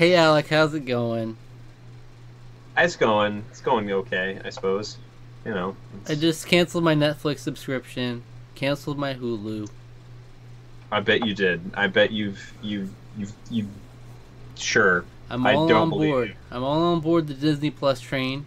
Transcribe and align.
Hey 0.00 0.14
Alec, 0.14 0.48
how's 0.48 0.72
it 0.72 0.86
going? 0.86 1.36
It's 2.74 2.96
going. 2.96 3.44
It's 3.50 3.60
going 3.60 3.92
okay, 3.92 4.40
I 4.42 4.48
suppose. 4.48 4.96
You 5.44 5.52
know. 5.52 5.76
I 6.08 6.14
just 6.14 6.46
canceled 6.46 6.84
my 6.84 6.94
Netflix 6.94 7.40
subscription, 7.40 8.22
canceled 8.54 8.96
my 8.96 9.12
Hulu. 9.12 9.68
I 10.90 11.00
bet 11.00 11.26
you 11.26 11.34
did. 11.34 11.60
I 11.74 11.88
bet 11.88 12.12
you've 12.12 12.54
you've 12.62 12.90
you've 13.18 13.34
you. 13.50 13.68
Sure. 14.56 15.04
I'm 15.28 15.46
I 15.46 15.52
all 15.52 15.68
don't 15.68 15.82
on 15.82 15.90
board. 15.90 16.34
I'm 16.50 16.64
all 16.64 16.94
on 16.94 17.00
board 17.00 17.26
the 17.26 17.34
Disney 17.34 17.70
Plus 17.70 18.00
train. 18.00 18.46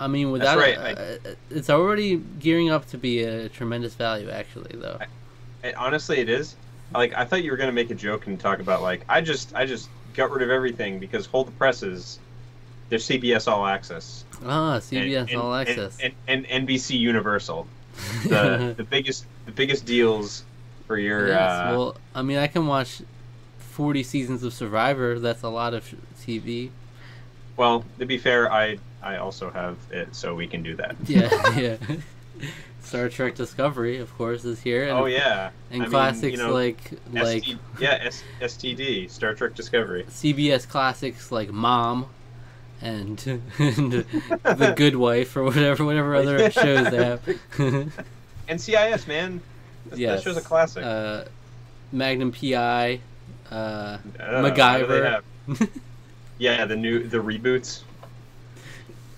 I 0.00 0.08
mean, 0.08 0.32
without 0.32 0.58
right, 0.58 0.76
uh, 0.76 1.18
it's 1.48 1.70
already 1.70 2.16
gearing 2.16 2.70
up 2.70 2.88
to 2.88 2.98
be 2.98 3.22
a 3.22 3.48
tremendous 3.48 3.94
value, 3.94 4.30
actually. 4.30 4.76
Though. 4.80 4.98
It, 5.62 5.76
honestly, 5.76 6.18
it 6.18 6.28
is. 6.28 6.56
Like 6.92 7.14
I 7.14 7.24
thought 7.24 7.44
you 7.44 7.52
were 7.52 7.56
gonna 7.56 7.70
make 7.70 7.90
a 7.90 7.94
joke 7.94 8.26
and 8.26 8.40
talk 8.40 8.58
about 8.58 8.82
like 8.82 9.04
I 9.08 9.20
just 9.20 9.54
I 9.54 9.64
just 9.64 9.88
got 10.14 10.30
rid 10.30 10.42
of 10.42 10.50
everything 10.50 10.98
because 10.98 11.26
hold 11.26 11.48
the 11.48 11.52
presses. 11.52 12.18
They're 12.88 12.98
CBS 12.98 13.46
All 13.50 13.66
Access. 13.66 14.24
ah, 14.44 14.78
CBS 14.80 15.30
and- 15.30 15.40
All 15.40 15.54
and- 15.54 15.68
Access. 15.68 15.98
And, 16.00 16.14
and, 16.26 16.66
NBC 16.68 16.98
Universal. 16.98 17.66
The 18.24 18.74
the 18.76 18.84
biggest 18.84 19.26
the 19.46 19.52
biggest 19.52 19.84
deals 19.84 20.44
for 20.86 20.96
your 20.96 21.28
yes. 21.28 21.40
uh, 21.40 21.66
well, 21.76 21.96
I 22.14 22.22
mean, 22.22 22.38
I 22.38 22.46
can 22.46 22.66
watch 22.66 23.02
forty 23.58 24.02
seasons 24.02 24.42
of 24.44 24.52
Survivor. 24.54 25.18
That's 25.18 25.42
a 25.42 25.48
lot 25.48 25.74
of 25.74 25.92
TV. 26.22 26.70
Well, 27.56 27.84
to 27.98 28.06
be 28.06 28.18
fair, 28.18 28.50
I 28.52 28.78
I 29.02 29.16
also 29.16 29.50
have 29.50 29.76
it, 29.90 30.14
so 30.14 30.34
we 30.34 30.46
can 30.46 30.62
do 30.62 30.76
that. 30.76 30.96
Yeah, 31.06 31.56
yeah. 31.58 31.76
Star 32.82 33.08
Trek 33.08 33.34
Discovery, 33.34 33.98
of 33.98 34.16
course, 34.16 34.44
is 34.44 34.60
here. 34.60 34.84
And, 34.84 34.92
Oh 34.92 35.04
yeah, 35.06 35.50
And 35.70 35.82
I 35.82 35.84
mean, 35.84 35.90
classics 35.90 36.38
you 36.38 36.38
know, 36.38 36.54
like 36.54 36.92
like 37.12 37.44
ST, 37.44 37.58
yeah 37.78 37.98
S, 38.02 38.22
STD 38.40 39.10
Star 39.10 39.34
Trek 39.34 39.54
Discovery. 39.54 40.04
CBS 40.04 40.66
classics 40.66 41.30
like 41.30 41.50
Mom 41.50 42.06
and, 42.80 43.18
and 43.58 43.92
The 43.92 44.72
Good 44.76 44.96
Wife 44.96 45.36
or 45.36 45.44
whatever 45.44 45.84
whatever 45.84 46.14
other 46.14 46.50
shows 46.50 46.90
they 46.90 47.04
have. 47.04 47.22
NCIS 48.48 49.06
man, 49.06 49.42
that, 49.90 49.98
yes. 49.98 50.18
that 50.18 50.24
show's 50.24 50.36
a 50.38 50.40
classic. 50.40 50.82
Uh, 50.84 51.24
Magnum 51.92 52.32
PI, 52.32 53.00
uh, 53.50 53.54
Uh, 53.54 53.98
what 54.40 54.54
do 54.54 54.86
they 54.86 55.20
MacGyver. 55.58 55.68
yeah, 56.38 56.64
the 56.64 56.76
new 56.76 57.02
the 57.06 57.18
reboots. 57.18 57.82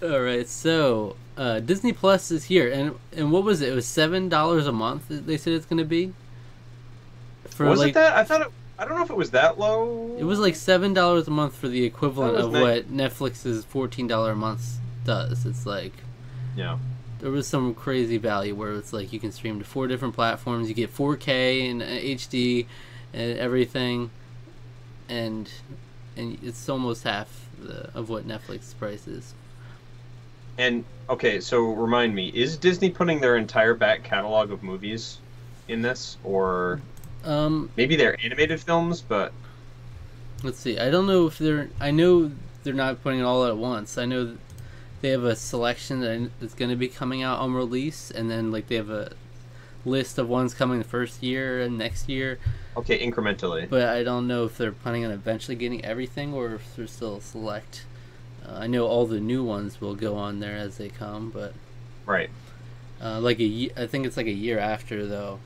All 0.02 0.20
right, 0.20 0.48
so 0.48 1.16
uh, 1.36 1.60
Disney 1.60 1.92
Plus 1.92 2.30
is 2.30 2.44
here, 2.44 2.70
and 2.70 2.94
and 3.16 3.32
what 3.32 3.44
was 3.44 3.60
it? 3.60 3.70
It 3.70 3.74
was 3.74 3.86
seven 3.86 4.28
dollars 4.28 4.66
a 4.66 4.72
month. 4.72 5.04
They 5.08 5.36
said 5.36 5.52
it's 5.54 5.66
gonna 5.66 5.84
be. 5.84 6.12
For 7.50 7.66
was 7.66 7.78
like 7.80 7.90
it 7.90 7.94
that? 7.94 8.14
I 8.14 8.24
thought 8.24 8.42
it. 8.42 8.48
I 8.78 8.84
don't 8.86 8.96
know 8.96 9.04
if 9.04 9.10
it 9.10 9.16
was 9.16 9.30
that 9.32 9.58
low. 9.58 10.16
it 10.18 10.24
was 10.24 10.38
like 10.38 10.54
seven 10.54 10.94
dollars 10.94 11.28
a 11.28 11.30
month 11.30 11.54
for 11.54 11.68
the 11.68 11.84
equivalent 11.84 12.36
of 12.36 12.52
nice. 12.52 12.62
what 12.62 12.92
Netflix's 12.92 13.64
fourteen 13.64 14.06
dollar 14.06 14.32
a 14.32 14.36
month 14.36 14.78
does. 15.04 15.44
It's 15.46 15.66
like 15.66 15.92
Yeah. 16.56 16.78
there 17.20 17.30
was 17.30 17.46
some 17.46 17.74
crazy 17.74 18.16
value 18.16 18.54
where 18.54 18.72
it's 18.72 18.92
like 18.92 19.12
you 19.12 19.20
can 19.20 19.32
stream 19.32 19.58
to 19.58 19.64
four 19.64 19.86
different 19.86 20.14
platforms. 20.14 20.68
You 20.68 20.74
get 20.74 20.94
4K 20.94 21.70
and 21.70 21.82
uh, 21.82 21.86
HD 21.86 22.66
and 23.12 23.38
everything, 23.38 24.10
and 25.08 25.50
and 26.16 26.38
it's 26.42 26.68
almost 26.68 27.04
half 27.04 27.48
the, 27.58 27.90
of 27.94 28.08
what 28.08 28.26
Netflix 28.26 28.76
price 28.78 29.06
is. 29.06 29.34
And 30.58 30.84
okay, 31.10 31.40
so 31.40 31.72
remind 31.72 32.14
me, 32.14 32.28
is 32.34 32.56
Disney 32.56 32.90
putting 32.90 33.20
their 33.20 33.36
entire 33.36 33.74
back 33.74 34.02
catalog 34.02 34.50
of 34.50 34.62
movies 34.62 35.18
in 35.68 35.82
this, 35.82 36.16
or 36.24 36.80
Um, 37.24 37.70
maybe 37.76 37.96
they're 37.96 38.18
animated 38.24 38.60
films? 38.60 39.00
But 39.02 39.32
let's 40.42 40.58
see. 40.58 40.78
I 40.78 40.90
don't 40.90 41.06
know 41.06 41.26
if 41.26 41.38
they're. 41.38 41.70
I 41.80 41.90
know 41.90 42.32
they're 42.62 42.74
not 42.74 43.02
putting 43.02 43.20
it 43.20 43.24
all 43.24 43.44
at 43.46 43.56
once. 43.56 43.98
I 43.98 44.04
know 44.06 44.36
they 45.00 45.10
have 45.10 45.24
a 45.24 45.36
selection 45.36 46.00
that 46.00 46.30
is 46.40 46.54
going 46.54 46.70
to 46.70 46.76
be 46.76 46.88
coming 46.88 47.22
out 47.22 47.38
on 47.40 47.54
release, 47.54 48.10
and 48.10 48.30
then 48.30 48.50
like 48.52 48.68
they 48.68 48.76
have 48.76 48.90
a 48.90 49.12
list 49.84 50.18
of 50.18 50.28
ones 50.28 50.52
coming 50.54 50.78
the 50.78 50.84
first 50.84 51.22
year 51.22 51.60
and 51.62 51.78
next 51.78 52.08
year. 52.08 52.38
okay, 52.76 52.98
incrementally. 53.04 53.68
But 53.68 53.88
I 53.88 54.02
don't 54.02 54.26
know 54.26 54.44
if 54.44 54.56
they're 54.58 54.72
planning 54.72 55.04
on 55.04 55.10
eventually 55.10 55.56
getting 55.56 55.84
everything 55.84 56.34
or 56.34 56.54
if 56.54 56.76
they're 56.76 56.86
still 56.86 57.20
select. 57.20 57.84
Uh, 58.50 58.58
I 58.58 58.66
know 58.66 58.86
all 58.86 59.06
the 59.06 59.20
new 59.20 59.44
ones 59.44 59.80
will 59.80 59.94
go 59.94 60.16
on 60.16 60.40
there 60.40 60.56
as 60.56 60.76
they 60.78 60.88
come, 60.88 61.30
but 61.30 61.52
Right. 62.06 62.30
uh, 63.02 63.20
like 63.20 63.38
a 63.40 63.70
I 63.76 63.86
think 63.86 64.06
it's 64.06 64.16
like 64.16 64.26
a 64.26 64.32
year 64.32 64.58
after 64.58 65.06
though. 65.06 65.38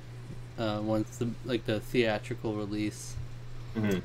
Uh, 0.58 0.80
once 0.82 1.16
the 1.16 1.28
like 1.44 1.66
the 1.66 1.80
theatrical 1.80 2.54
release. 2.54 3.16
hmm 3.74 3.98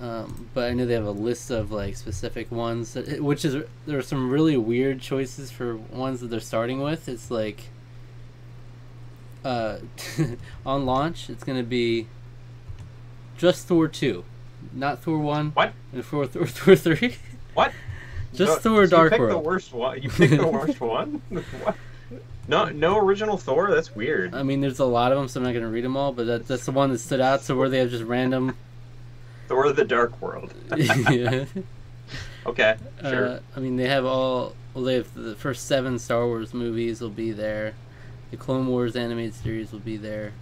Um, 0.00 0.48
but 0.52 0.64
I 0.70 0.74
know 0.74 0.86
they 0.86 0.94
have 0.94 1.06
a 1.06 1.10
list 1.12 1.50
of 1.50 1.70
like 1.70 1.96
specific 1.96 2.50
ones, 2.50 2.94
that, 2.94 3.22
which 3.22 3.44
is 3.44 3.64
there 3.86 3.96
are 3.98 4.02
some 4.02 4.28
really 4.28 4.56
weird 4.56 5.00
choices 5.00 5.52
for 5.52 5.76
ones 5.76 6.20
that 6.20 6.28
they're 6.30 6.40
starting 6.40 6.80
with. 6.82 7.08
It's 7.08 7.30
like 7.30 7.68
uh, 9.44 9.78
on 10.66 10.84
launch, 10.84 11.30
it's 11.30 11.44
gonna 11.44 11.62
be 11.62 12.08
just 13.38 13.66
Thor 13.68 13.86
two, 13.88 14.24
not 14.72 15.00
Thor 15.02 15.18
one. 15.18 15.50
What? 15.52 15.72
And 15.92 16.04
Thor 16.04 16.26
Thor, 16.26 16.46
Thor 16.46 16.74
three. 16.76 17.16
What? 17.54 17.72
Just 18.34 18.64
No, 18.64 18.70
Thor 18.70 18.86
so 18.86 18.90
Dark 18.96 19.04
you 19.04 19.10
picked 19.10 19.20
World. 19.20 19.32
the 19.32 19.48
worst 19.48 19.72
one. 19.72 20.02
You 20.02 20.10
picked 20.10 20.36
the 20.36 20.46
worst 20.46 20.80
one. 20.80 21.22
What? 21.62 21.76
No, 22.46 22.66
no 22.66 22.98
original 22.98 23.36
Thor. 23.38 23.70
That's 23.70 23.94
weird. 23.94 24.34
I 24.34 24.42
mean, 24.42 24.60
there's 24.60 24.78
a 24.80 24.84
lot 24.84 25.12
of 25.12 25.18
them, 25.18 25.28
so 25.28 25.40
I'm 25.40 25.44
not 25.44 25.54
gonna 25.54 25.68
read 25.68 25.84
them 25.84 25.96
all. 25.96 26.12
But 26.12 26.26
that, 26.26 26.46
that's 26.48 26.66
the 26.66 26.72
one 26.72 26.90
that 26.90 26.98
stood 26.98 27.20
out. 27.20 27.42
So 27.42 27.56
where 27.56 27.68
they 27.68 27.78
have 27.78 27.90
just 27.90 28.04
random. 28.04 28.56
Thor: 29.48 29.72
The 29.72 29.84
Dark 29.84 30.20
World. 30.20 30.52
yeah. 30.76 31.44
Okay, 32.46 32.76
sure. 33.00 33.28
Uh, 33.28 33.40
I 33.56 33.60
mean, 33.60 33.76
they 33.76 33.88
have 33.88 34.04
all. 34.04 34.54
Well, 34.74 34.84
they 34.84 34.94
have 34.94 35.14
the 35.14 35.34
first 35.36 35.66
seven 35.66 35.98
Star 35.98 36.26
Wars 36.26 36.52
movies 36.52 37.00
will 37.00 37.08
be 37.10 37.32
there. 37.32 37.74
The 38.30 38.36
Clone 38.36 38.66
Wars 38.66 38.96
animated 38.96 39.34
series 39.34 39.72
will 39.72 39.78
be 39.78 39.96
there. 39.96 40.32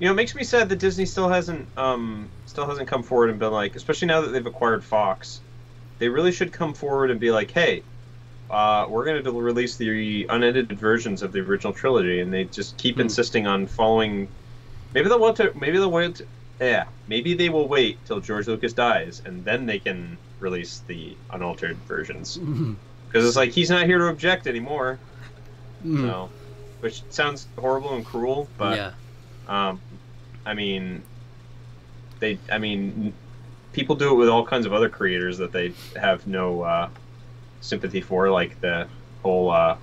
You 0.00 0.06
know, 0.06 0.12
it 0.12 0.16
makes 0.16 0.34
me 0.34 0.44
sad 0.44 0.68
that 0.68 0.76
Disney 0.78 1.06
still 1.06 1.28
hasn't 1.28 1.66
um 1.78 2.28
still 2.46 2.66
hasn't 2.66 2.88
come 2.88 3.02
forward 3.02 3.30
and 3.30 3.38
been 3.38 3.52
like, 3.52 3.74
especially 3.76 4.08
now 4.08 4.20
that 4.20 4.28
they've 4.28 4.44
acquired 4.46 4.84
Fox, 4.84 5.40
they 5.98 6.08
really 6.08 6.32
should 6.32 6.52
come 6.52 6.74
forward 6.74 7.10
and 7.10 7.18
be 7.20 7.30
like, 7.30 7.50
hey, 7.50 7.82
uh, 8.50 8.86
we're 8.88 9.04
going 9.04 9.22
to 9.22 9.30
release 9.32 9.76
the 9.76 10.26
unedited 10.30 10.78
versions 10.78 11.22
of 11.22 11.32
the 11.32 11.40
original 11.40 11.72
trilogy, 11.72 12.20
and 12.20 12.32
they 12.32 12.44
just 12.44 12.76
keep 12.78 12.94
Hmm. 12.96 13.02
insisting 13.02 13.46
on 13.46 13.66
following. 13.66 14.28
Maybe 14.94 15.08
they'll 15.08 15.18
want 15.18 15.36
to. 15.38 15.52
Maybe 15.58 15.78
they'll 15.78 15.90
wait. 15.90 16.22
Yeah, 16.60 16.86
maybe 17.06 17.34
they 17.34 17.50
will 17.50 17.68
wait 17.68 17.98
till 18.06 18.20
George 18.20 18.46
Lucas 18.48 18.72
dies, 18.72 19.22
and 19.24 19.44
then 19.44 19.66
they 19.66 19.78
can 19.78 20.16
release 20.40 20.82
the 20.86 21.16
unaltered 21.30 21.76
versions. 21.86 22.38
Mm. 22.38 22.74
Because 23.06 23.26
it's 23.26 23.36
like 23.36 23.50
he's 23.50 23.70
not 23.70 23.86
here 23.86 23.98
to 23.98 24.06
object 24.06 24.46
anymore. 24.46 24.98
Mm. 25.86 26.02
So, 26.02 26.30
which 26.80 27.02
sounds 27.10 27.46
horrible 27.58 27.94
and 27.94 28.04
cruel, 28.04 28.48
but 28.58 28.76
yeah. 28.76 28.90
um, 29.46 29.80
I 30.46 30.54
mean, 30.54 31.02
they. 32.18 32.38
I 32.50 32.58
mean, 32.58 33.12
people 33.72 33.94
do 33.96 34.10
it 34.10 34.14
with 34.14 34.28
all 34.28 34.44
kinds 34.44 34.66
of 34.66 34.72
other 34.72 34.88
creators 34.88 35.38
that 35.38 35.52
they 35.52 35.72
have 35.96 36.26
no 36.26 36.62
uh, 36.62 36.88
sympathy 37.60 38.00
for, 38.00 38.30
like 38.30 38.60
the 38.60 38.88
whole 39.22 39.50
uh, 39.50 39.76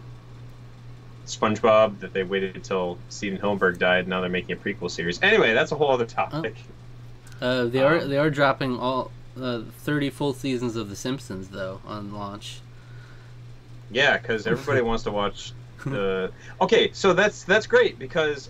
SpongeBob 1.26 2.00
that 2.00 2.14
they 2.14 2.24
waited 2.24 2.56
until 2.56 2.98
Stephen 3.10 3.40
Hillenburg 3.40 3.78
died. 3.78 4.08
Now 4.08 4.22
they're 4.22 4.30
making 4.30 4.54
a 4.54 4.60
prequel 4.60 4.92
series. 4.92 5.22
Anyway, 5.22 5.54
that's 5.54 5.72
a 5.72 5.76
whole 5.76 5.92
other 5.92 6.06
topic. 6.06 6.56
Uh, 7.42 7.66
they 7.66 7.84
are 7.84 8.00
Um, 8.00 8.10
they 8.10 8.18
are 8.18 8.30
dropping 8.30 8.80
all 8.80 9.12
uh, 9.40 9.62
30 9.80 10.10
full 10.10 10.34
seasons 10.34 10.76
of 10.76 10.90
The 10.90 10.96
Simpsons 10.96 11.50
though 11.50 11.82
on 11.86 12.14
launch. 12.14 12.62
Yeah, 13.92 14.18
because 14.18 14.48
everybody 14.48 14.82
wants 14.90 15.04
to 15.04 15.12
watch 15.12 15.52
the. 15.86 16.32
Okay, 16.62 16.92
so 16.94 17.14
that's 17.14 17.44
that's 17.44 17.68
great 17.68 18.00
because 18.00 18.50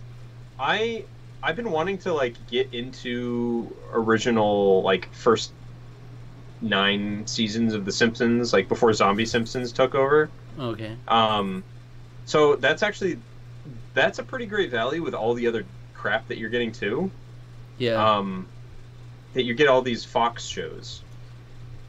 I 0.59 1.05
I've 1.45 1.55
been 1.55 1.69
wanting 1.69 1.99
to 1.99 2.13
like 2.13 2.35
get 2.47 2.73
into 2.73 3.71
original 3.93 4.81
like 4.81 5.13
first 5.13 5.51
nine 6.59 7.27
seasons 7.27 7.75
of 7.75 7.85
The 7.85 7.91
Simpsons, 7.91 8.51
like 8.51 8.67
before 8.67 8.91
Zombie 8.93 9.27
Simpsons 9.27 9.71
took 9.71 9.93
over. 9.93 10.31
Okay. 10.57 10.97
Um, 11.07 11.63
so 12.25 12.55
that's 12.55 12.81
actually 12.81 13.19
that's 13.93 14.17
a 14.17 14.23
pretty 14.23 14.47
great 14.47 14.71
value 14.71 15.03
with 15.03 15.13
all 15.13 15.35
the 15.35 15.45
other 15.45 15.65
crap 15.93 16.27
that 16.29 16.39
you're 16.39 16.49
getting 16.49 16.71
too. 16.71 17.11
Yeah. 17.77 18.03
Um, 18.03 18.47
that 19.35 19.43
you 19.43 19.53
get 19.53 19.67
all 19.67 19.83
these 19.83 20.03
Fox 20.03 20.45
shows. 20.45 21.03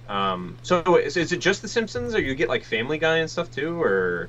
Um, 0.06 0.58
so 0.62 0.96
is, 0.96 1.16
is 1.16 1.32
it 1.32 1.38
just 1.38 1.62
The 1.62 1.68
Simpsons, 1.68 2.14
or 2.14 2.20
you 2.20 2.34
get 2.34 2.50
like 2.50 2.62
Family 2.62 2.98
Guy 2.98 3.18
and 3.18 3.30
stuff 3.30 3.50
too, 3.50 3.80
or? 3.80 4.28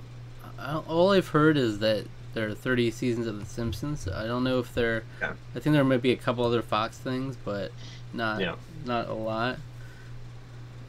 Uh, 0.58 0.82
all 0.88 1.12
I've 1.12 1.28
heard 1.28 1.58
is 1.58 1.80
that 1.80 2.06
there 2.38 2.48
are 2.48 2.54
30 2.54 2.92
seasons 2.92 3.26
of 3.26 3.40
The 3.40 3.46
Simpsons. 3.46 4.08
I 4.08 4.28
don't 4.28 4.44
know 4.44 4.60
if 4.60 4.72
there. 4.76 5.04
Yeah. 5.20 5.34
I 5.56 5.60
think 5.60 5.74
there 5.74 5.84
might 5.84 6.04
be 6.04 6.12
a 6.12 6.16
couple 6.16 6.46
other 6.46 6.62
Fox 6.62 6.96
things, 6.98 7.36
but 7.44 7.72
not 8.14 8.40
Yeah. 8.40 8.56
not 8.86 9.10
a 9.10 9.14
lot. 9.14 9.58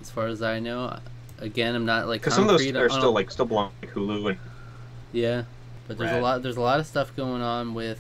As 0.03 0.11
far 0.11 0.27
as 0.27 0.43
I 0.43 0.59
know, 0.59 0.99
again, 1.39 1.75
I'm 1.75 1.87
not 1.87 2.07
like 2.07 2.21
Because 2.21 2.35
some 2.35 2.45
of 2.45 2.51
those 2.51 2.67
are 2.77 2.91
still 2.91 3.13
like 3.13 3.31
still 3.31 3.47
belong 3.47 3.73
to 3.81 3.89
Hulu 3.89 4.29
and 4.29 4.39
Yeah, 5.13 5.45
but 5.87 5.97
there's 5.97 6.13
a 6.13 6.21
lot. 6.21 6.43
There's 6.43 6.59
a 6.59 6.61
lot 6.61 6.81
of 6.81 6.87
stuff 6.87 7.17
going 7.17 7.41
on 7.41 7.73
with 7.73 7.99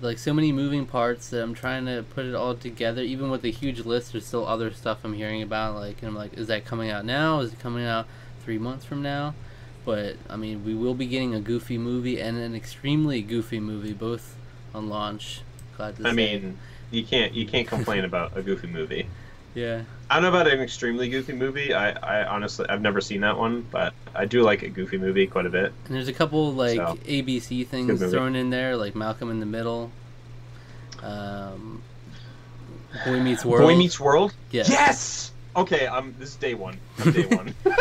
like 0.00 0.18
so 0.18 0.32
many 0.32 0.50
moving 0.50 0.86
parts 0.86 1.28
that 1.28 1.42
I'm 1.42 1.52
trying 1.52 1.84
to 1.84 2.02
put 2.14 2.24
it 2.24 2.34
all 2.34 2.54
together. 2.54 3.02
Even 3.02 3.30
with 3.30 3.44
a 3.44 3.50
huge 3.50 3.80
list, 3.84 4.12
there's 4.12 4.24
still 4.26 4.46
other 4.46 4.72
stuff 4.72 5.04
I'm 5.04 5.12
hearing 5.12 5.42
about. 5.42 5.74
Like, 5.74 5.98
and 6.00 6.08
I'm 6.08 6.16
like, 6.16 6.32
is 6.38 6.46
that 6.46 6.64
coming 6.64 6.88
out 6.88 7.04
now? 7.04 7.40
Is 7.40 7.52
it 7.52 7.58
coming 7.58 7.84
out 7.84 8.06
three 8.42 8.56
months 8.56 8.86
from 8.86 9.02
now? 9.02 9.34
But 9.84 10.16
I 10.28 10.36
mean, 10.36 10.64
we 10.64 10.74
will 10.74 10.94
be 10.94 11.06
getting 11.06 11.34
a 11.34 11.40
Goofy 11.40 11.78
movie 11.78 12.20
and 12.20 12.36
an 12.38 12.54
extremely 12.54 13.22
Goofy 13.22 13.60
movie, 13.60 13.92
both 13.92 14.36
on 14.74 14.88
launch. 14.88 15.40
Glad 15.76 15.96
to 15.96 16.06
I 16.06 16.10
say. 16.10 16.16
mean, 16.16 16.58
you 16.90 17.04
can't 17.04 17.32
you 17.32 17.46
can't 17.46 17.66
complain 17.66 18.04
about 18.04 18.36
a 18.36 18.42
goofy 18.42 18.66
movie. 18.66 19.06
yeah, 19.54 19.82
I 20.10 20.14
don't 20.20 20.24
know 20.24 20.28
about 20.40 20.52
an 20.52 20.60
extremely 20.60 21.08
goofy 21.08 21.32
movie. 21.32 21.72
I, 21.72 21.90
I 21.92 22.26
honestly 22.26 22.66
I've 22.68 22.82
never 22.82 23.00
seen 23.00 23.22
that 23.22 23.38
one, 23.38 23.66
but 23.70 23.94
I 24.14 24.26
do 24.26 24.42
like 24.42 24.62
a 24.62 24.68
goofy 24.68 24.98
movie 24.98 25.26
quite 25.26 25.46
a 25.46 25.50
bit. 25.50 25.72
and 25.86 25.94
there's 25.94 26.08
a 26.08 26.12
couple 26.12 26.52
like 26.52 26.76
So, 26.76 26.98
ABC 27.06 27.66
things 27.66 28.00
thrown 28.10 28.36
in 28.36 28.50
there, 28.50 28.76
like 28.76 28.94
Malcolm 28.94 29.30
in 29.30 29.40
the 29.40 29.46
Middle, 29.46 29.90
um, 31.02 31.82
Boy 33.06 33.20
Meets 33.20 33.44
World. 33.44 33.62
Boy 33.62 33.76
Meets 33.76 33.98
World. 33.98 34.34
Yes. 34.50 34.68
Yes. 34.68 35.32
Okay. 35.56 35.86
Um. 35.86 36.14
This 36.18 36.30
is 36.30 36.36
day 36.36 36.54
one. 36.54 36.76
I'm 36.98 37.12
day 37.12 37.26
one. 37.26 37.54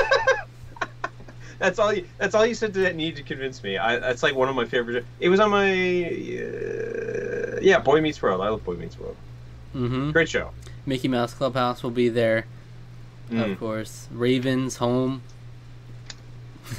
that's 1.59 1.77
all. 1.79 1.93
You, 1.93 2.05
that's 2.17 2.33
all 2.35 2.45
you 2.45 2.55
said 2.55 2.73
that 2.73 2.95
need 2.95 3.15
to 3.17 3.23
convince 3.23 3.61
me. 3.63 3.77
I. 3.77 3.99
That's 3.99 4.23
like 4.23 4.33
one 4.35 4.49
of 4.49 4.55
my 4.55 4.65
favorite. 4.65 5.05
It 5.19 5.29
was 5.29 5.39
on 5.39 5.51
my. 5.51 5.69
Uh, 5.69 7.59
yeah, 7.61 7.79
Boy 7.79 8.01
Meets 8.01 8.21
World. 8.21 8.41
I 8.41 8.49
love 8.49 8.63
Boy 8.63 8.75
Meets 8.75 8.97
World. 8.99 9.15
Mm-hmm. 9.75 10.11
Great 10.11 10.29
show. 10.29 10.51
Mickey 10.85 11.07
Mouse 11.07 11.33
Clubhouse 11.33 11.83
will 11.83 11.91
be 11.91 12.09
there, 12.09 12.45
Mm. 13.29 13.51
of 13.51 13.59
course. 13.59 14.07
Ravens 14.11 14.77
Home. 14.77 15.21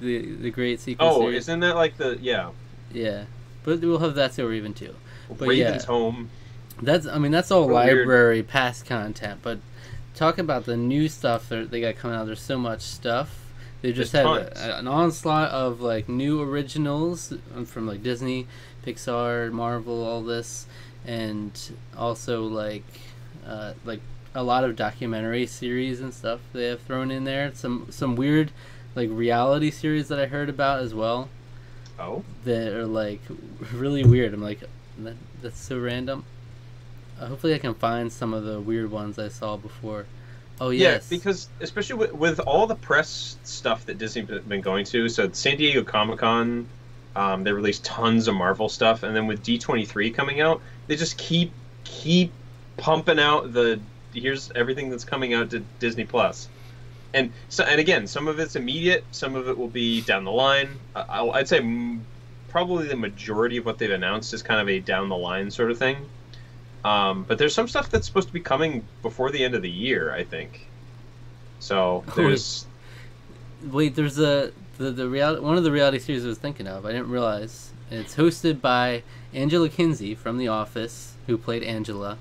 the 0.00 0.32
the 0.36 0.50
great 0.50 0.80
sequel 0.80 1.06
Oh, 1.08 1.20
series. 1.20 1.38
isn't 1.44 1.60
that 1.60 1.76
like 1.76 1.96
the 1.96 2.18
yeah 2.20 2.50
Yeah, 2.92 3.24
but 3.64 3.80
we'll 3.80 3.98
have 3.98 4.14
that 4.16 4.32
to 4.32 4.46
Raven 4.46 4.74
too. 4.74 4.94
But 5.28 5.48
Raven's 5.48 5.82
yeah. 5.84 5.86
Home? 5.86 6.30
That's 6.80 7.06
I 7.06 7.18
mean 7.18 7.32
that's 7.32 7.50
all 7.50 7.68
What 7.68 7.82
a 7.84 7.86
weird- 7.86 7.98
library 8.06 8.42
past 8.42 8.86
content, 8.86 9.40
but 9.42 9.58
talk 10.14 10.38
about 10.38 10.64
the 10.66 10.76
new 10.76 11.08
stuff 11.08 11.48
that 11.48 11.70
they 11.70 11.80
got 11.80 11.96
coming 11.96 12.16
out. 12.16 12.26
There's 12.26 12.40
so 12.42 12.58
much 12.58 12.82
stuff. 12.82 13.41
They 13.82 13.92
just 13.92 14.12
There's 14.12 14.26
had 14.26 14.68
a, 14.68 14.78
an 14.78 14.88
onslaught 14.88 15.50
of 15.50 15.80
like 15.80 16.08
new 16.08 16.40
originals 16.40 17.34
from 17.66 17.86
like 17.86 18.02
Disney, 18.02 18.46
Pixar, 18.86 19.50
Marvel, 19.52 20.04
all 20.04 20.22
this, 20.22 20.66
and 21.04 21.52
also 21.96 22.44
like 22.44 22.84
uh, 23.46 23.74
like 23.84 24.00
a 24.34 24.42
lot 24.42 24.64
of 24.64 24.76
documentary 24.76 25.46
series 25.46 26.00
and 26.00 26.14
stuff 26.14 26.40
they 26.52 26.66
have 26.66 26.80
thrown 26.82 27.10
in 27.10 27.24
there. 27.24 27.52
Some 27.54 27.88
some 27.90 28.16
weird 28.16 28.52
like 28.94 29.10
reality 29.10 29.70
series 29.70 30.08
that 30.08 30.18
I 30.20 30.26
heard 30.26 30.48
about 30.48 30.80
as 30.80 30.94
well 30.94 31.28
Oh, 31.98 32.24
that 32.44 32.72
are 32.72 32.86
like 32.86 33.20
really 33.72 34.04
weird. 34.04 34.34
I'm 34.34 34.42
like, 34.42 34.60
that, 34.98 35.16
that's 35.42 35.60
so 35.60 35.78
random. 35.78 36.24
Uh, 37.20 37.26
hopefully, 37.26 37.54
I 37.54 37.58
can 37.58 37.74
find 37.74 38.12
some 38.12 38.32
of 38.32 38.44
the 38.44 38.60
weird 38.60 38.90
ones 38.90 39.18
I 39.18 39.28
saw 39.28 39.56
before. 39.56 40.06
Oh 40.60 40.70
yes, 40.70 41.02
yeah, 41.10 41.16
because 41.16 41.50
especially 41.60 41.96
with, 41.96 42.12
with 42.12 42.40
all 42.40 42.66
the 42.66 42.76
press 42.76 43.38
stuff 43.42 43.84
that 43.86 43.98
Disney's 43.98 44.26
been 44.26 44.60
going 44.60 44.84
to, 44.86 45.08
so 45.08 45.30
San 45.32 45.56
Diego 45.56 45.82
Comic 45.82 46.20
Con, 46.20 46.72
um, 47.16 47.42
they 47.44 47.52
released 47.52 47.84
tons 47.84 48.28
of 48.28 48.34
Marvel 48.34 48.68
stuff, 48.68 49.02
and 49.02 49.14
then 49.16 49.26
with 49.26 49.42
D 49.42 49.58
twenty 49.58 49.84
three 49.86 50.12
coming 50.12 50.40
out, 50.40 50.62
they 50.86 50.96
just 50.96 51.18
keep 51.18 51.56
keep 51.84 52.38
pumping 52.76 53.18
out 53.18 53.52
the 53.52 53.84
here's 54.14 54.50
everything 54.54 54.90
that's 54.90 55.04
coming 55.04 55.34
out 55.34 55.50
to 55.50 55.60
Disney 55.60 56.04
Plus, 56.04 56.50
and 57.14 57.34
so 57.48 57.64
and 57.64 57.80
again, 57.80 58.06
some 58.06 58.28
of 58.28 58.38
it's 58.40 58.56
immediate, 58.56 59.08
some 59.12 59.34
of 59.36 59.48
it 59.48 59.58
will 59.58 59.70
be 59.70 60.02
down 60.02 60.24
the 60.24 60.32
line. 60.32 60.80
I, 60.94 61.22
I'd 61.28 61.48
say 61.48 61.58
m- 61.58 62.08
probably 62.48 62.88
the 62.88 62.96
majority 62.96 63.58
of 63.58 63.66
what 63.66 63.78
they've 63.78 63.90
announced 63.90 64.34
is 64.34 64.42
kind 64.42 64.60
of 64.60 64.68
a 64.68 64.80
down 64.80 65.08
the 65.08 65.16
line 65.16 65.50
sort 65.50 65.70
of 65.70 65.78
thing. 65.78 66.10
Um, 66.84 67.24
but 67.24 67.38
there's 67.38 67.54
some 67.54 67.68
stuff 67.68 67.90
that's 67.90 68.06
supposed 68.06 68.28
to 68.28 68.34
be 68.34 68.40
coming 68.40 68.84
before 69.02 69.30
the 69.30 69.44
end 69.44 69.54
of 69.54 69.62
the 69.62 69.70
year, 69.70 70.12
I 70.12 70.24
think. 70.24 70.66
So 71.60 72.04
there's 72.16 72.66
wait. 73.70 73.94
There's 73.94 74.18
a 74.18 74.52
the 74.78 74.90
the 74.90 75.08
reality 75.08 75.42
one 75.42 75.56
of 75.56 75.64
the 75.64 75.70
reality 75.70 75.98
series 75.98 76.24
I 76.24 76.28
was 76.28 76.38
thinking 76.38 76.66
of. 76.66 76.84
I 76.84 76.90
didn't 76.92 77.10
realize 77.10 77.70
it's 77.90 78.16
hosted 78.16 78.60
by 78.60 79.02
Angela 79.32 79.68
Kinsey 79.68 80.14
from 80.14 80.38
The 80.38 80.48
Office, 80.48 81.14
who 81.26 81.38
played 81.38 81.62
Angela. 81.62 82.18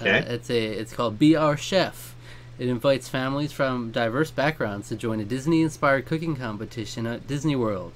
Okay. 0.00 0.20
Uh, 0.20 0.32
it's 0.32 0.48
a 0.48 0.64
it's 0.64 0.94
called 0.94 1.18
Be 1.18 1.36
Our 1.36 1.56
Chef. 1.56 2.14
It 2.58 2.68
invites 2.68 3.08
families 3.08 3.52
from 3.52 3.90
diverse 3.90 4.30
backgrounds 4.30 4.88
to 4.88 4.96
join 4.96 5.18
a 5.18 5.24
Disney-inspired 5.24 6.04
cooking 6.04 6.36
competition 6.36 7.06
at 7.06 7.26
Disney 7.26 7.56
World. 7.56 7.92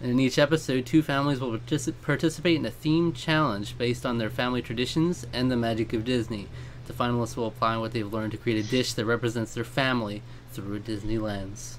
And 0.00 0.10
in 0.12 0.20
each 0.20 0.38
episode, 0.38 0.86
two 0.86 1.02
families 1.02 1.40
will 1.40 1.58
partici- 1.58 1.92
participate 2.02 2.56
in 2.56 2.66
a 2.66 2.70
themed 2.70 3.16
challenge 3.16 3.76
based 3.76 4.06
on 4.06 4.18
their 4.18 4.30
family 4.30 4.62
traditions 4.62 5.26
and 5.32 5.50
the 5.50 5.56
magic 5.56 5.92
of 5.92 6.04
Disney. 6.04 6.48
The 6.86 6.92
finalists 6.92 7.36
will 7.36 7.46
apply 7.48 7.76
what 7.78 7.92
they've 7.92 8.10
learned 8.12 8.32
to 8.32 8.38
create 8.38 8.64
a 8.64 8.68
dish 8.68 8.92
that 8.94 9.04
represents 9.04 9.54
their 9.54 9.64
family 9.64 10.22
through 10.52 10.74
a 10.76 10.78
Disney 10.78 11.18
lens. 11.18 11.78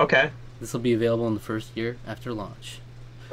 okay. 0.00 0.30
This 0.60 0.72
will 0.72 0.80
be 0.80 0.92
available 0.92 1.26
in 1.26 1.34
the 1.34 1.40
first 1.40 1.76
year 1.76 1.96
after 2.06 2.32
launch. 2.32 2.78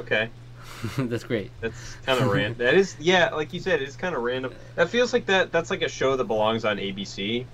Okay, 0.00 0.30
That's 0.98 1.22
great. 1.22 1.52
that's 1.60 1.94
kind 2.04 2.20
of 2.20 2.28
random. 2.30 2.58
That 2.58 2.74
is, 2.74 2.96
yeah, 2.98 3.30
like 3.30 3.52
you 3.52 3.60
said, 3.60 3.80
it's 3.80 3.94
kind 3.94 4.16
of 4.16 4.22
random. 4.22 4.52
That 4.74 4.88
feels 4.88 5.12
like 5.12 5.26
that. 5.26 5.52
That's 5.52 5.70
like 5.70 5.82
a 5.82 5.88
show 5.88 6.16
that 6.16 6.24
belongs 6.24 6.64
on 6.64 6.78
ABC, 6.78 7.46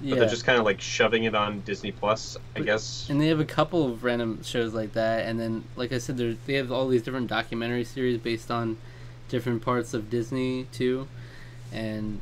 but 0.00 0.08
Yeah. 0.08 0.14
they're 0.16 0.28
just 0.28 0.44
kind 0.44 0.58
of 0.58 0.64
like 0.64 0.80
shoving 0.80 1.24
it 1.24 1.34
on 1.34 1.60
Disney 1.60 1.92
Plus, 1.92 2.36
I 2.56 2.58
But- 2.58 2.66
guess. 2.66 3.06
And 3.08 3.20
they 3.20 3.28
have 3.28 3.40
a 3.40 3.44
couple 3.44 3.86
of 3.90 4.04
random 4.04 4.42
shows 4.42 4.74
like 4.74 4.92
that, 4.94 5.26
and 5.26 5.38
then, 5.40 5.64
like 5.76 5.92
I 5.92 5.98
said, 5.98 6.16
they 6.16 6.36
they 6.46 6.54
have 6.54 6.70
all 6.72 6.88
these 6.88 7.02
different 7.02 7.28
documentary 7.28 7.84
series 7.84 8.18
based 8.18 8.50
on 8.50 8.76
different 9.28 9.62
parts 9.62 9.94
of 9.94 10.10
Disney 10.10 10.66
too. 10.72 11.08
And 11.72 12.20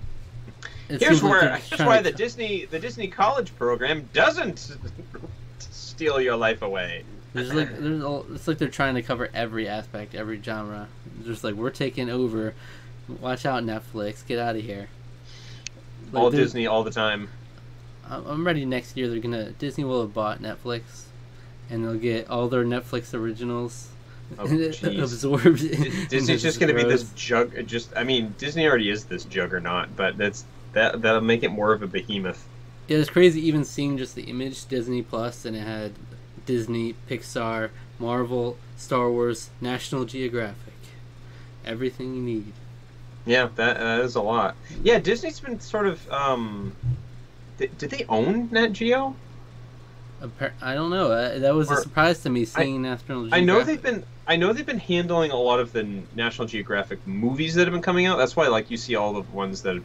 Here's 0.88 1.00
seems 1.02 1.22
like 1.22 1.30
where 1.32 1.56
here's 1.56 1.80
why 1.80 1.98
to- 1.98 2.04
the 2.04 2.12
Disney 2.12 2.66
the 2.66 2.78
Disney 2.78 3.08
College 3.08 3.54
program 3.56 4.08
doesn't 4.12 4.76
steal 5.58 6.20
your 6.20 6.36
life 6.36 6.62
away. 6.62 7.04
There's 7.34 7.52
like 7.54 7.78
there's 7.78 8.02
all, 8.02 8.26
it's 8.34 8.46
like 8.46 8.58
they're 8.58 8.68
trying 8.68 8.94
to 8.96 9.02
cover 9.02 9.30
every 9.32 9.66
aspect, 9.66 10.14
every 10.14 10.40
genre. 10.42 10.88
Just 11.25 11.42
like 11.44 11.54
we're 11.54 11.70
taking 11.70 12.10
over. 12.10 12.54
Watch 13.20 13.44
out, 13.46 13.64
Netflix! 13.64 14.25
Get 14.26 14.38
out 14.38 14.54
of 14.56 14.62
here. 14.62 14.88
Like, 16.12 16.22
all 16.22 16.30
Disney 16.30 16.66
all 16.66 16.84
the 16.84 16.90
time. 16.90 17.28
I'm 18.10 18.46
ready. 18.46 18.64
Next 18.64 18.96
year, 18.96 19.08
they're 19.08 19.20
gonna 19.20 19.50
Disney 19.52 19.84
will 19.84 20.02
have 20.02 20.14
bought 20.14 20.40
Netflix, 20.43 21.04
and 21.70 21.84
they'll 21.84 21.94
get 21.94 22.28
all 22.28 22.49
their 22.49 22.64
Netflix 22.64 23.14
originals 23.14 23.88
Oh, 24.38 24.44
absorbed. 25.02 25.58
Disney's 26.08 26.43
just 26.43 26.60
going 26.60 26.75
to 26.75 26.82
be 26.82 26.88
this 26.88 27.10
jug. 27.14 27.66
Just 27.66 27.93
I 27.96 28.04
mean, 28.04 28.34
Disney 28.38 28.66
already 28.66 28.90
is 28.90 29.04
this 29.04 29.25
juggernaut, 29.25 29.94
but 29.96 30.16
that's 30.16 30.44
that 30.72 31.02
that'll 31.02 31.20
make 31.20 31.43
it 31.43 31.50
more 31.50 31.72
of 31.72 31.82
a 31.82 31.87
behemoth. 31.87 32.46
Yeah, 32.88 32.99
it's 32.99 33.11
crazy 33.11 33.47
even 33.47 33.64
seeing 33.64 33.99
just 33.99 34.14
the 34.14 34.23
image 34.25 34.66
Disney 34.66 35.02
Plus, 35.02 35.44
and 35.44 35.56
it 35.56 35.61
had 35.61 35.92
Disney, 36.47 36.94
Pixar, 37.09 37.71
Marvel, 37.99 38.56
Star 38.76 39.11
Wars, 39.11 39.50
National 39.61 40.04
Geographic, 40.04 40.75
everything 41.64 42.14
you 42.14 42.23
need. 42.23 42.52
Yeah, 43.25 43.49
that, 43.54 43.78
that 43.78 44.00
is 44.00 44.16
a 44.16 44.23
lot. 44.23 44.56
Yeah, 44.82 44.99
Disney's 44.99 45.38
been 45.38 45.61
sort 45.61 45.87
of. 45.87 46.11
um 46.11 46.75
Did, 47.59 47.76
did 47.78 47.90
they 47.90 48.04
own 48.09 48.49
Nat 48.50 48.68
Geo? 48.68 49.14
I 50.61 50.75
don't 50.75 50.90
know. 50.90 51.11
Uh, 51.11 51.38
that 51.40 51.54
was 51.54 51.71
a 51.71 51.76
surprise 51.78 52.23
to 52.23 52.30
me 52.30 52.44
seeing 52.44 52.82
National 52.82 53.23
Geographic. 53.25 53.42
I 53.42 53.44
know 53.44 53.62
they've 53.64 53.82
been. 53.82 54.04
I 54.26 54.37
know 54.37 54.52
they've 54.52 54.64
been 54.64 54.78
handling 54.78 55.32
a 55.32 55.37
lot 55.37 55.59
of 55.59 55.73
the 55.73 55.82
National 56.14 56.47
Geographic 56.47 57.04
movies 57.06 57.54
that 57.56 57.66
have 57.66 57.73
been 57.73 57.82
coming 57.82 58.06
out. 58.06 58.18
That's 58.18 58.37
why, 58.37 58.47
like, 58.47 58.71
you 58.71 58.76
see 58.76 58.94
all 58.94 59.12
the 59.14 59.23
ones 59.32 59.62
that, 59.62 59.82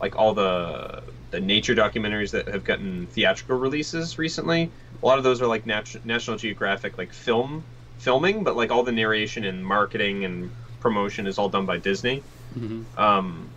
like, 0.00 0.16
all 0.16 0.34
the 0.34 1.02
the 1.30 1.40
nature 1.40 1.74
documentaries 1.74 2.30
that 2.32 2.48
have 2.48 2.64
gotten 2.64 3.06
theatrical 3.06 3.56
releases 3.56 4.18
recently. 4.18 4.70
A 5.02 5.06
lot 5.06 5.16
of 5.16 5.24
those 5.24 5.40
are 5.40 5.46
like 5.46 5.64
Nat- 5.64 6.04
National 6.04 6.36
Geographic, 6.36 6.98
like 6.98 7.12
film 7.12 7.62
filming, 7.98 8.42
but 8.42 8.56
like 8.56 8.70
all 8.72 8.82
the 8.82 8.90
narration 8.92 9.44
and 9.44 9.64
marketing 9.64 10.24
and 10.24 10.50
promotion 10.80 11.26
is 11.28 11.38
all 11.38 11.48
done 11.48 11.66
by 11.66 11.78
Disney. 11.78 12.22
Mhm. 12.58 12.84
Um, 12.98 13.48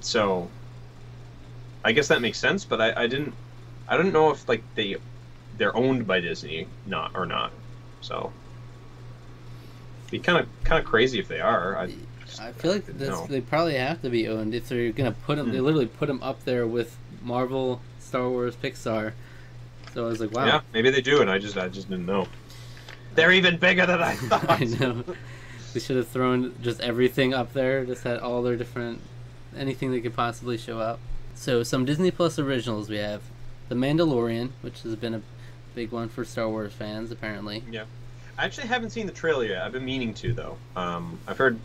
so 0.00 0.48
I 1.84 1.92
guess 1.92 2.08
that 2.08 2.20
makes 2.20 2.38
sense, 2.38 2.64
but 2.64 2.80
I, 2.80 3.04
I 3.04 3.06
didn't 3.06 3.34
I 3.88 3.96
didn't 3.96 4.12
know 4.12 4.30
if 4.30 4.48
like 4.48 4.62
they 4.74 4.96
they're 5.56 5.74
owned 5.76 6.06
by 6.06 6.20
Disney 6.20 6.66
not 6.86 7.12
or 7.14 7.26
not. 7.26 7.52
So 8.00 8.32
be 10.10 10.18
kind 10.18 10.38
of 10.38 10.48
kind 10.64 10.82
of 10.82 10.88
crazy 10.88 11.18
if 11.18 11.28
they 11.28 11.40
are. 11.40 11.76
I, 11.76 11.94
I 12.40 12.52
feel 12.52 12.72
like 12.72 12.94
No. 12.94 13.26
they 13.26 13.40
probably 13.40 13.74
have 13.74 14.02
to 14.02 14.10
be 14.10 14.28
owned 14.28 14.54
if 14.54 14.68
they're 14.68 14.92
gonna 14.92 15.12
put 15.12 15.36
them. 15.36 15.50
They 15.50 15.58
Hmm. 15.58 15.64
literally 15.64 15.86
put 15.86 16.06
them 16.08 16.22
up 16.22 16.44
there 16.44 16.66
with 16.66 16.96
Marvel, 17.22 17.80
Star 18.00 18.28
Wars, 18.28 18.56
Pixar. 18.56 19.12
So 19.94 20.04
I 20.04 20.08
was 20.08 20.20
like, 20.20 20.32
wow. 20.32 20.46
Yeah, 20.46 20.60
maybe 20.72 20.90
they 20.90 21.00
do, 21.00 21.20
and 21.20 21.30
I 21.30 21.38
just 21.38 21.56
I 21.56 21.68
just 21.68 21.88
didn't 21.88 22.06
know. 22.06 22.26
They're 23.14 23.32
even 23.32 23.56
bigger 23.56 23.86
than 23.86 24.00
I 24.02 24.14
thought. 24.16 24.48
I 24.50 24.64
know. 24.64 25.04
They 25.74 25.80
should 25.80 25.96
have 25.96 26.08
thrown 26.08 26.54
just 26.62 26.80
everything 26.80 27.34
up 27.34 27.52
there. 27.52 27.84
Just 27.84 28.04
had 28.04 28.18
all 28.20 28.42
their 28.42 28.56
different 28.56 29.00
anything 29.56 29.90
they 29.90 30.00
could 30.00 30.14
possibly 30.14 30.56
show 30.56 30.78
up. 30.78 31.00
So 31.38 31.62
some 31.62 31.84
Disney 31.84 32.10
Plus 32.10 32.36
originals 32.38 32.90
we 32.90 32.96
have, 32.96 33.22
The 33.68 33.76
Mandalorian, 33.76 34.50
which 34.60 34.82
has 34.82 34.96
been 34.96 35.14
a 35.14 35.22
big 35.74 35.92
one 35.92 36.08
for 36.08 36.24
Star 36.24 36.48
Wars 36.48 36.72
fans 36.72 37.12
apparently. 37.12 37.62
Yeah. 37.70 37.84
I 38.36 38.44
actually 38.44 38.66
haven't 38.66 38.90
seen 38.90 39.06
the 39.06 39.12
trailer 39.12 39.44
yet. 39.44 39.62
I've 39.62 39.72
been 39.72 39.84
meaning 39.84 40.12
to 40.14 40.32
though. 40.32 40.58
Um, 40.74 41.18
I've 41.28 41.38
heard 41.38 41.58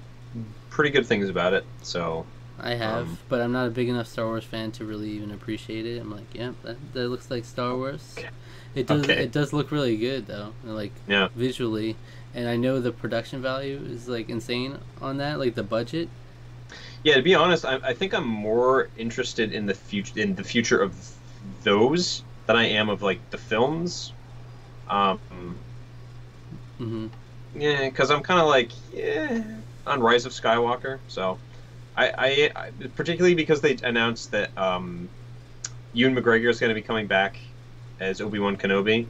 pretty 0.70 0.92
good 0.92 1.08
things 1.08 1.28
about 1.28 1.54
it. 1.54 1.66
So 1.82 2.26
I 2.60 2.76
have, 2.76 3.08
Um, 3.08 3.18
but 3.30 3.42
I'm 3.42 3.52
not 3.52 3.66
a 3.68 3.72
big 3.72 3.90
enough 3.90 4.08
Star 4.08 4.28
Wars 4.28 4.44
fan 4.44 4.72
to 4.74 4.86
really 4.86 5.10
even 5.10 5.32
appreciate 5.32 5.88
it. 5.88 6.00
I'm 6.00 6.12
like, 6.12 6.34
yeah, 6.34 6.52
that, 6.62 6.78
that 6.94 7.10
looks 7.10 7.32
like 7.32 7.44
Star 7.44 7.76
Wars. 7.76 8.14
Okay. 8.18 8.30
It 8.76 8.86
does. 8.86 9.04
Okay. 9.04 9.24
It 9.24 9.32
does 9.32 9.54
look 9.54 9.72
really 9.72 9.98
good 9.98 10.28
though, 10.28 10.54
like 10.64 10.92
yeah, 11.08 11.30
visually, 11.36 11.96
and 12.34 12.48
I 12.48 12.58
know 12.58 12.80
the 12.80 12.92
production 12.92 13.40
value 13.42 13.80
is 13.88 14.08
like 14.08 14.30
insane 14.30 14.78
on 15.02 15.18
that, 15.18 15.38
like 15.40 15.56
the 15.56 15.62
budget. 15.64 16.10
Yeah. 17.04 17.16
To 17.16 17.22
be 17.22 17.36
honest, 17.36 17.66
I, 17.66 17.80
I 17.84 17.94
think 17.94 18.14
I'm 18.14 18.28
more 18.28 18.90
interested 18.98 19.54
in 19.54 19.66
the 19.66 19.74
future 19.74 20.20
in 20.20 20.36
the 20.36 20.44
future 20.44 20.82
of 20.82 20.94
those 21.64 22.24
than 22.46 22.56
I 22.56 22.70
am 22.70 22.90
of 22.90 23.02
like 23.02 23.30
the 23.32 23.38
films. 23.38 24.14
Um, 24.90 25.20
hmm 26.78 27.08
yeah, 27.56 27.88
because 27.90 28.10
I'm 28.12 28.24
kind 28.24 28.40
of 28.40 28.48
like 28.48 28.72
yeah 28.94 29.44
on 29.86 30.02
Rise 30.02 30.26
of 30.26 30.32
Skywalker. 30.32 31.00
So 31.08 31.38
I, 31.96 32.10
I, 32.10 32.52
I 32.56 32.72
particularly 32.96 33.36
because 33.36 33.62
they 33.62 33.78
announced 33.84 34.32
that 34.32 34.56
um, 34.58 35.10
Ewan 35.94 36.16
McGregor 36.16 36.50
is 36.50 36.60
going 36.60 36.70
to 36.70 36.76
be 36.76 36.82
coming 36.82 37.08
back 37.08 37.38
as 38.00 38.22
Obi 38.22 38.40
Wan 38.40 38.58
Kenobi 38.58 39.08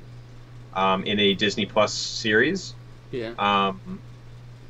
um, 0.73 1.03
in 1.03 1.19
a 1.19 1.33
Disney 1.33 1.65
Plus 1.65 1.93
series. 1.93 2.73
Yeah. 3.12 3.33
Um, 3.38 4.00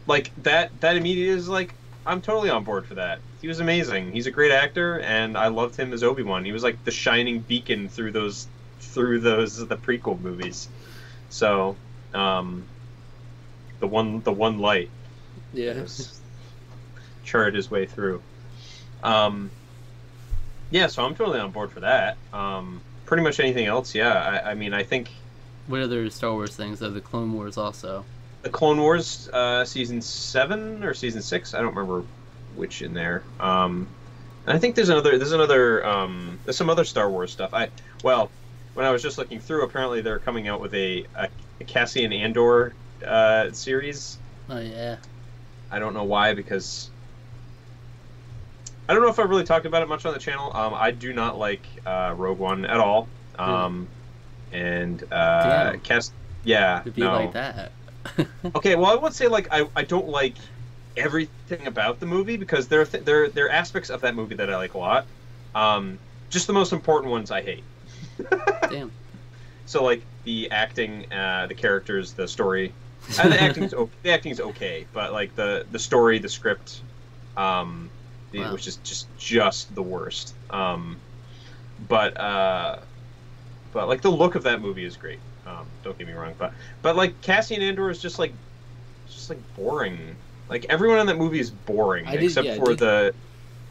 like 0.06 0.32
that 0.44 0.80
that 0.82 0.98
immediately 0.98 1.34
is 1.34 1.48
like 1.48 1.74
I'm 2.06 2.22
totally 2.22 2.50
on 2.50 2.64
board 2.64 2.86
for 2.86 2.96
that. 2.96 3.20
He 3.42 3.48
was 3.48 3.60
amazing. 3.60 4.12
He's 4.12 4.28
a 4.28 4.32
great 4.32 4.52
actor, 4.52 5.00
and 5.00 5.38
I 5.38 5.48
loved 5.48 5.76
him 5.76 5.94
as 5.94 6.04
Obi 6.04 6.24
Wan. 6.24 6.44
He 6.46 6.52
was 6.52 6.64
like 6.64 6.84
the 6.84 6.92
shining 6.92 7.40
beacon 7.40 7.90
through 7.90 8.12
those 8.12 8.48
through 8.80 9.22
those 9.22 9.66
the 9.66 9.78
prequel 9.78 10.20
movies. 10.20 10.68
So, 11.30 11.76
um, 12.14 12.64
the 13.80 13.88
one 13.88 14.22
the 14.22 14.32
one 14.32 14.60
light 14.60 14.90
Yeah. 15.54 15.82
was 15.82 16.20
charted 17.24 17.56
his 17.56 17.72
way 17.72 17.86
through. 17.86 18.22
Um, 19.02 19.50
yeah, 20.72 20.88
so 20.88 21.06
I'm 21.06 21.16
totally 21.16 21.40
on 21.40 21.52
board 21.52 21.72
for 21.72 21.82
that. 21.82 22.18
Um, 22.34 22.82
pretty 23.06 23.24
much 23.24 23.40
anything 23.40 23.66
else, 23.66 23.94
yeah. 23.96 24.14
I, 24.46 24.52
I 24.52 24.54
mean, 24.56 24.74
I 24.74 24.84
think 24.84 25.10
What 25.68 25.82
other 25.82 26.10
Star 26.10 26.34
Wars 26.34 26.56
things? 26.56 26.82
Oh, 26.82 26.90
the 26.90 27.02
Clone 27.02 27.34
Wars 27.34 27.58
also. 27.58 28.06
The 28.44 28.50
Clone 28.50 28.80
Wars 28.80 29.30
uh, 29.30 29.66
season 29.66 30.02
seven 30.02 30.84
or 30.84 30.94
season 30.94 31.22
six. 31.22 31.54
I 31.54 31.60
don't 31.60 31.76
remember 31.76 32.06
which 32.56 32.82
in 32.82 32.94
there. 32.94 33.24
Um, 33.40 33.88
and 34.46 34.56
I 34.56 34.60
think 34.60 34.76
there's 34.76 34.90
another. 34.90 35.18
There's 35.18 35.32
another. 35.32 35.86
Um, 35.86 36.40
there's 36.46 36.58
some 36.58 36.70
other 36.70 36.84
Star 36.84 37.10
Wars 37.10 37.32
stuff. 37.32 37.54
I 37.54 37.70
well, 38.04 38.30
when 38.74 38.86
I 38.86 38.92
was 38.92 39.02
just 39.02 39.18
looking 39.18 39.40
through, 39.40 39.64
apparently 39.64 40.02
they're 40.02 40.20
coming 40.20 40.48
out 40.48 40.62
with 40.62 40.74
a, 40.74 41.06
a, 41.16 41.30
a 41.62 41.64
Cassian 41.64 42.12
Andor 42.14 42.74
uh, 43.06 43.52
series. 43.52 44.18
Oh 44.50 44.60
yeah. 44.60 44.98
I 45.72 45.80
don't 45.80 45.94
know 45.94 46.04
why 46.04 46.34
because 46.34 46.92
I 48.88 48.94
don't 48.94 49.02
know 49.02 49.10
if 49.10 49.18
I've 49.18 49.30
really 49.30 49.46
talked 49.46 49.66
about 49.66 49.82
it 49.82 49.88
much 49.88 50.06
on 50.06 50.14
the 50.14 50.20
channel. 50.20 50.56
Um, 50.56 50.74
I 50.74 50.92
do 50.92 51.14
not 51.14 51.40
like 51.40 51.66
uh, 51.86 52.14
Rogue 52.16 52.38
One 52.38 52.66
at 52.66 52.80
all. 52.80 53.08
Um, 53.40 53.88
and 54.52 55.02
uh, 55.12 55.72
Damn. 55.72 55.80
Cass. 55.80 56.12
Yeah, 56.44 56.82
It'd 56.82 56.94
be 56.94 57.02
no. 57.02 57.14
like 57.14 57.34
that. 57.34 57.72
Okay, 58.56 58.76
well, 58.76 58.92
I 58.92 58.96
would 58.96 59.14
say 59.14 59.28
like 59.28 59.48
I, 59.52 59.68
I 59.76 59.84
don't 59.84 60.08
like 60.08 60.38
everything 60.96 61.66
about 61.68 62.00
the 62.00 62.06
movie 62.06 62.38
because 62.38 62.68
there 62.68 62.82
are 62.82 62.86
th- 62.86 63.04
there 63.04 63.30
there 63.30 63.46
are 63.48 63.50
aspects 63.50 63.90
of 63.90 64.02
that 64.02 64.16
movie 64.16 64.36
that 64.36 64.50
I 64.50 64.58
like 64.58 64.74
a 64.74 64.78
lot. 64.78 65.08
Um, 65.56 66.00
just 66.30 66.48
the 66.48 66.54
most 66.54 66.74
important 66.74 67.12
ones 67.12 67.32
I 67.32 67.42
hate. 67.42 67.64
Damn. 68.70 68.92
So 69.66 69.84
like 69.84 70.06
the 70.24 70.52
acting, 70.52 71.12
uh, 71.12 71.48
the 71.48 71.56
characters, 71.56 72.14
the 72.14 72.28
story. 72.28 72.74
Uh, 73.18 73.30
the 73.30 73.42
acting's 73.42 73.74
o- 73.78 73.90
the 74.04 74.12
acting's 74.12 74.40
okay, 74.40 74.86
but 74.94 75.14
like 75.14 75.36
the 75.36 75.66
the 75.72 75.80
story, 75.80 76.20
the 76.20 76.30
script, 76.30 76.82
um, 77.38 77.90
the, 78.32 78.40
Wow. 78.40 78.54
which 78.54 78.68
is 78.68 78.78
just 78.78 79.08
just 79.18 79.74
the 79.74 79.84
worst. 79.84 80.36
Um, 80.50 80.98
but 81.88 82.20
uh, 82.20 82.80
but 83.72 83.88
like 83.88 84.02
the 84.02 84.12
look 84.12 84.36
of 84.36 84.44
that 84.44 84.62
movie 84.62 84.86
is 84.86 84.96
great. 84.98 85.20
Um, 85.46 85.66
don't 85.84 85.98
get 85.98 86.08
me 86.08 86.14
wrong, 86.14 86.34
but 86.38 86.54
but 86.82 86.96
like 86.96 87.22
Cassian 87.22 87.62
Andor 87.62 87.90
is 87.90 88.02
just 88.02 88.20
like 88.20 88.34
just 89.10 89.30
like 89.30 89.40
boring. 89.56 90.16
Like 90.50 90.66
everyone 90.70 91.00
in 91.00 91.08
that 91.08 91.18
movie 91.18 91.40
is 91.40 91.50
boring 91.50 92.06
did- 92.06 92.24
except 92.24 92.48
yeah, 92.48 92.56
for 92.56 92.76
the 92.76 93.14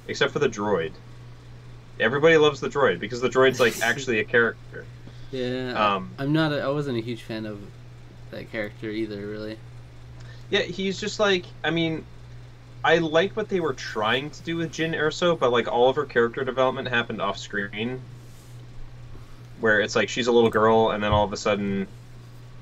except 0.09 0.33
for 0.33 0.39
the 0.39 0.49
droid. 0.49 0.93
Everybody 2.01 2.37
loves 2.37 2.61
the 2.61 2.69
droid 2.69 2.99
because 3.01 3.21
the 3.21 3.29
droid's 3.29 3.61
like 3.61 3.81
actually 3.83 4.21
a 4.21 4.25
character. 4.25 4.85
Yeah. 5.31 5.73
Um, 5.73 6.11
I'm 6.19 6.33
not. 6.33 6.53
A, 6.53 6.61
I 6.61 6.69
wasn't 6.69 6.99
a 6.99 7.01
huge 7.01 7.23
fan 7.23 7.47
of 7.47 7.61
that 8.31 8.51
character 8.51 8.91
either. 8.91 9.27
Really. 9.27 9.59
Yeah, 10.51 10.61
he's 10.61 11.01
just 11.01 11.19
like 11.19 11.47
I 11.65 11.71
mean, 11.71 12.05
I 12.85 12.99
like 12.99 13.35
what 13.37 13.49
they 13.49 13.61
were 13.61 13.75
trying 13.75 14.31
to 14.31 14.43
do 14.43 14.57
with 14.57 14.73
Jyn 14.73 14.95
Erso, 14.95 15.39
but 15.39 15.51
like 15.51 15.69
all 15.69 15.89
of 15.89 15.97
her 15.97 16.05
character 16.05 16.45
development 16.45 16.89
happened 16.89 17.23
off 17.23 17.39
screen. 17.39 18.03
Where 19.63 19.81
it's 19.81 19.97
like 19.97 20.09
she's 20.09 20.27
a 20.27 20.33
little 20.33 20.51
girl 20.51 20.91
and 20.91 21.03
then 21.03 21.13
all 21.13 21.25
of 21.25 21.33
a 21.33 21.37
sudden 21.37 21.87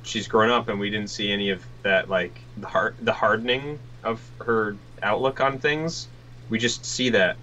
she's 0.02 0.28
grown 0.28 0.50
up 0.50 0.69
and 0.69 0.78
we 0.78 0.90
didn't 0.90 1.09
see 1.11 1.33
any 1.33 1.50
of 1.50 1.64
that 1.83 2.09
like 2.09 2.38
the 2.59 2.66
hard 2.66 2.95
the 3.02 3.12
hardening 3.12 3.78
of 4.04 4.21
her 4.47 4.76
outlook 5.02 5.40
on 5.40 5.59
things. 5.59 6.09
We 6.50 6.59
just 6.59 6.85
see 6.85 7.09
that. 7.11 7.37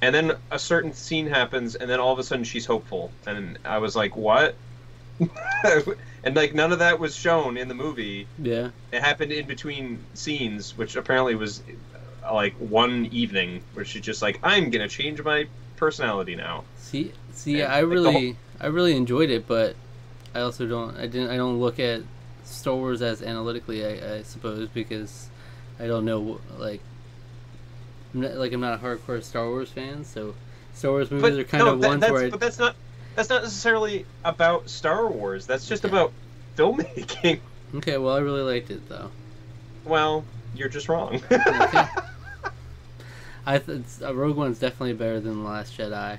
And 0.00 0.14
then 0.14 0.32
a 0.52 0.58
certain 0.60 0.92
scene 0.92 1.26
happens 1.26 1.74
and 1.74 1.90
then 1.90 1.98
all 1.98 2.12
of 2.12 2.20
a 2.20 2.22
sudden 2.22 2.44
she's 2.44 2.64
hopeful 2.66 3.10
and 3.26 3.58
I 3.64 3.78
was 3.78 3.96
like, 3.96 4.16
"What?" 4.16 4.54
and 6.24 6.36
like 6.36 6.54
none 6.54 6.72
of 6.72 6.78
that 6.78 7.00
was 7.00 7.16
shown 7.16 7.56
in 7.56 7.66
the 7.66 7.74
movie 7.74 8.28
Yeah. 8.40 8.70
it 8.92 9.02
happened 9.02 9.32
in 9.32 9.46
between 9.46 9.98
scenes, 10.14 10.76
which 10.78 10.94
apparently 10.94 11.34
was 11.34 11.62
uh, 12.24 12.32
like 12.32 12.54
one 12.60 13.06
evening 13.10 13.60
where 13.72 13.84
she's 13.84 14.02
just 14.02 14.22
like, 14.22 14.38
"I'm 14.44 14.70
gonna 14.70 14.86
change 14.88 15.20
my 15.22 15.46
personality 15.78 16.36
now." 16.36 16.64
See, 16.78 17.12
see, 17.32 17.60
And, 17.60 17.72
I 17.72 17.78
really, 17.80 18.36
I 18.60 18.66
really 18.66 18.96
enjoyed 18.96 19.30
it, 19.30 19.46
but 19.46 19.76
I 20.34 20.40
also 20.40 20.66
don't, 20.66 20.96
I 20.96 21.06
didn't, 21.06 21.30
I 21.30 21.36
don't 21.36 21.58
look 21.60 21.78
at 21.80 22.02
Star 22.44 22.74
Wars 22.74 23.02
as 23.02 23.22
analytically, 23.22 23.84
I, 23.84 24.16
I 24.16 24.22
suppose, 24.22 24.68
because 24.68 25.28
I 25.80 25.86
don't 25.86 26.04
know, 26.04 26.40
like, 26.58 26.80
I'm 28.14 28.20
not, 28.22 28.34
like 28.36 28.52
I'm 28.52 28.60
not 28.60 28.74
a 28.74 28.82
hardcore 28.82 29.22
Star 29.22 29.46
Wars 29.48 29.70
fan, 29.70 30.04
so 30.04 30.34
Star 30.74 30.92
Wars 30.92 31.10
movies 31.10 31.38
are 31.38 31.44
kind 31.44 31.64
no, 31.64 31.72
of 31.74 31.80
that- 31.80 31.88
ones 31.88 32.00
that's, 32.00 32.12
where, 32.12 32.26
I, 32.26 32.30
but 32.30 32.40
that's 32.40 32.58
not 32.58 32.74
that's 33.14 33.30
not 33.30 33.42
necessarily 33.42 34.06
about 34.24 34.70
Star 34.70 35.08
Wars. 35.08 35.44
That's 35.46 35.66
just 35.66 35.82
Yeah. 35.82 35.90
about 35.90 36.12
filmmaking. 36.56 37.40
okay, 37.76 37.98
well, 37.98 38.14
I 38.14 38.20
really 38.20 38.42
liked 38.42 38.70
it 38.70 38.88
though. 38.88 39.10
Well, 39.84 40.24
you're 40.54 40.68
just 40.68 40.88
wrong. 40.88 41.20
Okay. 41.30 41.84
I 43.48 43.58
th- 43.58 43.80
uh, 44.02 44.14
Rogue 44.14 44.36
One's 44.36 44.58
definitely 44.58 44.92
better 44.92 45.20
than 45.20 45.42
the 45.42 45.48
Last 45.48 45.76
Jedi. 45.76 46.18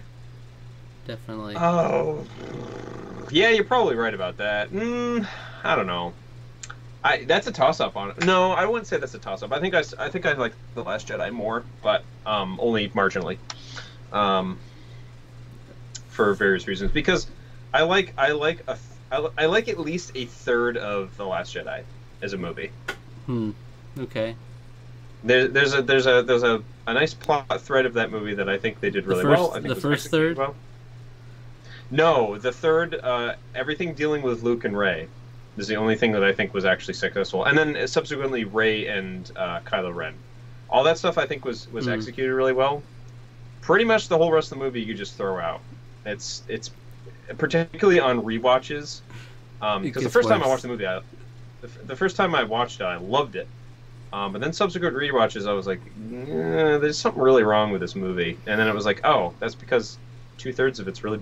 Definitely. 1.05 1.55
oh, 1.57 2.25
yeah, 3.29 3.49
you're 3.49 3.63
probably 3.63 3.95
right 3.95 4.15
about 4.15 4.37
that. 4.37 4.71
Mm, 4.71 5.27
I 5.63 5.75
don't 5.75 5.85
know. 5.85 6.13
I 7.03 7.25
that's 7.25 7.45
a 7.45 7.51
toss 7.51 7.79
up 7.79 7.95
on 7.95 8.09
it. 8.09 8.25
No, 8.25 8.51
I 8.51 8.65
wouldn't 8.65 8.87
say 8.87 8.97
that's 8.97 9.13
a 9.13 9.19
toss 9.19 9.43
up. 9.43 9.51
I 9.51 9.59
think 9.59 9.75
I, 9.75 9.83
I 9.99 10.09
think 10.09 10.25
I 10.25 10.33
like 10.33 10.53
the 10.73 10.83
Last 10.83 11.07
Jedi 11.07 11.31
more, 11.31 11.63
but 11.83 12.03
um, 12.25 12.57
only 12.59 12.89
marginally. 12.89 13.37
Um, 14.11 14.57
for 16.09 16.33
various 16.33 16.67
reasons, 16.67 16.91
because 16.91 17.27
I 17.75 17.83
like 17.83 18.11
I 18.17 18.31
like 18.31 18.63
a 18.67 18.75
th- 19.11 19.31
I, 19.37 19.45
like 19.45 19.69
at 19.69 19.79
least 19.79 20.13
a 20.15 20.25
third 20.25 20.77
of 20.77 21.15
the 21.15 21.27
Last 21.27 21.53
Jedi 21.55 21.83
as 22.23 22.33
a 22.33 22.37
movie. 22.37 22.71
hmm. 23.27 23.51
Okay. 23.99 24.35
There, 25.23 25.47
there's 25.47 25.73
a 25.73 25.81
there's 25.81 26.05
a 26.07 26.23
there's 26.23 26.43
a, 26.43 26.63
a 26.87 26.93
nice 26.93 27.13
plot 27.13 27.61
thread 27.61 27.85
of 27.85 27.93
that 27.95 28.11
movie 28.11 28.33
that 28.35 28.47
I 28.49 28.57
think 28.57 28.79
they 28.79 28.89
did 28.89 29.05
really 29.05 29.23
first- 29.23 29.39
well. 29.39 29.51
I 29.51 29.61
think 29.61 29.67
the 29.73 29.81
first 29.81 30.09
third? 30.09 30.37
Well. 30.37 30.55
No, 31.91 32.37
the 32.37 32.51
third, 32.51 32.95
uh, 32.95 33.33
everything 33.55 33.95
dealing 33.95 34.21
with 34.21 34.43
Luke 34.43 34.63
and 34.63 34.77
Rey 34.77 35.07
is 35.57 35.67
the 35.67 35.75
only 35.75 35.95
thing 35.95 36.11
that 36.11 36.23
I 36.23 36.31
think 36.33 36.53
was 36.53 36.63
actually 36.63 36.93
successful, 36.93 37.45
and 37.45 37.57
then 37.57 37.87
subsequently 37.87 38.43
Rey 38.43 38.87
and 38.87 39.29
uh, 39.35 39.59
Kylo 39.61 39.93
Ren. 39.93 40.13
All 40.69 40.83
that 40.83 40.97
stuff 40.99 41.17
I 41.17 41.25
think 41.25 41.43
was 41.45 41.67
was 41.71 41.87
Mhm. 41.87 41.93
executed 41.93 42.33
really 42.33 42.53
well. 42.53 42.83
Pretty 43.61 43.85
much 43.85 44.07
the 44.07 44.17
whole 44.17 44.31
rest 44.31 44.51
of 44.51 44.59
the 44.59 44.63
movie 44.63 44.81
you 44.81 44.93
just 44.93 45.15
throw 45.15 45.39
out. 45.39 45.61
It's 46.05 46.43
it's 46.47 46.69
particularly 47.37 47.99
on 47.99 48.21
rewatches 48.21 49.01
because 49.59 49.81
the 49.95 50.01
gets 50.01 50.13
first 50.13 50.29
time 50.29 50.43
I 50.43 50.47
watched 50.47 50.61
the 50.61 50.67
movie, 50.69 50.85
I, 50.87 51.01
the, 51.61 51.67
the 51.87 51.95
first 51.95 52.15
time 52.15 52.33
I 52.35 52.43
watched 52.43 52.79
it, 52.81 52.83
I 52.85 52.97
loved 52.97 53.35
it. 53.35 53.47
Um, 54.11 54.31
but 54.31 54.41
then 54.41 54.53
subsequent 54.53 54.95
rewatches, 54.95 55.47
I 55.47 55.53
was 55.53 55.67
like, 55.67 55.79
"Eh, 56.11 56.77
there's 56.79 56.97
something 56.97 57.21
really 57.21 57.43
wrong 57.43 57.71
with 57.71 57.81
this 57.81 57.95
movie. 57.95 58.37
And 58.47 58.59
then 58.59 58.67
it 58.67 58.73
was 58.73 58.85
like, 58.85 59.01
oh, 59.05 59.33
that's 59.39 59.55
because 59.55 59.97
two 60.37 60.51
thirds 60.51 60.79
of 60.79 60.87
it's 60.87 61.03
really 61.03 61.21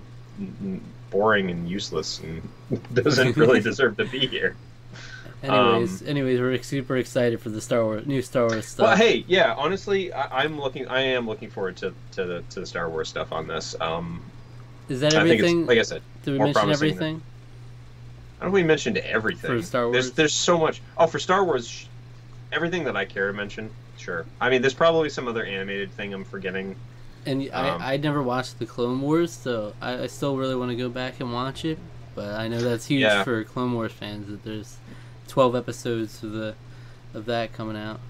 boring 1.10 1.50
and 1.50 1.68
useless 1.68 2.20
and 2.20 2.42
doesn't 2.94 3.36
really 3.36 3.60
deserve 3.60 3.96
to 3.98 4.04
be 4.06 4.26
here. 4.26 4.56
Anyways, 5.42 6.02
anyways, 6.02 6.40
we're 6.40 6.60
super 6.64 6.96
excited 6.96 7.40
for 7.40 7.48
the 7.50 7.60
Star 7.60 7.84
Wars 7.84 8.04
new 8.06 8.20
Star 8.22 8.48
Wars 8.48 8.66
stuff. 8.66 8.84
Well, 8.88 8.96
hey, 8.96 9.24
yeah, 9.28 9.54
honestly, 9.56 10.12
I, 10.12 10.42
I'm 10.42 10.58
looking, 10.60 10.88
I 10.88 11.00
am 11.00 11.28
looking 11.28 11.48
forward 11.48 11.76
to, 11.76 11.94
to 12.12 12.24
the 12.24 12.42
to 12.50 12.60
the 12.60 12.66
Star 12.66 12.90
Wars 12.90 13.08
stuff 13.08 13.30
on 13.30 13.46
this. 13.46 13.76
Um, 13.80 14.20
Is 14.88 15.00
that 15.00 15.14
everything? 15.14 15.60
it's 15.60 15.68
like 15.68 15.78
I 15.78 15.82
said, 15.82 16.02
Did 16.24 16.32
we 16.32 16.38
mention 16.38 16.54
promising 16.54 16.88
than- 16.88 16.96
everything? 16.96 17.22
I 18.40 18.44
don't 18.44 18.50
know 18.50 18.54
we 18.54 18.62
mentioned 18.64 18.98
everything. 18.98 19.48
For 19.58 19.62
Star 19.62 19.92
There's 19.92 20.06
Wars? 20.06 20.12
there's 20.14 20.32
so 20.34 20.58
much. 20.58 20.80
Oh, 20.96 21.06
for 21.06 21.20
Star 21.20 21.44
Wars, 21.44 21.68
sh- 21.68 21.86
everything 22.52 22.84
that 22.84 22.96
I 22.96 23.04
care 23.04 23.28
to 23.28 23.32
mention. 23.32 23.70
Sure. 23.96 24.24
I 24.40 24.48
mean, 24.50 24.62
there's 24.62 24.74
probably 24.74 25.08
some 25.10 25.28
other 25.28 25.44
animated 25.44 25.90
thing 25.92 26.14
I'm 26.14 26.24
forgetting. 26.24 26.76
And 27.26 27.42
Um, 27.52 27.82
I 27.82 27.94
I 27.94 27.96
never 27.96 28.22
watched 28.22 28.58
the 28.58 28.66
Clone 28.66 29.00
Wars, 29.00 29.32
so 29.32 29.74
I, 29.80 30.04
I 30.04 30.06
still 30.06 30.36
really 30.36 30.54
want 30.54 30.70
to 30.70 30.76
go 30.76 30.88
back 30.88 31.20
and 31.20 31.32
watch 31.32 31.64
it. 31.64 31.78
But 32.14 32.34
I 32.34 32.48
know 32.48 32.60
that's 32.60 32.86
huge 32.86 33.02
Yeah. 33.02 33.22
for 33.24 33.44
Clone 33.44 33.72
Wars 33.74 33.92
fans 33.92 34.28
that 34.28 34.44
there's 34.44 34.78
twelve 35.26 35.54
episodes 35.54 36.22
of 36.22 36.32
the 36.32 36.54
of 37.14 37.26
that 37.26 37.52
coming 37.52 37.76
out. 37.76 38.00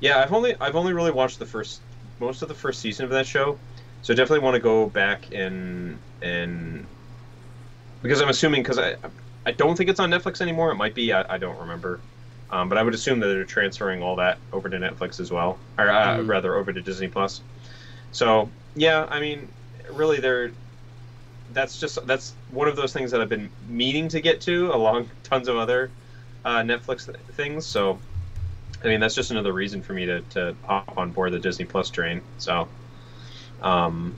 Yeah, 0.00 0.20
I've 0.20 0.32
only 0.32 0.54
I've 0.60 0.76
only 0.76 0.92
really 0.92 1.10
watched 1.10 1.38
the 1.38 1.46
first 1.46 1.80
most 2.20 2.42
of 2.42 2.48
the 2.48 2.54
first 2.54 2.80
season 2.80 3.04
of 3.04 3.10
that 3.10 3.26
show, 3.26 3.58
so 4.02 4.12
I 4.12 4.16
definitely 4.16 4.44
want 4.44 4.54
to 4.54 4.60
go 4.60 4.86
back 4.86 5.32
and 5.32 5.98
and 6.20 6.86
because 8.02 8.20
I'm 8.20 8.28
assuming 8.28 8.62
because 8.62 8.78
I 8.78 8.96
I 9.46 9.52
don't 9.52 9.76
think 9.76 9.90
it's 9.90 10.00
on 10.00 10.10
Netflix 10.10 10.40
anymore. 10.40 10.70
It 10.70 10.76
might 10.76 10.94
be. 10.94 11.12
I, 11.12 11.34
I 11.34 11.38
don't 11.38 11.58
remember. 11.58 12.00
Um, 12.52 12.68
but 12.68 12.78
I 12.78 12.84
would 12.84 12.94
assume 12.94 13.20
that 13.20 13.28
they're 13.28 13.44
transferring 13.44 14.02
all 14.02 14.16
that 14.16 14.38
over 14.52 14.70
to 14.70 14.78
Netflix 14.78 15.20
as 15.20 15.32
well, 15.32 15.58
or 15.78 15.90
uh, 15.90 16.18
Mhm. 16.18 16.28
rather 16.28 16.56
over 16.56 16.72
to 16.72 16.82
Disney 16.82 17.08
Plus. 17.08 17.42
So 18.12 18.50
yeah, 18.74 19.06
I 19.10 19.20
mean, 19.20 19.54
really, 19.90 20.20
they're 20.20 20.52
that's 21.52 21.78
just 21.78 22.06
that's 22.06 22.36
one 22.50 22.68
of 22.68 22.76
those 22.76 22.92
things 22.92 23.10
that 23.10 23.20
I've 23.20 23.28
been 23.28 23.50
meaning 23.68 24.08
to 24.08 24.20
get 24.20 24.40
to, 24.42 24.72
along 24.74 25.10
tons 25.24 25.48
of 25.48 25.56
other 25.56 25.90
uh, 26.44 26.58
Netflix 26.60 27.06
th- 27.06 27.18
things. 27.32 27.66
So 27.66 28.00
I 28.84 28.88
mean, 28.88 29.00
that's 29.00 29.14
just 29.14 29.30
another 29.30 29.52
reason 29.52 29.82
for 29.82 29.94
me 29.94 30.06
to, 30.06 30.22
to 30.22 30.56
hop 30.64 30.98
on 30.98 31.12
board 31.12 31.32
the 31.32 31.40
Disney 31.40 31.64
Plus 31.66 31.90
train. 31.90 32.22
So, 32.38 32.68
um, 33.62 34.16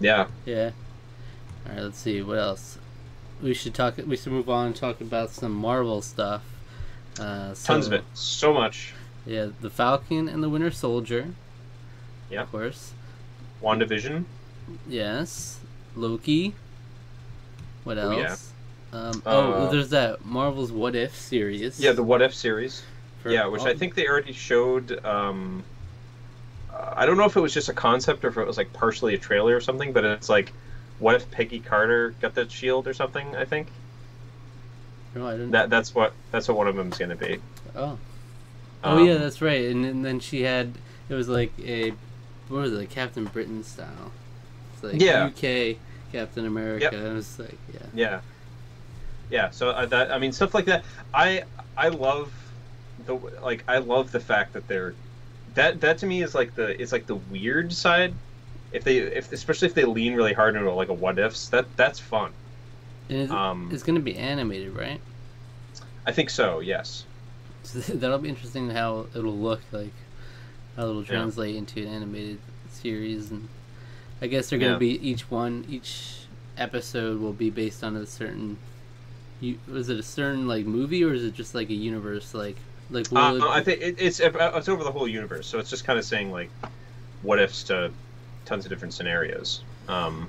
yeah, 0.00 0.28
Yeah. 0.44 0.72
All 1.66 1.72
right. 1.74 1.82
Let's 1.84 1.98
see 1.98 2.22
what 2.22 2.38
else. 2.38 2.78
We 3.42 3.54
should 3.54 3.74
talk. 3.74 3.96
We 3.98 4.16
should 4.16 4.32
move 4.32 4.48
on 4.50 4.68
and 4.68 4.76
talk 4.76 5.00
about 5.00 5.30
some 5.30 5.52
Marvel 5.52 6.02
stuff. 6.02 6.51
Uh, 7.18 7.54
so, 7.54 7.74
tons 7.74 7.86
of 7.86 7.92
it, 7.92 8.04
so 8.14 8.52
much. 8.54 8.94
Yeah, 9.26 9.48
the 9.60 9.70
Falcon 9.70 10.28
and 10.28 10.42
the 10.42 10.48
Winter 10.48 10.70
Soldier. 10.70 11.26
Yeah. 12.30 12.42
Of 12.42 12.50
course. 12.50 12.92
WandaVision. 13.62 14.24
Yes. 14.88 15.60
Loki. 15.94 16.54
What 17.84 17.98
Oh, 17.98 18.10
else? 18.10 18.52
yeah. 18.92 18.98
Um, 18.98 19.22
oh, 19.26 19.50
well, 19.50 19.66
Uh, 19.66 19.70
there's 19.70 19.90
that 19.90 20.24
Marvel's 20.24 20.72
What 20.72 20.94
If 20.94 21.14
series. 21.16 21.78
Yeah, 21.80 21.92
the 21.92 22.02
What 22.02 22.22
If 22.22 22.34
series. 22.34 22.82
for- 23.22 23.30
yeah, 23.30 23.46
which 23.46 23.62
I 23.62 23.70
oh, 23.72 23.76
think 23.76 23.94
they 23.94 24.08
already 24.08 24.32
showed. 24.32 25.04
Um, 25.04 25.62
uh, 26.72 26.94
I 26.96 27.06
don't 27.06 27.16
know 27.16 27.24
if 27.26 27.36
it 27.36 27.40
was 27.40 27.54
just 27.54 27.68
a 27.68 27.72
concept 27.74 28.24
or 28.24 28.28
if 28.28 28.36
it 28.36 28.46
was 28.46 28.56
like 28.56 28.72
partially 28.72 29.14
a 29.14 29.18
trailer 29.18 29.54
or 29.54 29.60
something, 29.60 29.92
but 29.92 30.04
it's 30.04 30.28
like, 30.28 30.52
what 30.98 31.14
if 31.14 31.30
Peggy 31.30 31.60
Carter 31.60 32.14
got 32.20 32.34
the 32.34 32.48
shield 32.48 32.86
or 32.88 32.94
something? 32.94 33.36
I 33.36 33.44
think 33.44 33.68
No, 35.14 35.26
I 35.28 35.32
didn't. 35.32 35.50
that 35.52 35.70
that's 35.70 35.94
what 35.94 36.12
that's 36.30 36.48
what 36.48 36.56
one 36.56 36.68
of 36.68 36.76
them's 36.76 36.98
gonna 36.98 37.16
be. 37.16 37.38
oh. 37.76 37.98
Oh 38.84 39.04
yeah, 39.04 39.12
Um, 39.12 39.20
that's 39.20 39.40
right. 39.40 39.66
And, 39.66 39.84
and 39.84 40.04
then 40.04 40.18
she 40.18 40.42
had 40.42 40.72
it 41.08 41.14
was 41.14 41.28
like 41.28 41.52
a 41.60 41.90
what 42.48 42.62
was 42.62 42.72
it, 42.72 42.90
Captain 42.90 43.24
Britain 43.26 43.62
style. 43.62 44.10
It's 44.74 44.82
like 44.82 45.00
Yeah. 45.00 45.26
UK 45.26 45.76
Captain 46.10 46.46
America. 46.46 46.84
Yep. 46.84 46.92
And 46.94 47.06
it 47.06 47.12
was 47.12 47.38
like 47.38 47.58
yeah. 47.72 47.86
Yeah. 47.94 48.20
Yeah. 49.30 49.50
So 49.50 49.70
uh, 49.70 49.86
that 49.86 50.10
I 50.10 50.18
mean 50.18 50.32
stuff 50.32 50.54
like 50.54 50.64
that. 50.66 50.84
I 51.14 51.44
I 51.76 51.88
love 51.88 52.32
the 53.06 53.14
like 53.42 53.64
I 53.68 53.78
love 53.78 54.10
the 54.12 54.20
fact 54.20 54.52
that 54.54 54.66
they're 54.66 54.94
that 55.54 55.80
that 55.80 55.98
to 55.98 56.06
me 56.06 56.22
is 56.22 56.34
like 56.34 56.54
the 56.54 56.80
it's 56.80 56.92
like 56.92 57.06
the 57.06 57.16
weird 57.16 57.72
side. 57.72 58.14
If 58.72 58.84
they 58.84 58.98
if 58.98 59.32
especially 59.32 59.68
if 59.68 59.74
they 59.74 59.84
lean 59.84 60.14
really 60.14 60.32
hard 60.32 60.56
into 60.56 60.72
like 60.72 60.88
a 60.88 60.94
what 60.94 61.18
ifs 61.18 61.48
that 61.50 61.66
that's 61.76 62.00
fun. 62.00 62.32
Um, 63.30 63.68
it's 63.72 63.82
gonna 63.82 64.00
be 64.00 64.16
animated, 64.16 64.74
right? 64.76 65.00
I 66.06 66.12
think 66.12 66.30
so. 66.30 66.60
Yes. 66.60 67.04
So 67.62 67.78
that'll 67.94 68.18
be 68.18 68.28
interesting 68.28 68.70
how 68.70 69.06
it'll 69.14 69.36
look 69.36 69.60
like, 69.72 69.92
how 70.76 70.82
it'll 70.88 71.02
Yeah. 71.02 71.08
translate 71.08 71.56
into 71.56 71.82
an 71.82 71.88
animated 71.88 72.38
series, 72.70 73.30
and 73.30 73.48
I 74.20 74.26
guess 74.26 74.48
they're 74.50 74.58
gonna 74.58 74.72
Yeah. 74.72 74.78
be 74.78 75.08
each 75.08 75.30
one, 75.30 75.64
each 75.68 76.14
episode 76.58 77.20
will 77.20 77.32
be 77.32 77.50
based 77.50 77.82
on 77.84 77.96
a 77.96 78.06
certain. 78.06 78.58
You, 79.40 79.58
was 79.68 79.88
it 79.88 79.98
a 79.98 80.02
certain 80.04 80.46
like 80.46 80.66
movie 80.66 81.02
or 81.02 81.12
is 81.12 81.24
it 81.24 81.34
just 81.34 81.52
like 81.54 81.68
a 81.68 81.74
universe 81.74 82.32
like 82.32 82.56
like 82.90 83.06
Uh, 83.12 83.34
it- 83.36 83.42
I 83.42 83.60
think 83.60 83.80
it, 83.80 83.96
it's 83.98 84.20
it's 84.20 84.68
over 84.68 84.84
the 84.84 84.92
whole 84.92 85.08
universe, 85.08 85.46
so 85.48 85.58
it's 85.58 85.70
just 85.70 85.84
kind 85.84 85.98
of 85.98 86.04
saying 86.04 86.30
like 86.30 86.48
what 87.22 87.40
ifs 87.40 87.64
to 87.64 87.90
tons 88.44 88.64
of 88.64 88.70
different 88.70 88.94
scenarios. 88.94 89.62
Um, 89.88 90.28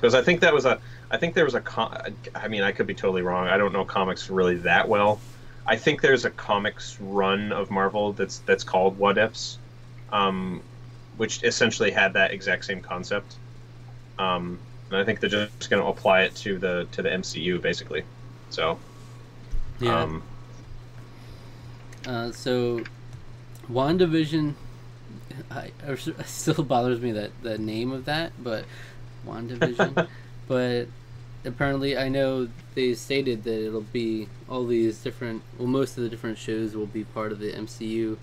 because 0.00 0.14
I 0.14 0.22
think 0.22 0.40
that 0.40 0.54
was 0.54 0.64
a 0.64 0.80
I 1.10 1.18
think 1.18 1.34
there 1.34 1.44
was 1.44 1.54
a 1.54 1.62
I 2.34 2.48
mean 2.48 2.62
I 2.62 2.72
could 2.72 2.86
be 2.86 2.94
totally 2.94 3.20
wrong. 3.20 3.48
I 3.48 3.58
don't 3.58 3.72
know 3.72 3.84
comics 3.84 4.30
really 4.30 4.56
that 4.58 4.88
well. 4.88 5.20
I 5.66 5.76
think 5.76 6.00
there's 6.00 6.24
a 6.24 6.30
comics 6.30 6.98
run 7.00 7.52
of 7.52 7.70
Marvel 7.70 8.14
that's 8.14 8.38
that's 8.38 8.64
called 8.64 8.96
What 8.96 9.18
Ifs, 9.18 9.58
um, 10.10 10.62
which 11.18 11.42
essentially 11.44 11.90
had 11.90 12.14
that 12.14 12.32
exact 12.32 12.64
same 12.64 12.80
concept. 12.80 13.36
Um, 14.18 14.58
and 14.88 14.98
I 14.98 15.04
think 15.04 15.20
they're 15.20 15.28
just 15.28 15.68
going 15.68 15.82
to 15.82 15.88
apply 15.88 16.22
it 16.22 16.34
to 16.36 16.58
the 16.58 16.88
to 16.92 17.02
the 17.02 17.10
MCU 17.10 17.60
basically. 17.60 18.04
So 18.48 18.78
yeah. 19.80 20.00
um, 20.00 20.22
Uh, 22.06 22.32
so, 22.32 22.82
WandaVision, 23.70 24.54
I, 25.50 25.72
it 25.86 26.26
still 26.26 26.64
bothers 26.64 27.00
me 27.00 27.12
that 27.12 27.30
the 27.42 27.58
name 27.58 27.92
of 27.92 28.06
that, 28.06 28.32
but 28.42 28.64
WandaVision. 29.26 30.08
but 30.48 30.88
apparently, 31.44 31.96
I 31.96 32.08
know 32.08 32.48
they 32.74 32.94
stated 32.94 33.44
that 33.44 33.66
it'll 33.66 33.80
be 33.82 34.28
all 34.48 34.66
these 34.66 34.98
different, 34.98 35.42
well, 35.58 35.68
most 35.68 35.96
of 35.96 36.04
the 36.04 36.08
different 36.08 36.38
shows 36.38 36.74
will 36.74 36.86
be 36.86 37.04
part 37.04 37.32
of 37.32 37.38
the 37.38 37.52
MCU. 37.52 38.16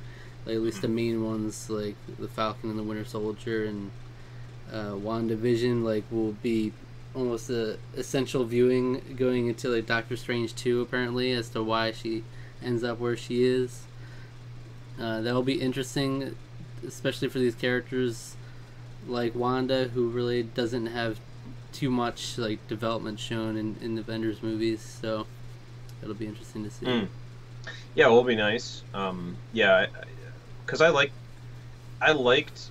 Like, 0.45 0.55
at 0.55 0.61
least 0.61 0.81
the 0.81 0.87
main 0.87 1.25
ones, 1.25 1.69
like 1.69 1.95
the 2.19 2.27
Falcon 2.27 2.69
and 2.69 2.79
the 2.79 2.83
Winter 2.83 3.05
Soldier 3.05 3.65
and 3.65 3.91
uh, 4.71 4.91
WandaVision, 4.91 5.83
like, 5.83 6.03
will 6.09 6.33
be 6.33 6.71
almost 7.17 7.49
a 7.49 7.77
essential 7.95 8.45
viewing 8.45 9.01
going 9.17 9.47
into 9.47 9.69
like 9.69 9.87
Doctor 9.87 10.15
Strange 10.15 10.53
2 10.53 10.81
apparently 10.81 11.31
as 11.31 11.49
to 11.49 11.63
why 11.63 11.91
she 11.91 12.23
ends 12.63 12.83
up 12.83 12.99
where 12.99 13.17
she 13.17 13.43
is. 13.43 13.83
Uh, 14.99 15.21
that'll 15.21 15.43
be 15.43 15.59
interesting, 15.59 16.35
especially 16.87 17.27
for 17.27 17.39
these 17.39 17.55
characters 17.55 18.35
like 19.07 19.35
Wanda, 19.35 19.87
who 19.89 20.09
really 20.09 20.43
doesn't 20.43 20.87
have 20.87 21.19
too 21.71 21.89
much 21.89 22.37
like 22.37 22.65
development 22.67 23.19
shown 23.19 23.57
in, 23.57 23.75
in 23.81 23.95
the 23.95 24.01
Avengers 24.01 24.41
movies. 24.41 24.81
So 24.81 25.27
it'll 26.01 26.15
be 26.15 26.25
interesting 26.27 26.63
to 26.63 26.71
see. 26.71 26.85
Mm. 26.85 27.07
Yeah, 27.95 28.07
it 28.07 28.11
will 28.11 28.23
be 28.23 28.35
nice. 28.35 28.83
Um, 28.93 29.35
yeah, 29.53 29.87
because 30.65 30.81
I 30.81 30.89
like, 30.89 31.11
I 32.01 32.11
liked 32.11 32.69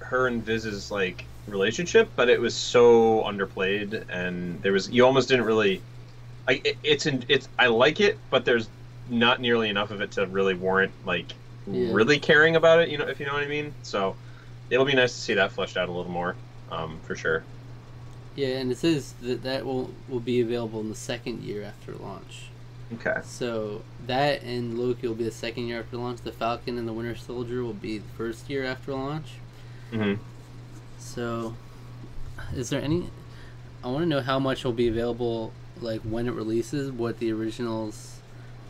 her 0.00 0.26
and 0.26 0.44
Viz's 0.44 0.90
like 0.90 1.24
relationship, 1.46 2.08
but 2.16 2.28
it 2.28 2.40
was 2.40 2.54
so 2.54 3.22
underplayed, 3.22 4.04
and 4.08 4.60
there 4.62 4.72
was 4.72 4.90
you 4.90 5.04
almost 5.04 5.28
didn't 5.28 5.46
really, 5.46 5.80
like 6.46 6.64
it, 6.66 6.76
it's 6.82 7.06
in 7.06 7.24
it's 7.28 7.48
I 7.58 7.66
like 7.68 8.00
it, 8.00 8.18
but 8.30 8.44
there's 8.44 8.68
not 9.10 9.40
nearly 9.40 9.68
enough 9.68 9.90
of 9.90 10.00
it 10.00 10.12
to 10.12 10.26
really 10.26 10.54
warrant 10.54 10.92
like 11.04 11.32
Yeah. 11.66 11.92
really 11.92 12.18
caring 12.18 12.56
about 12.56 12.80
it. 12.80 12.88
You 12.90 12.98
know, 12.98 13.06
if 13.06 13.18
you 13.20 13.26
know 13.26 13.32
what 13.32 13.42
I 13.42 13.48
mean. 13.48 13.72
So 13.82 14.14
it'll 14.72 14.86
be 14.86 14.94
nice 14.94 15.12
to 15.12 15.20
see 15.20 15.34
that 15.34 15.52
fleshed 15.52 15.76
out 15.76 15.88
a 15.88 15.92
little 15.92 16.10
more, 16.10 16.34
um, 16.70 16.98
for 17.04 17.14
sure. 17.14 17.44
Yeah, 18.34 18.56
and 18.58 18.72
it 18.72 18.78
says 18.78 19.12
that 19.20 19.42
that 19.42 19.66
will 19.66 19.90
will 20.08 20.20
be 20.20 20.40
available 20.40 20.80
in 20.80 20.88
the 20.88 20.94
second 20.94 21.42
year 21.42 21.62
after 21.62 21.92
launch. 21.92 22.46
Okay. 22.94 23.20
So 23.24 23.82
that 24.06 24.42
and 24.42 24.78
Loki 24.78 25.06
will 25.06 25.14
be 25.14 25.24
the 25.24 25.30
second 25.30 25.66
year 25.66 25.80
after 25.80 25.98
launch. 25.98 26.22
The 26.22 26.32
Falcon 26.32 26.78
and 26.78 26.88
the 26.88 26.92
Winter 26.94 27.14
Soldier 27.14 27.62
will 27.62 27.74
be 27.74 27.98
the 27.98 28.08
first 28.16 28.48
year 28.48 28.64
after 28.64 28.94
launch. 28.94 29.26
hmm 29.90 30.14
So, 30.98 31.54
is 32.54 32.70
there 32.70 32.80
any? 32.80 33.10
I 33.84 33.88
want 33.88 34.02
to 34.04 34.08
know 34.08 34.20
how 34.20 34.38
much 34.38 34.64
will 34.64 34.72
be 34.72 34.88
available, 34.88 35.52
like 35.80 36.00
when 36.00 36.26
it 36.26 36.32
releases, 36.32 36.90
what 36.90 37.18
the 37.18 37.32
originals 37.32 38.20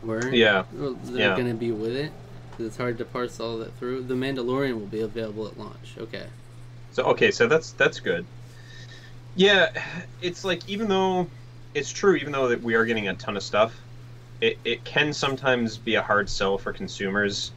were. 0.02 0.28
Yeah. 0.30 0.64
They're 0.72 1.18
Yeah. 1.18 1.36
going 1.36 1.48
to 1.48 1.54
be 1.54 1.70
with 1.70 1.94
it. 1.94 2.10
It's 2.58 2.76
hard 2.76 2.98
to 2.98 3.04
parse 3.04 3.40
all 3.40 3.58
that 3.58 3.74
through. 3.78 4.02
The 4.02 4.14
Mandalorian 4.14 4.78
will 4.78 4.86
be 4.86 5.00
available 5.00 5.46
at 5.46 5.58
launch. 5.58 5.96
Okay. 5.98 6.26
So 6.92 7.04
okay, 7.04 7.30
so 7.30 7.46
that's 7.46 7.72
that's 7.72 8.00
good. 8.00 8.26
Yeah, 9.34 9.70
it's 10.20 10.44
like 10.44 10.68
even 10.68 10.88
though 10.88 11.26
it's 11.74 11.90
true, 11.90 12.16
even 12.16 12.32
though 12.32 12.48
that 12.48 12.62
we 12.62 12.74
are 12.74 12.84
getting 12.84 13.08
a 13.08 13.14
ton 13.14 13.36
of 13.36 13.42
stuff, 13.42 13.74
it, 14.40 14.58
it 14.64 14.84
can 14.84 15.12
sometimes 15.12 15.78
be 15.78 15.94
a 15.94 16.02
hard 16.02 16.28
sell 16.28 16.58
for 16.58 16.72
consumers. 16.72 17.52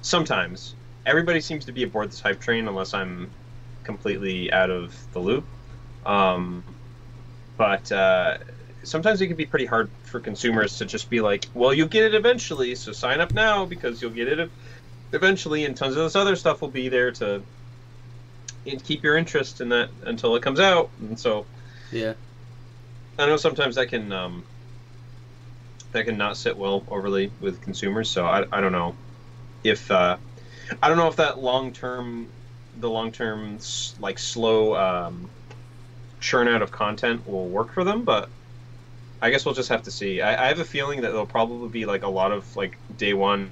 Sometimes 0.00 0.74
everybody 1.04 1.40
seems 1.40 1.64
to 1.66 1.72
be 1.72 1.82
aboard 1.82 2.10
this 2.10 2.20
hype 2.20 2.40
train, 2.40 2.68
unless 2.68 2.94
I'm 2.94 3.30
completely 3.84 4.50
out 4.52 4.70
of 4.70 4.94
the 5.12 5.18
loop. 5.18 5.44
Um, 6.06 6.64
but 7.56 7.90
uh, 7.92 8.38
sometimes 8.88 9.20
it 9.20 9.28
can 9.28 9.36
be 9.36 9.46
pretty 9.46 9.66
hard 9.66 9.90
for 10.04 10.20
consumers 10.20 10.78
to 10.78 10.84
just 10.84 11.10
be 11.10 11.20
like, 11.20 11.46
"Well, 11.54 11.74
you'll 11.74 11.88
get 11.88 12.04
it 12.04 12.14
eventually, 12.14 12.74
so 12.74 12.92
sign 12.92 13.20
up 13.20 13.32
now 13.34 13.64
because 13.64 14.00
you'll 14.02 14.10
get 14.10 14.28
it 14.28 14.50
eventually," 15.12 15.64
and 15.64 15.76
tons 15.76 15.96
of 15.96 16.02
this 16.02 16.16
other 16.16 16.36
stuff 16.36 16.60
will 16.60 16.70
be 16.70 16.88
there 16.88 17.10
to 17.12 17.42
keep 18.84 19.02
your 19.02 19.16
interest 19.16 19.60
in 19.60 19.68
that 19.70 19.90
until 20.04 20.36
it 20.36 20.42
comes 20.42 20.60
out. 20.60 20.90
And 21.00 21.18
so 21.18 21.46
Yeah. 21.92 22.14
I 23.18 23.26
know 23.26 23.36
sometimes 23.36 23.74
that 23.76 23.88
can 23.88 24.12
um, 24.12 24.44
that 25.92 26.04
can 26.04 26.16
not 26.16 26.36
sit 26.36 26.56
well 26.56 26.84
overly 26.88 27.32
with 27.40 27.60
consumers. 27.60 28.10
So 28.10 28.26
I, 28.26 28.44
I 28.52 28.60
don't 28.60 28.72
know 28.72 28.96
if 29.64 29.90
uh, 29.90 30.16
I 30.82 30.88
don't 30.88 30.98
know 30.98 31.08
if 31.08 31.16
that 31.16 31.38
long 31.38 31.72
term 31.72 32.28
the 32.80 32.88
long 32.88 33.10
term 33.10 33.58
like 33.98 34.18
slow 34.18 34.76
um, 34.76 35.30
churn 36.20 36.48
out 36.48 36.62
of 36.62 36.70
content 36.70 37.26
will 37.26 37.48
work 37.48 37.72
for 37.72 37.84
them, 37.84 38.04
but 38.04 38.30
I 39.20 39.30
guess 39.30 39.44
we'll 39.44 39.54
just 39.54 39.68
have 39.68 39.82
to 39.84 39.90
see. 39.90 40.20
I, 40.20 40.44
I 40.44 40.48
have 40.48 40.60
a 40.60 40.64
feeling 40.64 41.00
that 41.00 41.08
there'll 41.08 41.26
probably 41.26 41.68
be 41.68 41.86
like 41.86 42.02
a 42.02 42.08
lot 42.08 42.32
of 42.32 42.56
like 42.56 42.76
day 42.96 43.14
one 43.14 43.50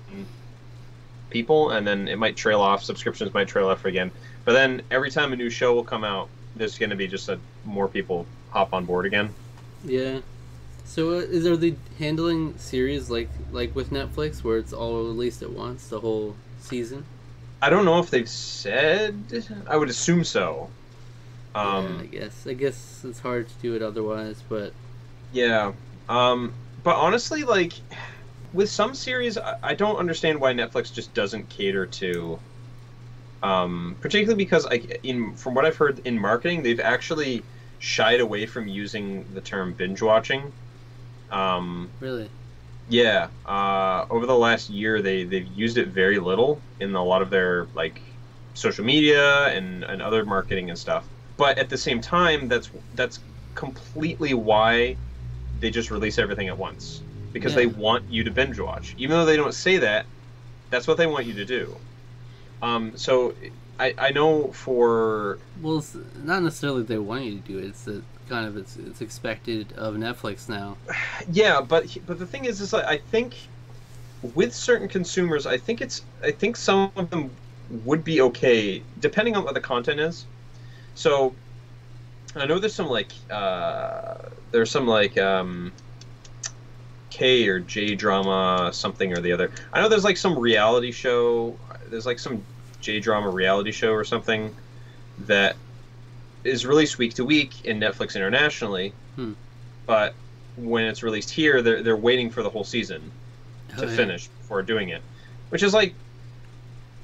people, 1.30 1.70
and 1.70 1.86
then 1.86 2.08
it 2.08 2.18
might 2.18 2.36
trail 2.36 2.60
off. 2.60 2.84
Subscriptions 2.84 3.34
might 3.34 3.48
trail 3.48 3.68
off 3.68 3.84
again, 3.84 4.10
but 4.44 4.52
then 4.52 4.82
every 4.90 5.10
time 5.10 5.32
a 5.32 5.36
new 5.36 5.50
show 5.50 5.74
will 5.74 5.84
come 5.84 6.04
out, 6.04 6.28
there's 6.54 6.78
going 6.78 6.90
to 6.90 6.96
be 6.96 7.08
just 7.08 7.28
a 7.28 7.38
more 7.64 7.88
people 7.88 8.26
hop 8.50 8.72
on 8.72 8.84
board 8.84 9.06
again. 9.06 9.34
Yeah. 9.84 10.20
So 10.84 11.10
uh, 11.10 11.14
is 11.14 11.46
are 11.46 11.56
they 11.56 11.74
handling 11.98 12.56
series 12.58 13.10
like 13.10 13.28
like 13.50 13.74
with 13.74 13.90
Netflix 13.90 14.44
where 14.44 14.58
it's 14.58 14.72
all 14.72 15.02
released 15.02 15.42
at 15.42 15.50
once 15.50 15.88
the 15.88 16.00
whole 16.00 16.36
season? 16.60 17.04
I 17.60 17.70
don't 17.70 17.84
know 17.84 17.98
if 17.98 18.10
they've 18.10 18.28
said. 18.28 19.42
I 19.66 19.76
would 19.76 19.88
assume 19.88 20.22
so. 20.22 20.70
Um, 21.54 21.84
yeah, 21.84 22.00
I 22.00 22.06
guess 22.06 22.46
I 22.46 22.52
guess 22.52 23.04
it's 23.04 23.20
hard 23.20 23.48
to 23.48 23.54
do 23.60 23.74
it 23.74 23.82
otherwise, 23.82 24.42
but 24.48 24.72
yeah. 25.36 25.72
Um, 26.08 26.56
but 26.82 26.96
honestly, 26.96 27.44
like 27.44 27.74
with 28.52 28.70
some 28.70 28.94
series, 28.94 29.36
I, 29.38 29.56
I 29.62 29.74
don't 29.74 29.96
understand 29.96 30.40
why 30.40 30.52
Netflix 30.52 30.92
just 30.92 31.14
doesn't 31.14 31.48
cater 31.50 31.86
to. 31.86 32.42
Um, 33.42 33.98
particularly 34.00 34.42
because, 34.42 34.64
like, 34.64 35.00
in 35.02 35.36
from 35.36 35.54
what 35.54 35.64
I've 35.66 35.76
heard 35.76 36.00
in 36.00 36.18
marketing, 36.18 36.62
they've 36.62 36.80
actually 36.80 37.46
shied 37.78 38.20
away 38.20 38.46
from 38.46 38.66
using 38.66 39.32
the 39.34 39.40
term 39.40 39.74
binge 39.74 40.02
watching. 40.02 40.52
Um, 41.30 41.90
really? 42.00 42.30
Yeah. 42.88 43.30
Uh, 43.44 44.06
over 44.10 44.26
the 44.26 44.36
last 44.36 44.70
year, 44.70 45.02
they 45.02 45.24
they've 45.24 45.46
used 45.46 45.76
it 45.78 45.88
very 45.88 46.18
little 46.18 46.64
in 46.80 46.94
a 46.94 47.04
lot 47.04 47.22
of 47.22 47.30
their 47.30 47.66
like 47.74 48.02
social 48.54 48.84
media 48.84 49.48
and, 49.48 49.84
and 49.84 50.00
other 50.02 50.24
marketing 50.24 50.70
and 50.70 50.78
stuff. 50.78 51.10
But 51.36 51.58
at 51.58 51.68
the 51.68 51.78
same 51.78 52.00
time, 52.00 52.48
that's 52.48 52.70
that's 52.94 53.20
completely 53.54 54.34
why 54.34 54.98
they 55.60 55.70
just 55.70 55.90
release 55.90 56.18
everything 56.18 56.48
at 56.48 56.56
once 56.58 57.02
because 57.32 57.52
yeah. 57.52 57.60
they 57.60 57.66
want 57.66 58.10
you 58.10 58.24
to 58.24 58.30
binge 58.30 58.58
watch. 58.58 58.94
Even 58.98 59.16
though 59.16 59.24
they 59.24 59.36
don't 59.36 59.54
say 59.54 59.78
that, 59.78 60.06
that's 60.70 60.86
what 60.86 60.96
they 60.96 61.06
want 61.06 61.26
you 61.26 61.34
to 61.34 61.44
do. 61.44 61.76
Um, 62.62 62.96
so 62.96 63.34
I, 63.78 63.94
I 63.98 64.10
know 64.10 64.48
for 64.52 65.38
well, 65.60 65.78
it's 65.78 65.96
not 66.22 66.42
necessarily 66.42 66.82
they 66.82 66.98
want 66.98 67.24
you 67.24 67.38
to 67.38 67.40
do 67.40 67.58
it. 67.58 67.66
It's 67.66 67.84
that 67.84 68.02
kind 68.28 68.46
of 68.46 68.56
it's 68.56 68.76
it's 68.76 69.00
expected 69.00 69.72
of 69.74 69.94
Netflix 69.94 70.48
now. 70.48 70.76
Yeah, 71.30 71.60
but 71.60 71.96
but 72.06 72.18
the 72.18 72.26
thing 72.26 72.44
is, 72.44 72.60
is 72.60 72.72
like, 72.72 72.84
I 72.84 72.98
think 72.98 73.34
with 74.34 74.54
certain 74.54 74.88
consumers, 74.88 75.46
I 75.46 75.58
think 75.58 75.80
it's 75.80 76.02
I 76.22 76.30
think 76.30 76.56
some 76.56 76.90
of 76.96 77.10
them 77.10 77.30
would 77.84 78.04
be 78.04 78.20
okay 78.20 78.82
depending 79.00 79.36
on 79.36 79.44
what 79.44 79.54
the 79.54 79.60
content 79.60 80.00
is. 80.00 80.24
So 80.94 81.34
I 82.36 82.46
know 82.46 82.58
there's 82.58 82.74
some 82.74 82.88
like 82.88 83.12
uh, 83.30 84.14
there's 84.50 84.70
some 84.70 84.86
like 84.86 85.16
um, 85.18 85.72
K 87.10 87.48
or 87.48 87.60
J 87.60 87.94
drama 87.94 88.70
something 88.72 89.12
or 89.12 89.20
the 89.20 89.32
other. 89.32 89.50
I 89.72 89.80
know 89.80 89.88
there's 89.88 90.04
like 90.04 90.16
some 90.16 90.38
reality 90.38 90.92
show. 90.92 91.56
There's 91.88 92.06
like 92.06 92.18
some 92.18 92.42
J 92.80 93.00
drama 93.00 93.30
reality 93.30 93.72
show 93.72 93.92
or 93.92 94.04
something 94.04 94.54
that 95.20 95.56
is 96.44 96.66
released 96.66 96.98
week 96.98 97.14
to 97.14 97.24
week 97.24 97.64
in 97.64 97.80
Netflix 97.80 98.14
internationally, 98.16 98.92
hmm. 99.16 99.32
but 99.86 100.14
when 100.56 100.84
it's 100.84 101.02
released 101.02 101.30
here, 101.30 101.62
they're 101.62 101.82
they're 101.82 101.96
waiting 101.96 102.30
for 102.30 102.42
the 102.42 102.50
whole 102.50 102.64
season 102.64 103.10
to 103.76 103.84
oh, 103.84 103.88
yeah. 103.88 103.96
finish 103.96 104.28
before 104.28 104.62
doing 104.62 104.90
it, 104.90 105.02
which 105.48 105.62
is 105.62 105.72
like 105.72 105.94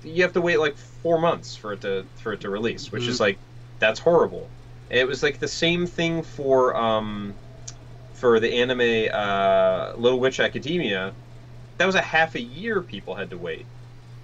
you 0.05 0.23
have 0.23 0.33
to 0.33 0.41
wait 0.41 0.59
like 0.59 0.77
four 0.77 1.19
months 1.19 1.57
for 1.57 1.73
it 1.73 1.81
to 1.83 2.05
for 2.17 2.35
it 2.35 2.41
to 2.43 2.51
release, 2.51 2.93
which 2.93 3.03
mm-hmm. 3.03 3.11
is 3.11 3.21
like 3.21 3.39
that's 3.79 3.99
horrible. 3.99 4.49
It 4.93 5.09
was 5.09 5.23
like 5.25 5.41
the 5.41 5.49
same 5.49 5.87
thing 5.89 6.23
for 6.25 6.77
um, 6.77 7.41
for 8.15 8.41
the 8.41 8.53
anime 8.55 9.11
uh, 9.15 9.93
Little 9.97 10.21
Witch 10.21 10.41
Academia. 10.41 11.17
That 11.79 11.87
was 11.87 11.97
a 11.97 12.03
half 12.03 12.35
a 12.37 12.41
year 12.43 12.83
people 12.83 13.17
had 13.17 13.31
to 13.31 13.39
wait 13.39 13.69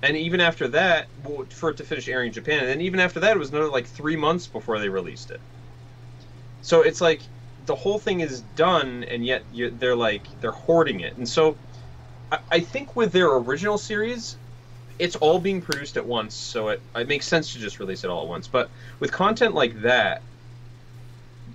and 0.02 0.16
even 0.16 0.40
after 0.40 0.68
that, 0.68 1.10
for 1.52 1.70
it 1.70 1.76
to 1.78 1.84
finish 1.84 2.08
airing 2.08 2.28
in 2.28 2.32
Japan, 2.32 2.68
and 2.68 2.82
even 2.82 3.00
after 3.00 3.20
that, 3.20 3.36
it 3.36 3.38
was 3.38 3.50
another 3.50 3.70
like 3.70 3.86
three 3.88 4.16
months 4.16 4.48
before 4.48 4.78
they 4.80 4.88
released 4.88 5.30
it. 5.30 5.42
So 6.60 6.82
it's 6.82 7.00
like 7.00 7.30
the 7.58 7.74
whole 7.74 7.98
thing 7.98 8.20
is 8.20 8.42
done, 8.42 9.04
and 9.04 9.24
yet 9.24 9.46
they're 9.78 9.96
like 9.96 10.28
they're 10.38 10.52
hoarding 10.52 11.00
it. 11.00 11.16
And 11.16 11.28
so 11.28 11.58
I, 12.32 12.40
I 12.52 12.60
think 12.60 12.96
with 12.96 13.12
their 13.12 13.28
original 13.36 13.78
series, 13.78 14.38
it's 14.98 15.16
all 15.16 15.40
being 15.40 15.62
produced 15.62 15.96
at 15.98 16.06
once, 16.06 16.36
so 16.36 16.68
it 16.70 16.84
it 16.96 17.08
makes 17.08 17.28
sense 17.28 17.52
to 17.52 17.60
just 17.60 17.80
release 17.80 18.04
it 18.04 18.10
all 18.10 18.22
at 18.24 18.28
once. 18.28 18.48
But 18.48 18.72
with 19.00 19.12
content 19.12 19.54
like 19.54 19.82
that, 19.82 20.26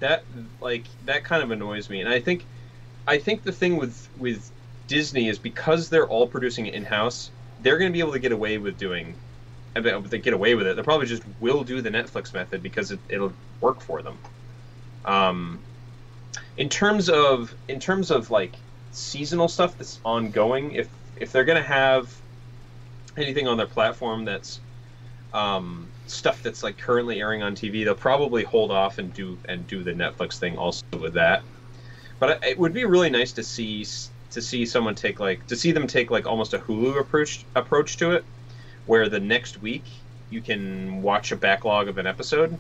that 0.04 0.24
like 0.62 0.86
that 1.06 1.24
kind 1.24 1.44
of 1.44 1.52
annoys 1.52 1.90
me, 1.90 2.02
and 2.02 2.10
I 2.10 2.20
think 2.20 2.46
I 3.08 3.18
think 3.18 3.44
the 3.44 3.52
thing 3.52 3.78
with 3.78 4.08
with 4.20 4.52
Disney 4.88 5.28
is 5.28 5.40
because 5.40 5.90
they're 5.90 6.08
all 6.08 6.28
producing 6.28 6.68
it 6.68 6.74
in 6.74 6.84
house 6.86 7.32
they're 7.64 7.78
going 7.78 7.90
to 7.90 7.94
be 7.94 8.00
able 8.00 8.12
to 8.12 8.20
get 8.20 8.32
away 8.32 8.58
with 8.58 8.78
doing. 8.78 9.16
They 9.74 10.20
get 10.20 10.34
away 10.34 10.54
with 10.54 10.68
it, 10.68 10.76
they 10.76 10.84
probably 10.84 11.08
just 11.08 11.24
will 11.40 11.64
do 11.64 11.82
the 11.82 11.90
Netflix 11.90 12.32
method 12.32 12.62
because 12.62 12.92
it, 12.92 13.00
it'll 13.10 13.34
work 13.60 13.82
for 13.82 14.04
them. 14.04 14.20
Um, 15.04 15.60
in 16.58 16.70
terms 16.70 17.10
of 17.10 17.56
in 17.68 17.80
terms 17.80 18.12
of 18.12 18.30
like 18.30 18.56
seasonal 18.92 19.48
stuff 19.48 19.76
that's 19.78 20.00
ongoing, 20.06 20.74
if 20.74 20.90
if 21.16 21.32
they're 21.32 21.44
going 21.44 21.62
to 21.62 21.68
have 21.68 22.16
anything 23.18 23.48
on 23.48 23.58
their 23.58 23.66
platform 23.66 24.26
that's 24.26 24.60
um, 25.34 25.88
stuff 26.08 26.44
that's 26.44 26.64
like 26.64 26.78
currently 26.78 27.20
airing 27.20 27.44
on 27.44 27.56
TV, 27.56 27.84
they'll 27.84 27.96
probably 27.96 28.44
hold 28.44 28.72
off 28.72 28.98
and 28.98 29.14
do 29.14 29.38
and 29.48 29.66
do 29.68 29.84
the 29.84 29.94
Netflix 29.94 30.38
thing 30.38 30.58
also 30.58 30.84
with 31.00 31.14
that. 31.14 31.44
But 32.20 32.44
it 32.44 32.58
would 32.58 32.74
be 32.74 32.86
really 32.86 33.10
nice 33.10 33.32
to 33.34 33.44
see 33.44 33.86
to 34.32 34.42
see 34.42 34.66
someone 34.66 34.96
take 34.96 35.20
like 35.20 35.46
to 35.48 35.56
see 35.56 35.72
them 35.72 35.88
take 35.88 36.12
like 36.12 36.26
almost 36.26 36.54
a 36.54 36.60
Hulu 36.60 37.00
approach 37.00 37.46
approach 37.56 37.98
to 37.98 38.12
it, 38.12 38.26
where 38.86 39.10
the 39.10 39.20
next 39.20 39.62
week 39.62 39.86
you 40.30 40.42
can 40.42 41.02
watch 41.02 41.32
a 41.32 41.36
backlog 41.36 41.88
of 41.88 41.98
an 41.98 42.08
episode, 42.08 42.58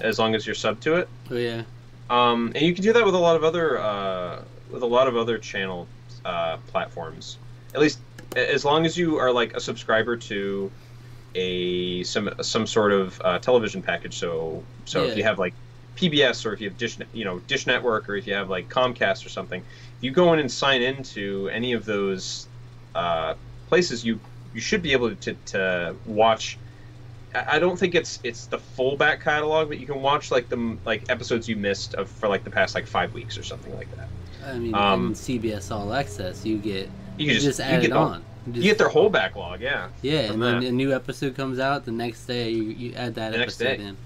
as 0.00 0.18
long 0.18 0.34
as 0.34 0.46
you're 0.46 0.54
sub 0.54 0.80
to 0.80 0.96
it. 0.96 1.08
Oh 1.30 1.36
yeah. 1.36 1.62
Um, 2.10 2.52
and 2.54 2.62
you 2.64 2.74
can 2.74 2.82
do 2.82 2.92
that 2.94 3.04
with 3.04 3.14
a 3.14 3.18
lot 3.18 3.36
of 3.36 3.44
other 3.44 3.78
uh, 3.78 4.42
with 4.70 4.82
a 4.82 4.86
lot 4.86 5.08
of 5.08 5.16
other 5.16 5.38
channel 5.38 5.86
uh, 6.24 6.56
platforms. 6.68 7.38
At 7.74 7.80
least 7.80 7.98
as 8.36 8.64
long 8.64 8.86
as 8.86 8.96
you 8.96 9.18
are 9.18 9.32
like 9.32 9.54
a 9.54 9.60
subscriber 9.60 10.16
to 10.16 10.70
a 11.38 12.02
some 12.04 12.30
some 12.42 12.66
sort 12.66 12.92
of 12.92 13.20
uh, 13.24 13.38
television 13.38 13.82
package. 13.82 14.16
So 14.18 14.62
so 14.84 15.04
yeah. 15.04 15.10
if 15.10 15.16
you 15.16 15.24
have 15.24 15.38
like 15.38 15.54
PBS 15.96 16.46
or 16.46 16.52
if 16.52 16.60
you 16.60 16.68
have 16.68 16.78
Dish 16.78 16.98
you 17.12 17.24
know 17.24 17.38
Dish 17.40 17.66
Network 17.66 18.08
or 18.08 18.16
if 18.16 18.26
you 18.26 18.34
have 18.34 18.50
like 18.50 18.68
Comcast 18.68 19.24
or 19.24 19.28
something, 19.28 19.62
you 20.00 20.10
go 20.10 20.32
in 20.32 20.38
and 20.38 20.50
sign 20.50 20.82
into 20.82 21.48
any 21.48 21.72
of 21.72 21.84
those 21.84 22.48
uh, 22.94 23.34
places, 23.68 24.04
you 24.04 24.20
you 24.54 24.60
should 24.60 24.82
be 24.82 24.92
able 24.92 25.14
to, 25.14 25.34
to 25.46 25.94
watch. 26.06 26.58
I 27.34 27.58
don't 27.58 27.78
think 27.78 27.94
it's 27.94 28.18
it's 28.24 28.46
the 28.46 28.58
full 28.58 28.96
back 28.96 29.22
catalog, 29.22 29.68
but 29.68 29.78
you 29.78 29.86
can 29.86 30.00
watch 30.00 30.30
like 30.30 30.48
the 30.48 30.76
like 30.84 31.10
episodes 31.10 31.48
you 31.48 31.56
missed 31.56 31.94
of 31.94 32.08
for 32.08 32.28
like 32.28 32.42
the 32.44 32.50
past 32.50 32.74
like 32.74 32.86
five 32.86 33.12
weeks 33.12 33.36
or 33.36 33.42
something 33.42 33.74
like 33.76 33.94
that. 33.96 34.08
I 34.44 34.58
mean, 34.58 34.74
um, 34.74 35.14
CBS 35.14 35.70
All 35.70 35.92
Access, 35.92 36.44
you 36.46 36.58
get 36.58 36.88
you, 37.18 37.26
you 37.26 37.34
just, 37.34 37.44
just 37.44 37.60
add 37.60 37.84
it 37.84 37.92
on. 37.92 38.24
You, 38.54 38.62
get 38.62 38.78
their 38.78 38.88
whole 38.88 39.10
backlog, 39.10 39.60
yeah. 39.60 39.88
Yeah, 40.02 40.20
and 40.20 40.42
then 40.42 40.62
a 40.62 40.72
new 40.72 40.94
episode 40.94 41.34
comes 41.34 41.58
out 41.58 41.84
the 41.84 41.92
next 41.92 42.26
day. 42.26 42.50
You, 42.50 42.62
you 42.64 42.94
add 42.94 43.14
that 43.16 43.32
the 43.32 43.40
episode 43.40 43.80
in. 43.80 43.96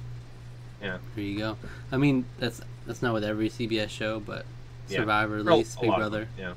Yeah. 0.83 0.99
There 1.15 1.25
you 1.25 1.39
go. 1.39 1.57
I 1.91 1.97
mean, 1.97 2.25
that's 2.39 2.61
that's 2.87 3.03
not 3.03 3.15
with 3.15 3.25
every 3.25 3.49
CBS 3.49 3.89
show, 3.89 4.21
but 4.21 4.45
Survivor, 4.89 5.39
at 5.39 5.45
least 5.47 5.81
Big 5.81 5.95
Brother. 5.95 6.29
Yeah. 6.39 6.55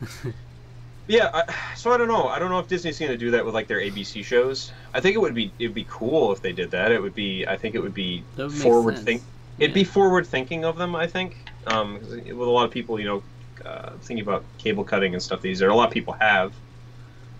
yeah. 1.06 1.30
I, 1.34 1.74
so 1.74 1.92
I 1.92 1.96
don't 1.96 2.08
know. 2.08 2.28
I 2.28 2.38
don't 2.38 2.50
know 2.50 2.58
if 2.58 2.68
Disney's 2.68 2.98
going 2.98 3.12
to 3.12 3.18
do 3.18 3.30
that 3.32 3.44
with 3.44 3.54
like 3.54 3.66
their 3.66 3.80
ABC 3.80 4.24
shows. 4.24 4.72
I 4.94 5.00
think 5.00 5.14
it 5.14 5.18
would 5.18 5.34
be 5.34 5.52
it'd 5.58 5.74
be 5.74 5.86
cool 5.88 6.32
if 6.32 6.40
they 6.40 6.52
did 6.52 6.70
that. 6.70 6.92
It 6.92 7.00
would 7.00 7.14
be. 7.14 7.46
I 7.46 7.56
think 7.56 7.74
it 7.74 7.80
would 7.80 7.94
be 7.94 8.24
would 8.36 8.52
forward 8.52 8.98
think. 8.98 9.22
It'd 9.58 9.74
be 9.74 9.84
forward 9.84 10.26
thinking 10.26 10.64
of 10.64 10.76
them. 10.78 10.96
I 10.96 11.06
think. 11.06 11.36
Um, 11.66 12.00
with 12.00 12.30
a 12.30 12.50
lot 12.50 12.64
of 12.64 12.70
people, 12.70 12.98
you 12.98 13.04
know, 13.04 13.22
uh, 13.64 13.90
thinking 14.00 14.22
about 14.22 14.44
cable 14.56 14.84
cutting 14.84 15.12
and 15.12 15.22
stuff. 15.22 15.42
These 15.42 15.60
are 15.60 15.68
a 15.68 15.74
lot 15.74 15.88
of 15.88 15.94
people 15.94 16.14
have. 16.14 16.52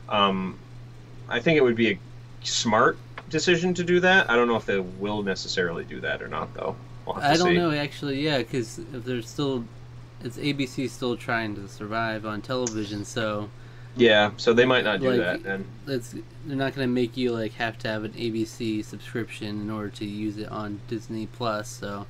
Um, 0.09 0.59
I 1.29 1.41
think 1.41 1.59
it 1.59 1.63
would 1.63 1.77
be 1.77 1.93
a 1.93 1.99
smart 2.43 2.99
decision 3.29 3.75
to 3.75 3.85
do 3.85 4.01
that. 4.01 4.31
I 4.31 4.37
don't 4.37 4.49
know 4.49 4.57
if 4.57 4.67
they 4.67 4.79
will 4.79 5.23
necessarily 5.23 5.85
do 5.85 6.01
that 6.01 6.23
or 6.23 6.29
not, 6.29 6.55
though. 6.55 6.77
We'll 7.07 7.17
I 7.17 7.37
don't 7.37 7.49
see. 7.49 7.57
know 7.57 7.71
actually. 7.71 8.23
Yeah, 8.23 8.39
because 8.39 8.79
if 8.79 9.05
they're 9.05 9.23
still 9.23 9.65
it's 10.23 10.37
ABC 10.37 10.91
still 10.91 11.17
trying 11.17 11.55
to 11.57 11.69
survive 11.69 12.27
on 12.27 12.43
television, 12.43 13.05
so 13.05 13.49
yeah, 13.97 14.31
so 14.37 14.53
they 14.53 14.65
might 14.65 14.85
not 14.85 15.01
do 15.01 15.11
like, 15.11 15.19
that. 15.19 15.43
Then 15.43 15.67
it's 15.87 16.15
they're 16.47 16.57
not 16.57 16.75
going 16.75 16.87
to 16.87 16.93
make 16.93 17.17
you 17.17 17.33
like 17.33 17.53
have 17.55 17.79
to 17.79 17.89
have 17.89 18.05
an 18.05 18.13
ABC 18.13 18.85
subscription 18.85 19.61
in 19.61 19.71
order 19.71 19.91
to 19.91 20.05
use 20.05 20.39
it 20.39 20.49
on 20.49 20.81
Disney 20.89 21.27
Plus. 21.27 21.69
So 21.69 22.07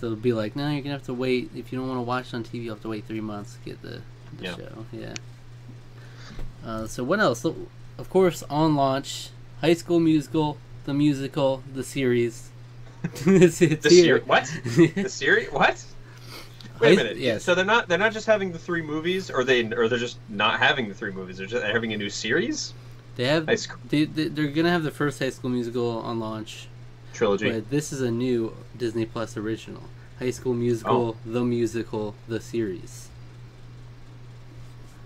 they'll 0.00 0.16
be 0.16 0.32
like, 0.32 0.56
no, 0.56 0.70
you're 0.70 0.82
gonna 0.82 0.92
have 0.94 1.04
to 1.04 1.14
wait 1.14 1.50
if 1.54 1.72
you 1.72 1.78
don't 1.78 1.88
want 1.88 1.98
to 1.98 2.02
watch 2.02 2.28
it 2.28 2.34
on 2.34 2.44
TV. 2.44 2.64
You 2.64 2.70
have 2.70 2.82
to 2.82 2.88
wait 2.88 3.06
three 3.06 3.20
months 3.20 3.54
to 3.54 3.60
get 3.70 3.82
the 3.82 4.00
the 4.38 4.44
Yeah. 4.44 4.56
show. 4.56 4.86
Yeah. 4.92 5.14
Uh, 6.64 6.86
so 6.86 7.04
what 7.04 7.20
else? 7.20 7.40
So, 7.40 7.54
Of 7.98 8.10
course, 8.10 8.42
on 8.50 8.74
launch, 8.74 9.30
High 9.60 9.74
School 9.74 10.00
Musical, 10.00 10.56
the 10.84 10.94
musical, 10.94 11.62
the 11.74 11.84
series. 11.84 12.50
it's, 13.02 13.26
it's 13.62 13.82
The 13.82 13.88
here. 13.90 14.04
series? 14.18 14.26
What? 14.26 14.44
The 14.94 15.08
series? 15.08 15.48
What? 15.52 15.84
Wait 16.80 16.94
a 16.94 16.96
minute. 17.04 17.16
yes. 17.18 17.44
So 17.44 17.54
they're 17.54 17.64
not 17.64 17.86
they're 17.88 17.98
not 17.98 18.12
just 18.12 18.26
having 18.26 18.50
the 18.50 18.58
three 18.58 18.82
movies, 18.82 19.30
or 19.30 19.44
they 19.44 19.64
or 19.72 19.88
they're 19.88 19.98
just 19.98 20.18
not 20.28 20.58
having 20.58 20.88
the 20.88 20.94
three 20.94 21.12
movies. 21.12 21.38
They're 21.38 21.46
just 21.46 21.64
having 21.64 21.92
a 21.92 21.96
new 21.96 22.10
series. 22.10 22.74
They 23.16 23.26
have. 23.26 23.46
High 23.46 23.54
school 23.54 23.78
They, 23.88 24.04
they, 24.06 24.26
they're 24.28 24.48
gonna 24.48 24.70
have 24.70 24.82
the 24.82 24.90
first 24.90 25.20
High 25.20 25.30
School 25.30 25.50
Musical 25.50 25.88
on 26.00 26.18
launch, 26.18 26.66
trilogy. 27.12 27.48
but 27.50 27.70
this 27.70 27.92
is 27.92 28.00
a 28.00 28.10
new 28.10 28.54
Disney 28.76 29.04
Plus 29.06 29.36
original. 29.36 29.82
High 30.18 30.30
School 30.32 30.54
Musical, 30.54 31.16
Oh. 31.16 31.30
the 31.30 31.44
musical, 31.44 32.16
the 32.26 32.40
series. 32.40 33.08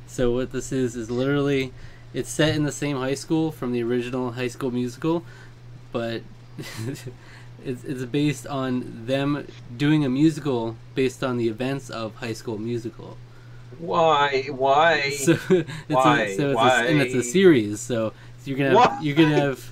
So 0.09 0.33
what 0.33 0.51
this 0.53 0.73
is 0.73 0.97
is 0.97 1.11
literally, 1.11 1.73
it's 2.12 2.31
set 2.31 2.57
in 2.57 2.64
the 2.64 2.73
same 2.73 2.97
high 2.97 3.14
school 3.14 3.53
from 3.53 3.73
the 3.73 3.83
original 3.83 4.33
High 4.33 4.49
School 4.49 4.71
Musical, 4.71 5.23
but 5.92 6.23
it's 7.64 7.85
it's 7.85 8.05
based 8.05 8.47
on 8.47 9.07
them 9.07 9.47
doing 9.77 10.05
a 10.05 10.09
musical 10.09 10.77
based 10.94 11.23
on 11.23 11.37
the 11.37 11.49
events 11.49 11.90
of 11.90 12.16
High 12.16 12.33
School 12.33 12.59
Musical. 12.59 13.16
Why? 13.79 14.44
Why? 14.51 15.11
So 15.18 15.33
it's 15.51 15.68
Why? 15.88 16.21
a, 16.23 16.37
so 16.37 16.49
it's 16.49 16.57
Why? 16.57 16.85
A, 16.85 16.88
and 16.88 17.01
it's 17.01 17.14
a 17.14 17.23
series. 17.23 17.81
So 17.81 18.12
you're 18.44 18.57
gonna 18.57 18.71
have, 18.71 18.92
Why? 18.92 19.01
you're 19.03 19.16
gonna 19.16 19.40
have 19.40 19.71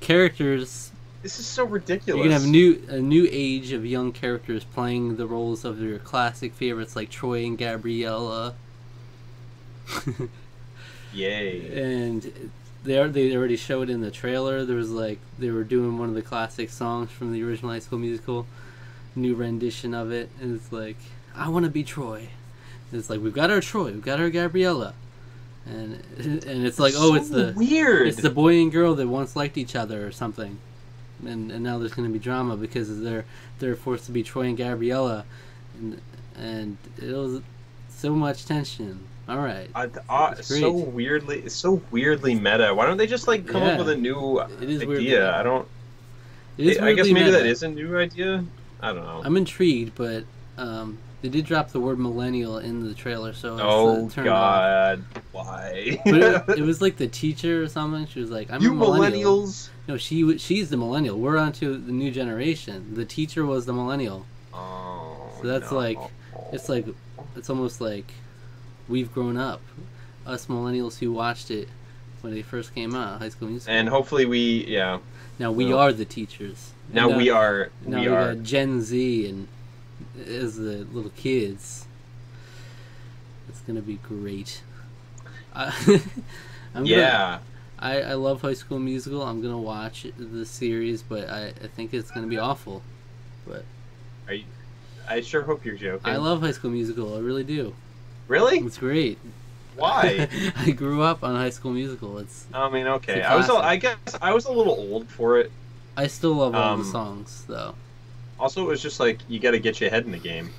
characters. 0.00 0.90
this 1.22 1.38
is 1.38 1.46
so 1.46 1.64
ridiculous. 1.64 2.16
You're 2.16 2.24
gonna 2.24 2.40
have 2.40 2.48
new 2.48 2.82
a 2.88 3.00
new 3.00 3.28
age 3.30 3.72
of 3.72 3.84
young 3.84 4.12
characters 4.12 4.64
playing 4.64 5.16
the 5.16 5.26
roles 5.26 5.64
of 5.64 5.80
your 5.80 5.98
classic 5.98 6.54
favorites 6.54 6.96
like 6.96 7.10
Troy 7.10 7.44
and 7.44 7.58
Gabriella. 7.58 8.54
Yay! 11.12 11.82
and 11.82 12.50
they 12.84 12.98
are, 12.98 13.08
they 13.08 13.34
already 13.34 13.56
showed 13.56 13.88
in 13.88 14.00
the 14.02 14.10
trailer. 14.10 14.64
There 14.64 14.76
was 14.76 14.90
like 14.90 15.18
they 15.38 15.50
were 15.50 15.64
doing 15.64 15.98
one 15.98 16.08
of 16.08 16.14
the 16.14 16.22
classic 16.22 16.70
songs 16.70 17.10
from 17.10 17.32
the 17.32 17.42
original 17.42 17.70
High 17.70 17.78
School 17.78 17.98
Musical, 17.98 18.46
new 19.16 19.34
rendition 19.34 19.94
of 19.94 20.12
it, 20.12 20.28
and 20.40 20.54
it's 20.54 20.70
like 20.70 20.96
I 21.34 21.48
want 21.48 21.64
to 21.64 21.70
be 21.70 21.82
Troy. 21.82 22.28
And 22.90 23.00
it's 23.00 23.08
like 23.08 23.20
we've 23.20 23.34
got 23.34 23.50
our 23.50 23.60
Troy, 23.60 23.86
we've 23.86 24.04
got 24.04 24.20
our 24.20 24.30
Gabriella, 24.30 24.94
and 25.66 26.02
and 26.18 26.66
it's 26.66 26.78
like 26.78 26.94
oh 26.96 27.14
it's 27.14 27.30
the 27.30 27.54
weird. 27.56 28.06
it's 28.06 28.20
the 28.20 28.30
boy 28.30 28.60
and 28.60 28.70
girl 28.70 28.94
that 28.94 29.08
once 29.08 29.34
liked 29.34 29.56
each 29.56 29.74
other 29.74 30.06
or 30.06 30.12
something, 30.12 30.58
and 31.24 31.50
and 31.50 31.64
now 31.64 31.78
there's 31.78 31.94
going 31.94 32.08
to 32.08 32.12
be 32.12 32.18
drama 32.18 32.56
because 32.56 33.00
they're 33.00 33.24
they're 33.60 33.76
forced 33.76 34.04
to 34.06 34.12
be 34.12 34.22
Troy 34.22 34.42
and 34.42 34.58
Gabriella, 34.58 35.24
and 35.78 36.00
and 36.36 36.76
it 37.00 37.12
was 37.12 37.40
so 37.88 38.14
much 38.14 38.44
tension. 38.44 39.06
All 39.28 39.38
right. 39.38 39.68
Uh, 39.74 39.88
uh, 40.08 40.34
so 40.36 40.70
weirdly, 40.72 41.40
it's 41.40 41.54
so 41.54 41.80
weirdly 41.90 42.34
meta. 42.34 42.74
Why 42.74 42.86
don't 42.86 42.96
they 42.98 43.06
just 43.06 43.26
like 43.26 43.46
come 43.46 43.62
Yeah. 43.62 43.70
up 43.72 43.78
with 43.78 43.88
a 43.88 43.96
new 43.96 44.40
It 44.40 44.68
is 44.68 44.82
idea? 44.82 45.34
I 45.34 45.42
don't. 45.42 45.66
It 46.58 46.66
is 46.66 46.78
I 46.78 46.92
guess 46.92 47.06
maybe 47.06 47.14
meta. 47.20 47.32
that 47.32 47.46
is 47.46 47.62
a 47.62 47.68
new 47.68 47.96
idea. 47.98 48.44
I 48.80 48.92
don't 48.92 49.04
know. 49.04 49.22
I'm 49.24 49.36
intrigued, 49.36 49.94
but 49.94 50.24
um, 50.58 50.98
they 51.22 51.28
did 51.30 51.46
drop 51.46 51.70
the 51.70 51.80
word 51.80 51.98
millennial 51.98 52.58
in 52.58 52.86
the 52.86 52.92
trailer, 52.94 53.32
so 53.32 53.54
uh, 53.56 53.60
oh 53.62 54.08
turned 54.10 54.28
off. 54.28 54.98
God! 54.98 55.04
Why? 55.32 55.98
But 56.04 56.14
it, 56.14 56.58
it 56.58 56.62
was 56.62 56.82
like 56.82 56.96
the 56.96 57.08
teacher 57.08 57.62
or 57.62 57.68
something. 57.68 58.06
She 58.06 58.20
was 58.20 58.30
like, 58.30 58.50
"I'm 58.52 58.60
you 58.60 58.72
a 58.72 58.74
millennial." 58.74 59.42
millennials. 59.46 59.68
No, 59.88 59.96
she 59.96 60.36
she's 60.38 60.68
the 60.68 60.76
millennial. 60.76 61.18
We're 61.18 61.38
on 61.38 61.52
to 61.54 61.76
the 61.78 61.92
new 61.92 62.10
generation. 62.10 62.94
The 62.94 63.04
teacher 63.06 63.44
was 63.46 63.64
the 63.64 63.72
millennial. 63.72 64.26
Oh. 64.52 65.16
So 65.40 65.46
that's 65.48 65.70
no. 65.70 65.76
like- 65.78 65.98
It's 66.52 66.68
like 66.68 66.86
it's 67.36 67.48
almost 67.50 67.80
like 67.80 68.12
we've 68.88 69.12
grown 69.12 69.36
up, 69.36 69.60
us 70.26 70.46
millennials 70.46 70.98
who 70.98 71.12
watched 71.12 71.50
it 71.50 71.68
when 72.20 72.34
they 72.34 72.42
first 72.42 72.74
came 72.74 72.94
out, 72.94 73.20
High 73.20 73.28
School 73.28 73.48
Musical. 73.48 73.74
And 73.74 73.88
hopefully 73.88 74.24
we, 74.24 74.64
yeah. 74.66 74.98
now 75.38 75.52
we 75.52 75.66
well, 75.66 75.78
are 75.78 75.92
the 75.92 76.04
teachers. 76.04 76.72
Now 76.92 77.10
uh, 77.12 77.16
we 77.16 77.30
are. 77.30 77.70
Now 77.84 78.00
we 78.00 78.08
we 78.08 78.14
are. 78.14 78.34
Gen 78.34 78.80
Z 78.80 79.28
and 79.28 79.48
as 80.26 80.56
the 80.56 80.86
little 80.92 81.12
kids. 81.16 81.86
It's 83.48 83.60
gonna 83.60 83.82
be 83.82 83.96
great. 83.96 84.62
I, 85.54 85.72
I'm 86.74 86.84
Gonna, 86.84 86.86
Yeah. 86.86 87.38
I, 87.78 88.00
I 88.00 88.14
love 88.14 88.40
High 88.40 88.54
School 88.54 88.78
Musical. 88.78 89.22
I'm 89.22 89.42
gonna 89.42 89.58
watch 89.58 90.06
the 90.16 90.46
series, 90.46 91.02
but 91.02 91.28
I, 91.28 91.48
I 91.48 91.66
think 91.68 91.92
it's 91.92 92.10
gonna 92.10 92.26
be 92.26 92.38
awful. 92.38 92.82
But 93.46 93.64
I 95.08 95.20
sure 95.20 95.42
hope 95.42 95.64
you're 95.64 95.76
joking. 95.76 96.10
I 96.10 96.16
love 96.16 96.40
High 96.40 96.52
School 96.52 96.70
Musical. 96.70 97.14
I 97.14 97.18
really 97.18 97.44
do. 97.44 97.74
Really? 98.28 98.58
It's 98.58 98.78
great. 98.78 99.18
Why? 99.76 100.28
I 100.56 100.70
grew 100.70 101.02
up 101.02 101.24
on 101.24 101.34
High 101.34 101.50
School 101.50 101.72
Musical. 101.72 102.18
It's 102.18 102.46
I 102.54 102.68
mean, 102.70 102.86
okay. 102.86 103.22
I 103.22 103.36
was. 103.36 103.48
A. 103.48 103.54
I 103.54 103.76
guess 103.76 103.96
I 104.22 104.32
was 104.32 104.44
a 104.46 104.52
little 104.52 104.74
old 104.74 105.08
for 105.08 105.38
it. 105.38 105.50
I 105.96 106.06
still 106.06 106.34
love 106.34 106.54
all 106.54 106.76
the 106.76 106.82
Um, 106.82 106.90
songs 106.90 107.44
though. 107.48 107.74
Also, 108.38 108.62
it 108.62 108.68
was 108.68 108.82
just 108.82 108.98
like 109.00 109.18
you 109.28 109.38
got 109.38 109.52
to 109.52 109.58
get 109.60 109.80
your 109.80 109.90
head 109.90 110.04
in 110.04 110.10
the 110.12 110.18
game. 110.18 110.50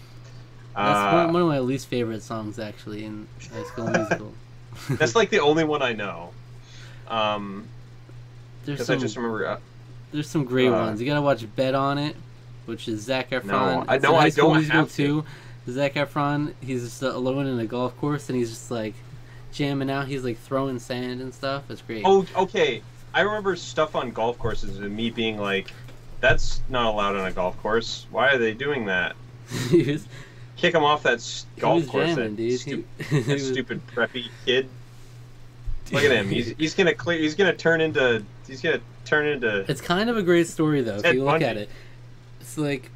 That's 0.75 1.13
Uh, 1.13 1.23
one, 1.25 1.33
one 1.33 1.41
of 1.43 1.47
my 1.47 1.59
least 1.59 1.87
favorite 1.87 2.21
songs 2.23 2.59
actually 2.59 3.05
in 3.05 3.27
High 3.53 3.63
School 3.63 3.87
Musical. 3.87 4.33
that's 4.91 5.15
like 5.15 5.29
the 5.29 5.39
only 5.39 5.63
one 5.63 5.81
I 5.81 5.93
know. 5.93 6.31
Um, 7.07 7.67
there's 8.65 8.77
because 8.79 8.87
some 8.87 8.97
I 8.97 8.99
just 8.99 9.15
remember. 9.15 9.47
Uh, 9.47 9.59
there's 10.11 10.29
some 10.29 10.43
great 10.45 10.69
uh, 10.69 10.71
ones. 10.73 10.99
You 11.01 11.07
gotta 11.07 11.21
watch 11.21 11.45
Bet 11.55 11.75
on 11.75 11.97
It, 11.97 12.15
which 12.65 12.87
is 12.87 13.01
Zac 13.01 13.29
Efron. 13.31 13.85
I 13.87 13.95
It's 13.95 14.03
know 14.03 14.15
I 14.15 14.29
don't 14.29 14.53
Musical 14.53 14.79
have 14.79 14.89
to. 14.91 14.95
too. 14.95 15.25
Zac 15.69 15.93
Efron, 15.95 16.53
he's 16.61 16.83
just 16.83 17.01
alone 17.01 17.47
in 17.47 17.59
a 17.59 17.65
golf 17.65 17.97
course 17.97 18.29
and 18.29 18.37
he's 18.37 18.49
just 18.49 18.69
like 18.71 18.93
jamming 19.51 19.89
out. 19.89 20.07
He's 20.07 20.23
like 20.23 20.37
throwing 20.39 20.79
sand 20.79 21.21
and 21.21 21.33
stuff. 21.33 21.63
It's 21.69 21.81
great. 21.81 22.03
oh, 22.05 22.25
okay. 22.35 22.81
I 23.13 23.21
remember 23.21 23.55
stuff 23.55 23.95
on 23.95 24.11
golf 24.11 24.37
courses 24.37 24.77
and 24.79 24.95
me 24.95 25.09
being 25.09 25.37
like, 25.39 25.71
"That's 26.19 26.61
not 26.69 26.85
allowed 26.87 27.15
on 27.15 27.25
a 27.25 27.31
golf 27.31 27.57
course. 27.61 28.05
Why 28.11 28.29
are 28.33 28.37
they 28.37 28.53
doing 28.53 28.85
that? 28.85 29.15
was, 29.71 30.05
Kick 30.57 30.73
him 30.75 30.83
off 30.83 31.03
that 31.03 31.45
golf 31.57 31.87
course." 31.87 32.15
jamming, 32.15 32.35
that 32.35 32.57
stu- 32.57 32.83
He, 33.09 33.19
that 33.21 33.27
was- 33.33 33.47
stupid 33.47 33.81
preppy 33.87 34.25
kid. 34.45 34.67
Look 35.91 36.03
at 36.03 36.11
him. 36.11 36.29
He's, 36.29 36.47
he's 36.57 36.73
gonna 36.75 36.93
clear. 36.93 37.17
He's 37.19 37.35
gonna 37.35 37.53
turn 37.55 37.79
into. 37.79 38.23
He's 38.47 38.61
gonna 38.61 38.81
turn 39.05 39.27
into 39.27 39.63
It's 39.69 39.81
kind 39.81 40.09
of 40.09 40.17
a 40.17 40.23
great 40.23 40.47
story 40.47 40.81
though. 40.81 40.97
If 40.97 41.13
you 41.13 41.23
look 41.23 41.33
Bundy. 41.33 41.45
at 41.45 41.57
it, 41.57 41.69
it's 42.41 42.57
like 42.57 42.91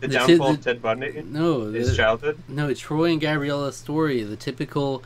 the 0.00 0.08
the 0.08 0.14
downfall 0.14 0.48
ti- 0.48 0.54
of 0.54 0.64
Ted 0.64 0.82
Bundy. 0.82 1.22
no, 1.26 1.66
His 1.70 1.90
the, 1.90 1.96
childhood. 1.96 2.38
No, 2.48 2.72
Troy 2.74 3.12
and 3.12 3.20
Gabriella's 3.20 3.76
story, 3.76 4.22
the 4.22 4.36
typical 4.36 5.02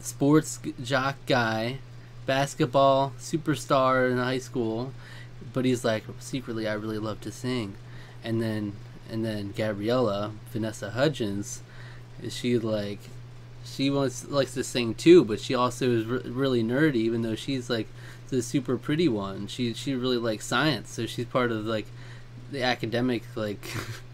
sports 0.00 0.58
jock 0.82 1.16
guy, 1.26 1.78
basketball 2.26 3.12
superstar 3.18 4.10
in 4.10 4.18
high 4.18 4.38
school, 4.38 4.92
but 5.52 5.64
he's 5.64 5.84
like 5.84 6.04
secretly 6.18 6.68
I 6.68 6.74
really 6.74 6.98
love 6.98 7.20
to 7.22 7.32
sing. 7.32 7.74
And 8.22 8.40
then 8.42 8.72
and 9.10 9.24
then 9.24 9.52
Gabriella, 9.56 10.32
Vanessa 10.52 10.90
Hudgens, 10.90 11.62
is 12.22 12.34
she 12.34 12.58
like 12.58 12.98
she 13.64 13.90
wants 13.90 14.28
likes 14.28 14.54
to 14.54 14.64
sing 14.64 14.94
too, 14.94 15.24
but 15.24 15.40
she 15.40 15.54
also 15.54 15.90
is 15.90 16.04
re- 16.04 16.20
really 16.24 16.62
nerdy 16.62 16.96
even 16.96 17.22
though 17.22 17.34
she's 17.34 17.68
like 17.70 17.88
the 18.28 18.42
super 18.42 18.76
pretty 18.76 19.08
one. 19.08 19.46
She 19.46 19.72
she 19.74 19.94
really 19.94 20.16
likes 20.18 20.46
science, 20.46 20.90
so 20.90 21.06
she's 21.06 21.26
part 21.26 21.50
of 21.52 21.64
like 21.64 21.86
the 22.50 22.62
academic 22.62 23.22
like 23.34 23.66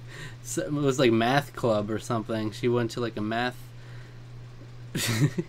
it 0.56 0.72
was 0.72 0.98
like 0.98 1.12
math 1.12 1.54
club 1.54 1.90
or 1.90 1.98
something. 1.98 2.50
She 2.50 2.68
went 2.68 2.90
to 2.92 3.00
like 3.00 3.16
a 3.16 3.20
math. 3.20 3.56
it 4.94 5.44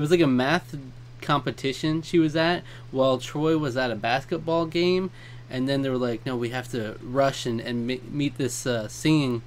was 0.00 0.10
like 0.10 0.20
a 0.20 0.26
math 0.26 0.74
competition 1.20 2.02
she 2.02 2.18
was 2.18 2.34
at 2.36 2.62
while 2.90 3.18
Troy 3.18 3.58
was 3.58 3.76
at 3.76 3.90
a 3.90 3.96
basketball 3.96 4.66
game, 4.66 5.10
and 5.50 5.68
then 5.68 5.82
they 5.82 5.90
were 5.90 5.98
like, 5.98 6.24
"No, 6.24 6.36
we 6.36 6.50
have 6.50 6.70
to 6.72 6.96
rush 7.02 7.46
and 7.46 7.60
and 7.60 7.86
meet 7.86 8.38
this 8.38 8.66
uh, 8.66 8.88
singing, 8.88 9.42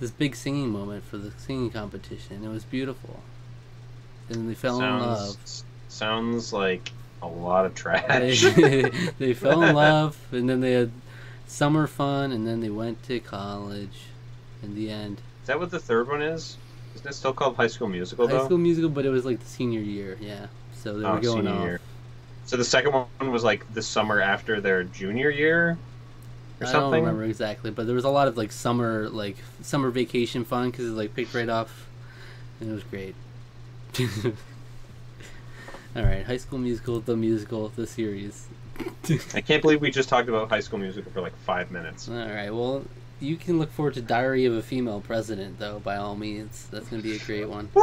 this 0.00 0.10
big 0.10 0.36
singing 0.36 0.70
moment 0.70 1.04
for 1.04 1.16
the 1.16 1.30
singing 1.38 1.70
competition." 1.70 2.44
It 2.44 2.48
was 2.48 2.64
beautiful. 2.64 3.20
And 4.28 4.48
they 4.48 4.54
fell 4.54 4.80
in 4.80 4.98
love. 4.98 5.18
Sounds 5.18 5.64
sounds 5.88 6.52
like 6.52 6.90
a 7.22 7.28
lot 7.28 7.64
of 7.66 7.74
They, 7.74 7.80
trash. 7.80 8.42
they 9.18 9.34
fell 9.34 9.62
in 9.62 9.74
love, 9.74 10.18
and 10.32 10.48
then 10.48 10.60
they 10.60 10.72
had 10.72 10.90
summer 11.54 11.86
fun, 11.86 12.32
and 12.32 12.46
then 12.46 12.60
they 12.60 12.70
went 12.70 13.02
to 13.04 13.20
college. 13.20 14.06
In 14.62 14.74
the 14.74 14.90
end. 14.90 15.20
Is 15.42 15.46
that 15.46 15.60
what 15.60 15.70
the 15.70 15.78
third 15.78 16.08
one 16.08 16.22
is? 16.22 16.58
Isn't 16.94 17.06
it 17.08 17.14
still 17.14 17.32
called 17.32 17.56
High 17.56 17.66
School 17.68 17.88
Musical 17.88 18.26
though? 18.28 18.36
High 18.40 18.44
School 18.46 18.58
Musical, 18.58 18.90
but 18.90 19.04
it 19.06 19.10
was 19.10 19.24
like 19.24 19.40
the 19.40 19.46
senior 19.46 19.80
year, 19.80 20.16
yeah. 20.20 20.46
So 20.72 20.98
they 20.98 21.04
Oh, 21.04 21.14
were 21.14 21.20
going 21.20 21.46
senior 21.46 21.52
off. 21.52 21.70
year. 21.70 21.80
So 22.44 22.56
the 22.56 22.64
second 22.64 22.92
one 22.92 23.30
was 23.32 23.44
like 23.44 23.72
the 23.72 23.82
summer 23.82 24.20
after 24.20 24.60
their 24.60 24.84
junior 24.84 25.30
year, 25.30 25.78
or 26.60 26.66
something? 26.66 26.68
I 26.68 26.72
something. 26.72 26.90
don't 26.98 27.04
remember 27.06 27.24
exactly, 27.24 27.70
but 27.70 27.86
there 27.86 27.94
was 27.94 28.04
a 28.04 28.10
lot 28.10 28.28
of 28.28 28.36
like 28.36 28.52
summer, 28.52 29.08
like 29.08 29.36
summer 29.62 29.90
vacation 29.90 30.44
fun 30.44 30.70
because 30.70 30.86
it 30.86 30.92
like 30.92 31.14
picked 31.14 31.34
right 31.34 31.48
off, 31.48 31.88
and 32.60 32.70
it 32.70 32.74
was 32.74 32.84
great. 32.84 33.16
All 35.96 36.02
right, 36.02 36.24
High 36.26 36.36
School 36.38 36.58
Musical, 36.58 37.00
the 37.00 37.16
musical, 37.16 37.68
the 37.68 37.86
series. 37.86 38.48
I 39.34 39.40
can't 39.40 39.62
believe 39.62 39.80
we 39.80 39.90
just 39.90 40.08
talked 40.08 40.28
about 40.28 40.48
High 40.48 40.60
School 40.60 40.78
Musical 40.78 41.12
for 41.12 41.20
like 41.20 41.36
five 41.38 41.70
minutes. 41.70 42.08
All 42.08 42.14
right, 42.14 42.50
well, 42.50 42.84
you 43.20 43.36
can 43.36 43.58
look 43.58 43.70
forward 43.72 43.94
to 43.94 44.02
Diary 44.02 44.44
of 44.46 44.54
a 44.54 44.62
Female 44.62 45.00
President, 45.00 45.58
though. 45.58 45.78
By 45.80 45.96
all 45.96 46.16
means, 46.16 46.66
that's 46.70 46.88
going 46.88 47.02
to 47.02 47.08
be 47.08 47.16
a 47.16 47.18
great 47.20 47.48
one. 47.48 47.68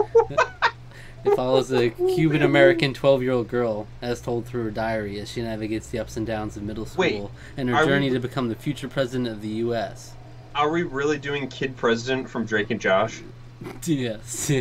it 1.24 1.36
follows 1.36 1.72
a 1.72 1.90
Cuban 1.92 2.42
American 2.42 2.94
12 2.94 3.22
year 3.24 3.32
old 3.32 3.48
girl, 3.48 3.88
as 4.02 4.22
told 4.22 4.46
through 4.46 4.64
her 4.66 4.72
diary, 4.72 5.20
as 5.20 5.30
she 5.30 5.42
navigates 5.42 5.90
the 5.90 6.00
ups 6.00 6.18
and 6.18 6.26
downs 6.26 6.58
of 6.58 6.64
middle 6.64 6.86
school 6.86 7.02
Wait, 7.02 7.24
and 7.58 7.70
her 7.70 7.86
journey 7.86 8.10
we- 8.10 8.16
to 8.16 8.20
become 8.20 8.50
the 8.50 8.56
future 8.56 8.88
president 8.88 9.28
of 9.28 9.42
the 9.42 9.50
U.S. 9.50 10.14
Are 10.54 10.70
we 10.70 10.84
really 10.84 11.18
doing 11.18 11.48
Kid 11.48 11.78
President 11.78 12.30
from 12.30 12.46
Drake 12.46 12.72
and 12.72 12.82
Josh? 12.82 13.22
yes. 13.86 14.52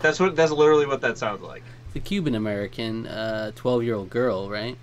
That's 0.00 0.20
what. 0.20 0.36
That's 0.36 0.52
literally 0.52 0.86
what 0.86 1.00
that 1.00 1.16
sounds 1.16 1.40
like. 1.40 1.62
The 1.94 2.00
Cuban 2.00 2.34
American 2.34 3.06
uh, 3.06 3.52
12 3.54 3.84
year 3.84 3.94
old 3.94 4.10
girl, 4.10 4.50
right? 4.50 4.76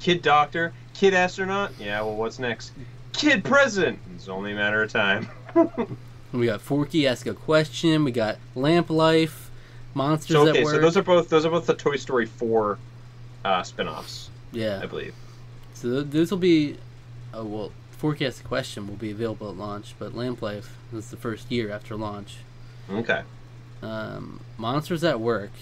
Kid 0.00 0.22
Doctor, 0.22 0.72
Kid 0.94 1.14
Astronaut. 1.14 1.72
Yeah. 1.78 2.00
Well, 2.02 2.16
what's 2.16 2.38
next? 2.38 2.72
Kid 3.12 3.44
President. 3.44 3.98
It's 4.14 4.28
only 4.28 4.52
a 4.52 4.54
matter 4.54 4.82
of 4.82 4.92
time. 4.92 5.28
We 6.32 6.46
got 6.46 6.60
Forky 6.60 7.06
Ask 7.06 7.26
a 7.26 7.32
Question. 7.34 8.04
We 8.04 8.12
got 8.12 8.36
Lamp 8.54 8.90
Life, 8.90 9.50
Monsters 9.94 10.34
So 10.34 10.42
at 10.42 10.50
okay, 10.50 10.64
Work. 10.64 10.74
so 10.74 10.80
those 10.80 10.96
are 10.96 11.02
both 11.02 11.28
those 11.30 11.46
are 11.46 11.50
both 11.50 11.66
the 11.66 11.74
Toy 11.74 11.96
Story 11.96 12.26
four 12.26 12.78
uh, 13.44 13.62
spin-offs, 13.62 14.28
yeah. 14.52 14.80
I 14.82 14.86
believe. 14.86 15.14
So 15.72 15.90
th- 15.90 16.12
those 16.12 16.30
will 16.30 16.38
be, 16.38 16.76
oh 17.32 17.44
well, 17.44 17.72
Forky 17.92 18.26
Ask 18.26 18.44
Question 18.44 18.86
will 18.86 18.96
be 18.96 19.10
available 19.10 19.48
at 19.48 19.56
launch, 19.56 19.94
but 19.98 20.14
Lamp 20.14 20.42
Life 20.42 20.76
is 20.92 21.10
the 21.10 21.16
first 21.16 21.50
year 21.50 21.70
after 21.70 21.96
launch. 21.96 22.36
Okay. 22.90 23.22
Um, 23.80 24.40
Monsters 24.58 25.04
at 25.04 25.20
Work, 25.20 25.52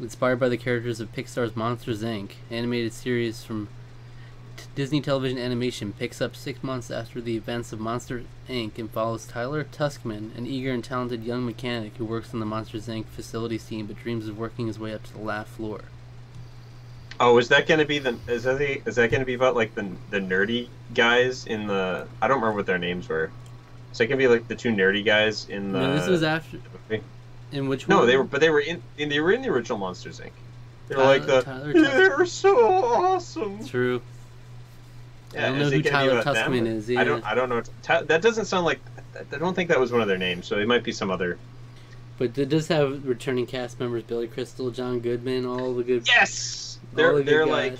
inspired 0.00 0.40
by 0.40 0.48
the 0.48 0.56
characters 0.56 1.00
of 1.00 1.12
Pixar's 1.12 1.56
Monsters 1.56 2.02
Inc., 2.02 2.32
animated 2.50 2.92
series 2.92 3.44
from 3.44 3.68
t- 4.56 4.64
Disney 4.74 5.00
Television 5.00 5.38
Animation, 5.38 5.92
picks 5.92 6.20
up 6.20 6.34
six 6.34 6.62
months 6.62 6.90
after 6.90 7.20
the 7.20 7.36
events 7.36 7.72
of 7.72 7.80
Monsters 7.80 8.26
Inc. 8.48 8.78
and 8.78 8.90
follows 8.90 9.26
Tylor 9.26 9.64
Tuskmon, 9.64 10.36
an 10.36 10.46
eager 10.46 10.72
and 10.72 10.82
talented 10.82 11.24
young 11.24 11.44
mechanic 11.44 11.96
who 11.96 12.04
works 12.04 12.32
on 12.34 12.40
the 12.40 12.46
Monsters 12.46 12.88
Inc. 12.88 13.06
facilities 13.06 13.64
team 13.64 13.86
but 13.86 13.96
dreams 13.96 14.28
of 14.28 14.38
working 14.38 14.66
his 14.66 14.78
way 14.78 14.94
up 14.94 15.02
to 15.04 15.12
the 15.12 15.20
lab 15.20 15.46
floor. 15.46 15.82
Oh, 17.20 17.38
is 17.38 17.48
that 17.48 17.66
going 17.66 17.78
to 17.78 17.86
be 17.86 17.98
the? 17.98 18.18
Is 18.26 18.44
that 18.44 18.58
the? 18.58 18.82
Is 18.86 18.96
that 18.96 19.10
to 19.10 19.24
be 19.24 19.34
about 19.34 19.54
like 19.54 19.74
the 19.74 19.88
the 20.10 20.18
nerdy 20.18 20.68
guys 20.94 21.46
in 21.46 21.66
the? 21.66 22.08
I 22.20 22.26
don't 22.26 22.38
remember 22.40 22.56
what 22.56 22.66
their 22.66 22.78
names 22.78 23.08
were. 23.08 23.30
Is 23.92 23.98
that 23.98 24.08
to 24.08 24.16
be 24.16 24.26
like 24.26 24.48
the 24.48 24.56
two 24.56 24.70
nerdy 24.70 25.04
guys 25.04 25.48
in 25.48 25.70
the? 25.72 25.78
no, 25.78 25.94
this 25.94 26.08
was 26.08 26.22
after. 26.22 26.58
movie? 26.88 27.04
In 27.52 27.68
which 27.68 27.88
No, 27.88 27.98
one? 27.98 28.06
they 28.06 28.16
were, 28.16 28.24
but 28.24 28.40
they 28.40 28.50
were 28.50 28.60
in, 28.60 28.82
in 28.98 29.08
they 29.08 29.20
were 29.20 29.32
in 29.32 29.42
the 29.42 29.48
original 29.50 29.78
Monsters 29.78 30.20
Inc. 30.20 30.30
They 30.88 30.96
were 30.96 31.02
Tyler- 31.02 31.18
like 31.18 31.26
the. 31.26 31.42
Tyler 31.42 31.72
They're 32.18 32.26
so 32.26 32.82
awesome. 32.82 33.64
True. 33.66 34.00
Yeah, 35.34 35.48
don't 35.48 35.58
know 35.60 35.70
who 35.70 35.82
Tyler? 35.82 36.22
Tuskmon 36.22 36.66
is, 36.66 36.90
I 36.90 37.04
don't. 37.04 37.24
I 37.24 37.34
don't 37.34 37.48
know. 37.48 37.62
Ty- 37.82 38.02
that 38.02 38.20
doesn't 38.22 38.44
sound 38.46 38.66
like. 38.66 38.80
I 39.32 39.36
don't 39.38 39.54
think 39.54 39.68
that 39.68 39.80
was 39.80 39.92
one 39.92 40.00
of 40.02 40.08
their 40.08 40.18
names. 40.18 40.46
So 40.46 40.58
it 40.58 40.66
might 40.68 40.82
be 40.82 40.92
some 40.92 41.10
other. 41.10 41.38
But 42.18 42.36
it 42.36 42.48
does 42.50 42.68
have 42.68 43.06
returning 43.06 43.46
cast 43.46 43.80
members: 43.80 44.02
Billy 44.02 44.28
Crystal, 44.28 44.70
John 44.70 45.00
Goodman, 45.00 45.46
all 45.46 45.74
the 45.74 45.82
good. 45.84 46.06
Yes. 46.06 46.78
They're 46.92 47.16
the 47.16 47.22
they're 47.22 47.46
like 47.46 47.78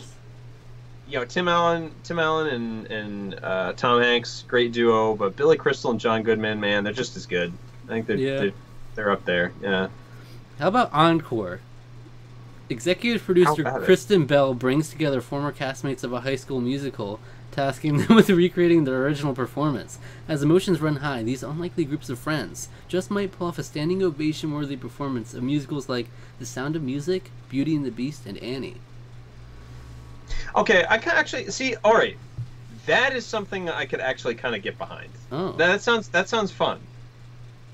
you 1.09 1.19
know 1.19 1.25
Tim 1.27 1.49
Allen, 1.49 1.91
Tim 2.05 2.19
Allen 2.19 2.47
and 2.49 2.87
and 2.87 3.45
uh, 3.45 3.73
Tom 3.75 4.01
Hanks, 4.01 4.45
great 4.49 4.73
duo. 4.73 5.15
But 5.15 5.37
Billy 5.37 5.59
Crystal 5.59 5.91
and 5.91 6.01
John 6.01 6.23
Goodman, 6.23 6.59
man, 6.61 6.85
they're 6.85 6.93
just 6.95 7.17
as 7.17 7.27
good. 7.27 7.53
I 7.85 7.89
think 7.89 8.07
they're 8.07 8.17
Yeah. 8.17 8.39
they're, 8.39 8.53
they're 8.95 9.11
up 9.11 9.25
there. 9.25 9.53
Yeah. 9.63 9.89
How 10.59 10.69
about 10.69 10.93
Encore? 10.93 11.61
Executive 12.69 13.23
producer 13.23 13.63
about 13.63 13.83
it? 13.83 13.85
Kristen 13.85 14.27
Bell 14.27 14.55
brings 14.55 14.89
together 14.89 15.21
former 15.21 15.53
castmates 15.53 16.05
of 16.05 16.13
a 16.13 16.21
high 16.21 16.37
school 16.37 16.61
musical, 16.61 17.21
tasking 17.51 17.97
them 18.07 18.17
with 18.17 18.31
recreating 18.31 18.85
their 18.85 19.03
original 19.03 19.35
performance. 19.35 19.99
As 20.29 20.43
emotions 20.43 20.81
run 20.81 20.97
high, 20.97 21.23
these 21.23 21.43
unlikely 21.43 21.85
groups 21.85 22.09
of 22.09 22.19
friends 22.19 22.69
just 22.89 23.11
might 23.11 23.33
pull 23.33 23.49
off 23.49 23.59
a 23.59 23.63
standing 23.63 24.03
ovation 24.03 24.53
worthy 24.53 24.77
performance 24.77 25.35
of 25.35 25.43
musicals 25.43 25.89
like 25.89 26.07
The 26.39 26.47
Sound 26.47 26.77
of 26.77 26.83
Music, 26.83 27.31
Beauty 27.49 27.77
and 27.77 27.85
the 27.85 27.91
Beast, 27.91 28.27
and 28.27 28.39
Annie. 28.39 28.81
Okay, 30.57 30.85
I 30.89 30.99
can 30.99 31.13
actually 31.13 31.51
see. 31.51 31.77
All 31.85 31.95
right, 31.95 32.17
that 32.87 33.15
is 33.15 33.27
something 33.27 33.69
I 33.69 33.87
could 33.87 34.01
actually 34.01 34.35
kind 34.35 34.55
of 34.55 34.63
get 34.63 34.79
behind. 34.79 35.11
Oh. 35.31 35.53
That 35.53 35.83
sounds 35.83 36.09
that 36.09 36.29
sounds 36.29 36.51
fun. 36.51 36.81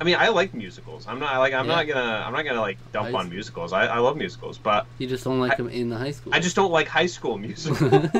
I 0.00 0.04
mean, 0.04 0.14
I 0.16 0.28
like 0.28 0.54
musicals. 0.54 1.06
I'm 1.08 1.18
not 1.18 1.38
like 1.38 1.52
I'm 1.54 1.66
Yeah. 1.66 1.74
not 1.76 1.86
gonna 1.88 2.24
I'm 2.26 2.32
not 2.32 2.44
gonna 2.44 2.60
like 2.60 2.78
dump 2.92 3.08
I- 3.08 3.18
on 3.18 3.30
musicals. 3.30 3.72
I, 3.72 3.86
I 3.86 3.98
love 3.98 4.16
musicals, 4.16 4.56
but 4.58 4.86
You 4.98 5.06
just 5.08 5.24
don't 5.24 5.40
like 5.40 5.52
I- 5.52 5.56
them 5.56 5.68
in 5.68 5.88
the 5.88 5.96
high 5.98 6.12
school. 6.12 6.32
I 6.34 6.38
just 6.40 6.54
don't 6.56 6.70
like 6.70 6.86
high 6.88 7.06
school 7.06 7.36
musicals 7.38 7.90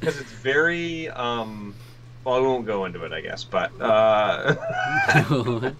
because 0.00 0.20
it's 0.20 0.32
very 0.32 1.08
um. 1.10 1.74
Well, 2.24 2.34
I 2.34 2.40
won't 2.40 2.66
go 2.66 2.84
into 2.86 3.04
it, 3.04 3.12
I 3.12 3.20
guess, 3.20 3.44
but 3.44 3.70
uh, 3.80 4.56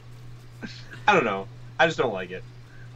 I 1.09 1.13
don't 1.13 1.25
know. 1.25 1.49
I 1.79 1.87
just 1.87 1.99
don't 1.99 2.13
like 2.13 2.31
it. 2.31 2.45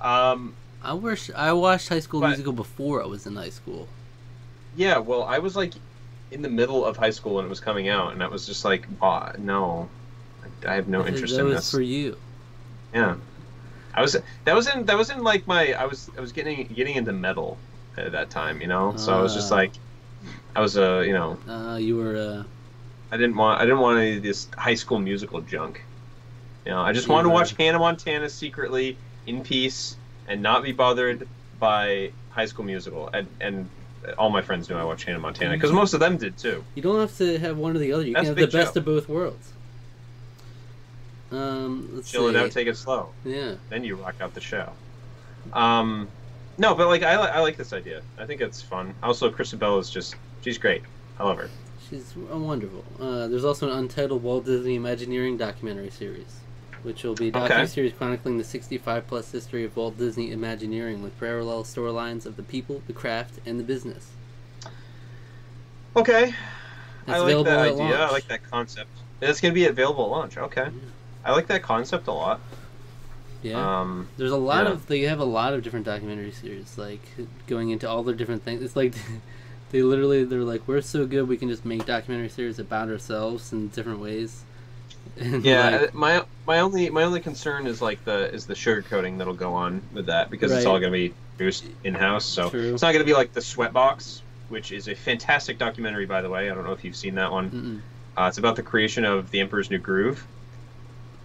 Um, 0.01 0.55
I 0.83 0.93
wish 0.95 1.31
I 1.35 1.53
watched 1.53 1.89
High 1.89 1.99
School 2.01 2.21
But- 2.21 2.29
Musical 2.29 2.53
before 2.53 3.03
I 3.03 3.07
was 3.07 3.27
in 3.27 3.35
high 3.37 3.51
school. 3.51 3.89
yeah, 4.77 4.99
well, 4.99 5.25
I 5.25 5.39
was 5.41 5.57
like 5.57 5.75
in 6.31 6.43
the 6.43 6.49
middle 6.49 6.85
of 6.85 6.97
high 6.97 7.11
school 7.11 7.35
when 7.35 7.45
it 7.45 7.49
was 7.49 7.59
coming 7.61 7.89
out, 7.89 8.13
and 8.13 8.23
I 8.23 8.29
was 8.29 8.47
just 8.47 8.65
like, 8.65 8.87
oh, 9.03 9.31
no, 9.39 9.89
I, 10.67 10.73
I 10.73 10.75
have 10.75 10.89
no 10.89 11.07
interest 11.07 11.35
that 11.35 11.41
in 11.41 11.47
was 11.47 11.57
this. 11.57 11.71
for 11.71 11.81
you. 11.81 12.17
Yeah, 12.95 13.17
I 13.95 14.01
was 14.03 14.17
that 14.45 14.55
was 14.55 14.67
in 14.69 14.85
that 14.87 14.97
was 14.99 15.11
in 15.11 15.23
like 15.23 15.47
my 15.47 15.73
I 15.75 15.87
was 15.87 16.11
I 16.17 16.21
was 16.21 16.33
getting 16.33 16.67
getting 16.69 16.97
into 16.97 17.13
metal 17.13 17.59
at 17.97 18.13
that 18.13 18.31
time, 18.31 18.61
you 18.61 18.67
know. 18.67 18.95
So 18.97 19.13
I 19.17 19.21
was 19.21 19.35
just 19.35 19.53
Ah. 19.53 19.57
like, 19.57 19.73
I 20.57 20.61
was 20.61 20.77
a 20.77 20.99
uh, 20.99 21.01
you 21.01 21.13
know 21.13 21.39
Uh, 21.49 21.77
you 21.77 21.97
were 21.97 22.17
uh, 22.17 22.45
I 23.13 23.17
didn't 23.17 23.37
want 23.37 23.61
I 23.61 23.65
didn't 23.65 23.81
want 23.81 23.99
any 23.99 24.17
of 24.17 24.23
this 24.23 24.49
high 24.57 24.75
school 24.75 24.99
musical 24.99 25.41
junk. 25.41 25.83
You 26.65 26.73
know, 26.73 26.81
I 26.81 26.93
just 26.93 27.09
wanted 27.09 27.25
to 27.25 27.31
watch 27.31 27.55
Hannah 27.57 27.79
Montana 27.79 28.29
secretly 28.29 28.97
in 29.27 29.43
peace 29.43 29.97
and 30.29 30.43
not 30.43 30.63
be 30.63 30.73
bothered 30.73 31.27
by 31.59 32.13
High 32.31 32.47
School 32.47 32.65
Musical. 32.65 33.09
And 33.13 33.27
and 33.41 33.69
all 34.19 34.31
my 34.31 34.43
friends 34.43 34.69
knew 34.69 34.77
I 34.77 34.85
watched 34.85 35.05
Hannah 35.05 35.19
Montana 35.19 35.55
because 35.55 35.73
most 35.73 35.95
of 35.95 36.01
them 36.01 36.17
did 36.17 36.37
too. 36.37 36.65
You 36.75 36.83
don't 36.83 37.01
have 37.01 37.17
to 37.19 37.39
have 37.39 37.57
one 37.57 37.75
or 37.77 37.79
the 37.79 37.93
other. 37.93 38.05
You 38.05 38.13
That's 38.15 38.29
can 38.29 38.37
have 38.39 38.51
the 38.51 38.59
best 38.59 38.77
of 38.77 38.85
both 38.85 39.09
worlds. 39.09 39.53
Um, 41.33 41.89
let's 41.93 42.11
Chill 42.11 42.29
it 42.29 42.37
out, 42.37 42.51
take 42.51 42.67
it 42.67 42.77
slow. 42.77 43.11
yeah, 43.25 43.55
Then 43.69 43.85
you 43.85 43.97
rock 43.97 44.17
out 44.21 44.35
the 44.35 44.41
show. 44.41 44.71
Um, 45.53 46.09
no, 46.59 46.75
but 46.75 46.89
like 46.89 47.03
I, 47.03 47.15
I 47.15 47.39
like 47.41 47.57
this 47.57 47.73
idea. 47.73 48.03
I 48.19 48.27
think 48.27 48.41
it's 48.41 48.61
fun. 48.61 48.95
Also, 49.03 49.31
Kristen 49.31 49.59
Bell 49.59 49.79
is 49.79 49.89
just 49.91 50.17
she's 50.43 50.59
great. 50.59 50.83
I 51.19 51.25
love 51.25 51.39
her. 51.39 51.49
she's 51.89 52.15
wonderful. 52.17 52.85
Uh, 53.01 53.29
there's 53.29 53.45
also 53.45 53.71
an 53.71 53.79
untitled 53.79 54.23
Walt 54.23 54.45
Disney 54.45 54.75
Imagineering 54.75 55.37
documentary 55.37 55.91
series, 55.91 56.41
which 56.83 57.05
will 57.05 57.15
be 57.15 57.29
a 57.29 57.37
Okay. 57.37 57.55
docu-series 57.55 57.93
chronicling 57.93 58.37
the 58.39 58.45
65 58.45 59.07
plus 59.07 59.31
history 59.31 59.65
of 59.65 59.77
Walt 59.77 59.97
Disney 59.99 60.33
Imagineering 60.33 61.03
with 61.03 61.19
parallel 61.21 61.63
storylines 61.65 62.27
of 62.27 62.37
the 62.37 62.43
people, 62.43 62.83
the 62.87 62.93
craft, 62.93 63.39
and 63.47 63.59
the 63.61 63.65
business. 63.65 64.11
Okay, 65.97 66.25
It's 66.29 66.35
I 67.09 67.19
like 67.19 67.45
that 67.45 67.59
idea. 67.59 67.99
I 68.01 68.11
like 68.13 68.29
that 68.29 68.49
concept. 68.49 68.91
It's 69.21 69.41
gonna 69.41 69.55
be 69.55 69.67
available 69.67 70.05
at 70.05 70.11
launch. 70.11 70.39
Okay, 70.39 70.69
I 71.25 71.33
like 71.33 71.47
that 71.49 71.63
concept 71.63 72.07
a 72.07 72.13
lot. 72.13 72.41
Yeah. 73.43 73.81
Um, 73.81 74.09
There's 74.17 74.33
a 74.33 74.37
lot 74.37 74.67
Yeah. 74.67 74.73
of 74.73 74.87
they 74.87 75.01
have 75.03 75.21
a 75.21 75.25
lot 75.25 75.55
of 75.55 75.63
different 75.63 75.87
documentary 75.87 76.33
series, 76.33 76.77
like 76.77 77.01
going 77.47 77.71
into 77.71 77.89
all 77.89 78.03
the 78.03 78.13
different 78.13 78.43
things. 78.43 78.63
It's 78.63 78.77
like 78.77 78.95
they 79.71 79.83
literally 79.83 80.25
they're 80.25 80.41
like 80.45 80.67
we're 80.67 80.81
so 80.83 81.07
good 81.07 81.29
we 81.29 81.37
can 81.37 81.49
just 81.49 81.65
make 81.65 81.87
documentary 81.87 82.29
series 82.29 82.59
about 82.59 82.89
ourselves 82.89 83.53
in 83.53 83.69
different 83.69 84.01
ways. 84.01 84.45
And 85.19 85.45
Yeah, 85.45 85.71
like, 85.71 85.83
uh, 85.83 85.87
my 85.95 86.25
my 86.47 86.61
only 86.61 86.91
my 86.91 87.05
only 87.05 87.21
concern 87.21 87.67
is 87.67 87.81
like 87.81 88.05
the 88.05 88.33
is 88.33 88.47
the 88.47 88.55
sugar 88.55 88.83
coating 88.83 89.19
that'll 89.19 89.35
go 89.35 89.55
on 89.55 89.83
with 89.95 90.07
that 90.07 90.31
because 90.31 90.53
it's 90.53 90.67
all 90.67 90.79
going 90.79 90.93
to 90.93 90.99
be 90.99 91.15
produced 91.37 91.65
in 91.85 91.95
house. 91.95 92.25
So 92.27 92.51
True. 92.51 92.75
it's 92.75 92.83
not 92.83 92.93
going 92.93 93.05
to 93.05 93.11
be 93.11 93.15
like 93.15 93.33
the 93.33 93.41
Sweatbox, 93.41 94.21
which 94.51 94.73
is 94.73 94.89
a 94.89 94.95
fantastic 94.95 95.57
documentary 95.59 96.05
by 96.07 96.21
the 96.21 96.29
way. 96.29 96.51
I 96.51 96.55
don't 96.55 96.65
know 96.65 96.73
if 96.73 96.85
you've 96.85 96.97
seen 96.97 97.15
that 97.15 97.33
one. 97.33 97.83
Uh, 98.19 98.27
it's 98.29 98.37
about 98.39 98.57
the 98.57 98.63
creation 98.63 99.05
of 99.07 99.31
the 99.31 99.41
Emperor's 99.41 99.71
New 99.71 99.79
Groove. 99.79 100.27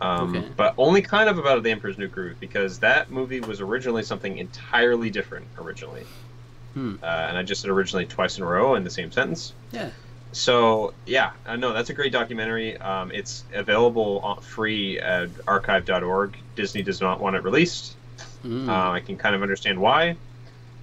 Um, 0.02 0.36
Okay. 0.36 0.48
But 0.58 0.74
only 0.78 1.02
kind 1.02 1.30
of 1.30 1.38
about 1.38 1.64
the 1.64 1.72
Emperor's 1.72 1.98
New 1.98 2.08
Groove 2.08 2.40
because 2.40 2.80
that 2.80 3.10
movie 3.12 3.40
was 3.40 3.62
originally 3.62 4.04
something 4.04 4.38
entirely 4.38 5.10
different 5.10 5.46
originally. 5.58 6.06
Hmm. 6.74 6.96
Uh, 7.02 7.06
and 7.06 7.38
I 7.38 7.44
just 7.44 7.62
said 7.62 7.72
originally 7.72 8.06
twice 8.06 8.38
in 8.38 8.44
a 8.44 8.48
row 8.48 8.76
in 8.76 8.84
the 8.84 8.90
same 8.90 9.12
sentence. 9.12 9.54
yeah, 9.72 9.90
So 10.34 10.94
yeah, 11.06 11.32
I 11.46 11.56
know 11.56 11.72
that's 11.72 11.90
a 11.90 11.94
great 11.94 12.12
documentary. 12.12 12.78
Um, 12.78 13.12
it's 13.14 13.46
available 13.54 14.36
free 14.42 15.00
at 15.00 15.30
archive.org. 15.48 16.36
Disney 16.58 16.84
does 16.84 17.00
not 17.00 17.22
want 17.22 17.38
it 17.38 17.44
released. 17.44 17.96
Mm. 18.44 18.68
Uh, 18.68 18.92
I 18.92 19.00
can 19.00 19.16
kind 19.18 19.34
of 19.36 19.42
understand 19.42 19.80
why, 19.80 20.18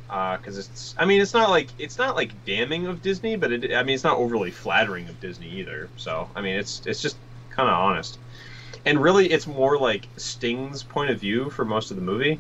because 0.08 0.58
it's. 0.58 0.94
I 0.98 1.04
mean, 1.04 1.20
it's 1.20 1.34
not 1.34 1.50
like 1.50 1.68
it's 1.78 1.98
not 1.98 2.16
like 2.16 2.30
damning 2.44 2.86
of 2.86 3.02
Disney, 3.02 3.36
but 3.36 3.52
it. 3.52 3.74
I 3.74 3.82
mean, 3.82 3.94
it's 3.94 4.04
not 4.04 4.16
overly 4.16 4.50
flattering 4.50 5.08
of 5.08 5.20
Disney 5.20 5.48
either. 5.60 5.88
So 5.96 6.28
I 6.34 6.40
mean, 6.40 6.56
it's 6.56 6.82
it's 6.86 7.00
just 7.02 7.16
kind 7.50 7.68
of 7.68 7.74
honest, 7.74 8.18
and 8.84 9.00
really, 9.00 9.30
it's 9.30 9.46
more 9.46 9.78
like 9.78 10.08
Sting's 10.16 10.82
point 10.82 11.10
of 11.10 11.20
view 11.20 11.50
for 11.50 11.64
most 11.64 11.90
of 11.90 11.96
the 11.96 12.02
movie, 12.02 12.38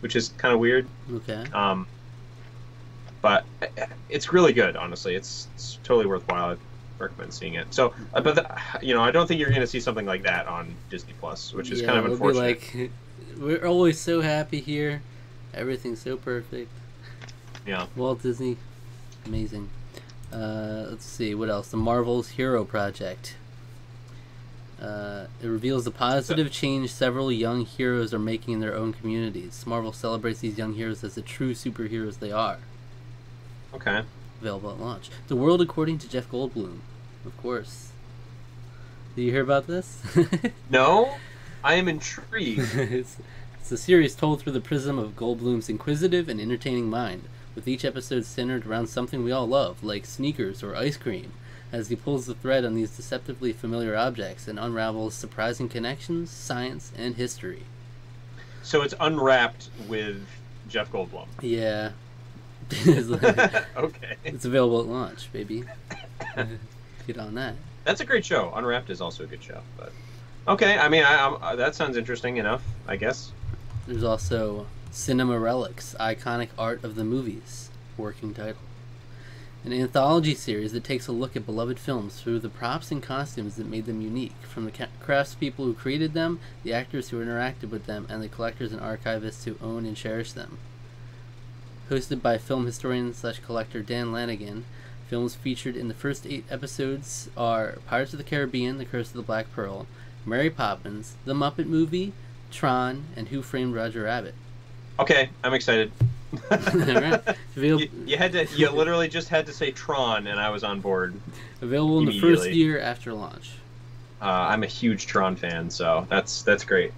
which 0.00 0.16
is 0.16 0.30
kind 0.38 0.52
of 0.52 0.60
weird. 0.60 0.86
okay. 1.12 1.44
Um, 1.52 1.86
but 3.22 3.44
it's 4.08 4.32
really 4.32 4.52
good, 4.52 4.76
honestly. 4.76 5.14
It's, 5.14 5.48
it's 5.54 5.78
totally 5.82 6.06
worthwhile. 6.06 6.50
I 6.50 6.56
recommend 7.02 7.34
seeing 7.34 7.54
it. 7.54 7.72
So, 7.74 7.92
uh, 8.14 8.20
but 8.20 8.34
the, 8.36 8.60
you 8.80 8.94
know, 8.94 9.02
I 9.02 9.10
don't 9.10 9.26
think 9.26 9.40
you're 9.40 9.50
going 9.50 9.60
to 9.62 9.66
see 9.66 9.80
something 9.80 10.06
like 10.06 10.22
that 10.22 10.46
on 10.46 10.74
Disney 10.90 11.12
Plus, 11.20 11.52
which 11.52 11.70
is 11.70 11.80
yeah, 11.80 11.88
kind 11.88 11.98
of 11.98 12.04
unfortunate. 12.06 12.72
Be 12.72 12.82
like, 12.82 12.90
we're 13.38 13.66
always 13.66 13.98
so 13.98 14.20
happy 14.20 14.60
here. 14.60 15.02
Everything's 15.52 16.02
so 16.02 16.16
perfect. 16.16 16.70
Yeah. 17.66 17.86
Walt 17.96 18.22
Disney, 18.22 18.56
amazing. 19.24 19.70
Uh, 20.32 20.86
let's 20.90 21.04
see 21.04 21.34
what 21.34 21.48
else. 21.48 21.68
The 21.68 21.76
Marvel's 21.76 22.30
Hero 22.30 22.64
Project. 22.64 23.36
Uh, 24.80 25.26
it 25.42 25.46
reveals 25.46 25.84
the 25.84 25.90
positive 25.90 26.50
change 26.52 26.92
several 26.92 27.32
young 27.32 27.64
heroes 27.64 28.12
are 28.12 28.18
making 28.18 28.54
in 28.54 28.60
their 28.60 28.74
own 28.74 28.92
communities. 28.92 29.64
Marvel 29.66 29.92
celebrates 29.92 30.40
these 30.40 30.58
young 30.58 30.74
heroes 30.74 31.02
as 31.02 31.14
the 31.14 31.22
true 31.22 31.54
superheroes 31.54 32.18
they 32.18 32.30
are. 32.30 32.58
Okay. 33.72 34.02
Available 34.40 34.70
at 34.70 34.80
launch. 34.80 35.10
The 35.28 35.36
World 35.36 35.62
According 35.62 35.98
to 35.98 36.08
Jeff 36.08 36.30
Goldblum, 36.30 36.80
of 37.24 37.36
course. 37.40 37.90
Did 39.14 39.22
you 39.22 39.30
hear 39.32 39.42
about 39.42 39.66
this? 39.66 40.02
No, 40.70 41.14
I 41.64 41.74
am 41.74 41.88
intrigued. 41.88 42.68
it's, 42.74 43.16
it's 43.58 43.72
a 43.72 43.76
series 43.78 44.14
told 44.14 44.40
through 44.40 44.52
the 44.52 44.60
prism 44.60 44.98
of 44.98 45.16
Goldblum's 45.16 45.70
inquisitive 45.70 46.28
and 46.28 46.38
entertaining 46.38 46.90
mind, 46.90 47.24
with 47.54 47.66
each 47.66 47.84
episode 47.84 48.26
centered 48.26 48.66
around 48.66 48.88
something 48.88 49.24
we 49.24 49.32
all 49.32 49.46
love, 49.46 49.82
like 49.82 50.04
sneakers 50.04 50.62
or 50.62 50.76
ice 50.76 50.98
cream, 50.98 51.32
as 51.72 51.88
he 51.88 51.96
pulls 51.96 52.26
the 52.26 52.34
thread 52.34 52.64
on 52.64 52.74
these 52.74 52.96
deceptively 52.96 53.52
familiar 53.52 53.96
objects 53.96 54.48
and 54.48 54.58
unravels 54.58 55.14
surprising 55.14 55.68
connections, 55.68 56.30
science, 56.30 56.92
and 56.96 57.16
history. 57.16 57.62
so 58.62 58.82
it's 58.82 58.94
unwrapped 59.00 59.68
with 59.88 60.26
Jeff 60.68 60.90
Goldblum. 60.90 61.26
Yeah. 61.40 61.92
okay. 63.76 64.16
it's 64.24 64.44
available 64.44 64.80
at 64.80 64.86
launch, 64.86 65.32
baby. 65.32 65.64
Get 67.06 67.18
on 67.18 67.34
that. 67.34 67.54
That's 67.84 68.00
a 68.00 68.04
great 68.04 68.24
show. 68.24 68.52
Unwrapped 68.54 68.90
is 68.90 69.00
also 69.00 69.22
a 69.22 69.26
good 69.26 69.42
show, 69.42 69.60
but 69.76 69.92
okay. 70.48 70.76
I 70.76 70.88
mean, 70.88 71.04
I, 71.04 71.24
I'm, 71.24 71.34
uh, 71.40 71.54
that 71.56 71.76
sounds 71.76 71.96
interesting 71.96 72.38
enough, 72.38 72.64
I 72.88 72.96
guess. 72.96 73.30
There's 73.86 74.02
also 74.02 74.66
Cinema 74.90 75.38
Relics, 75.38 75.94
Iconic 76.00 76.48
Art 76.58 76.82
of 76.82 76.96
the 76.96 77.04
Movies, 77.04 77.70
working 77.96 78.34
title. 78.34 78.56
An 79.66 79.72
anthology 79.72 80.36
series 80.36 80.70
that 80.74 80.84
takes 80.84 81.08
a 81.08 81.12
look 81.12 81.34
at 81.34 81.44
beloved 81.44 81.80
films 81.80 82.20
through 82.20 82.38
the 82.38 82.48
props 82.48 82.92
and 82.92 83.02
costumes 83.02 83.56
that 83.56 83.66
made 83.66 83.86
them 83.86 84.00
unique, 84.00 84.36
from 84.42 84.64
the 84.64 84.70
craftspeople 84.70 85.56
who 85.56 85.74
created 85.74 86.14
them, 86.14 86.38
the 86.62 86.72
actors 86.72 87.08
who 87.08 87.20
interacted 87.20 87.70
with 87.70 87.86
them, 87.86 88.06
and 88.08 88.22
the 88.22 88.28
collectors 88.28 88.70
and 88.70 88.80
archivists 88.80 89.42
who 89.42 89.56
own 89.60 89.84
and 89.84 89.96
cherish 89.96 90.30
them. 90.30 90.58
Hosted 91.90 92.22
by 92.22 92.38
film 92.38 92.64
historian 92.64 93.12
slash 93.12 93.40
collector 93.40 93.82
Dan 93.82 94.12
Lanigan, 94.12 94.66
films 95.08 95.34
featured 95.34 95.74
in 95.74 95.88
the 95.88 95.94
first 95.94 96.28
eight 96.28 96.44
episodes 96.48 97.28
are 97.36 97.78
Pirates 97.88 98.12
of 98.12 98.18
the 98.18 98.24
Caribbean, 98.24 98.78
The 98.78 98.84
Curse 98.84 99.08
of 99.08 99.14
the 99.14 99.22
Black 99.22 99.52
Pearl, 99.52 99.88
Mary 100.24 100.48
Poppins, 100.48 101.16
The 101.24 101.34
Muppet 101.34 101.66
Movie, 101.66 102.12
Tron, 102.52 103.06
and 103.16 103.30
Who 103.30 103.42
Framed 103.42 103.74
Roger 103.74 104.04
Rabbit. 104.04 104.36
Okay, 104.98 105.30
I'm 105.44 105.54
excited. 105.54 105.92
You, 107.56 107.88
you 108.04 108.18
had 108.18 108.32
to. 108.32 108.46
You 108.54 108.68
literally 108.72 109.08
just 109.08 109.28
had 109.28 109.46
to 109.46 109.52
say 109.52 109.70
Tron, 109.70 110.26
and 110.26 110.38
I 110.38 110.50
was 110.50 110.62
on 110.62 110.80
board. 110.80 111.14
Available 111.62 112.00
in 112.00 112.04
the 112.04 112.20
first 112.20 112.50
year 112.50 112.78
after 112.78 113.14
launch. 113.14 113.52
Uh, 114.20 114.26
I'm 114.26 114.62
a 114.62 114.66
huge 114.66 115.06
Tron 115.06 115.36
fan, 115.36 115.70
so 115.70 116.06
that's 116.10 116.42
that's 116.42 116.64
great. 116.64 116.92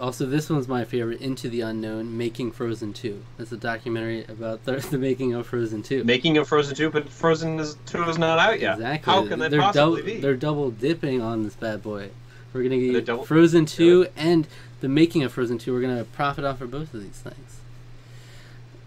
Also, 0.00 0.26
this 0.26 0.50
one's 0.50 0.66
my 0.66 0.84
favorite 0.84 1.20
Into 1.20 1.48
the 1.48 1.60
Unknown 1.60 2.16
Making 2.16 2.50
Frozen 2.50 2.94
2. 2.94 3.22
It's 3.38 3.52
a 3.52 3.56
documentary 3.56 4.24
about 4.24 4.64
the, 4.64 4.72
the 4.90 4.98
making 4.98 5.34
of 5.34 5.46
Frozen 5.46 5.84
2. 5.84 6.02
Making 6.02 6.36
of 6.38 6.48
Frozen 6.48 6.74
2, 6.74 6.90
but 6.90 7.08
Frozen 7.08 7.60
is, 7.60 7.76
2 7.86 8.02
is 8.08 8.18
not 8.18 8.40
out 8.40 8.58
yet. 8.58 8.74
Exactly. 8.74 9.12
How 9.12 9.26
can 9.26 9.38
that 9.38 9.52
they're 9.52 9.60
possibly 9.60 10.02
be? 10.02 10.20
They're 10.20 10.36
double 10.36 10.72
dipping 10.72 11.20
on 11.20 11.44
this 11.44 11.54
bad 11.54 11.82
boy. 11.82 12.10
We're 12.52 12.68
to 12.68 13.02
get 13.02 13.26
Frozen 13.26 13.66
2 13.66 14.08
and 14.16 14.46
the 14.84 14.88
making 14.90 15.22
of 15.22 15.32
Frozen 15.32 15.56
2. 15.56 15.72
We're 15.72 15.80
going 15.80 15.96
to 15.96 16.04
profit 16.04 16.44
off 16.44 16.60
of 16.60 16.70
both 16.70 16.92
of 16.92 17.02
these 17.02 17.18
things. 17.18 17.56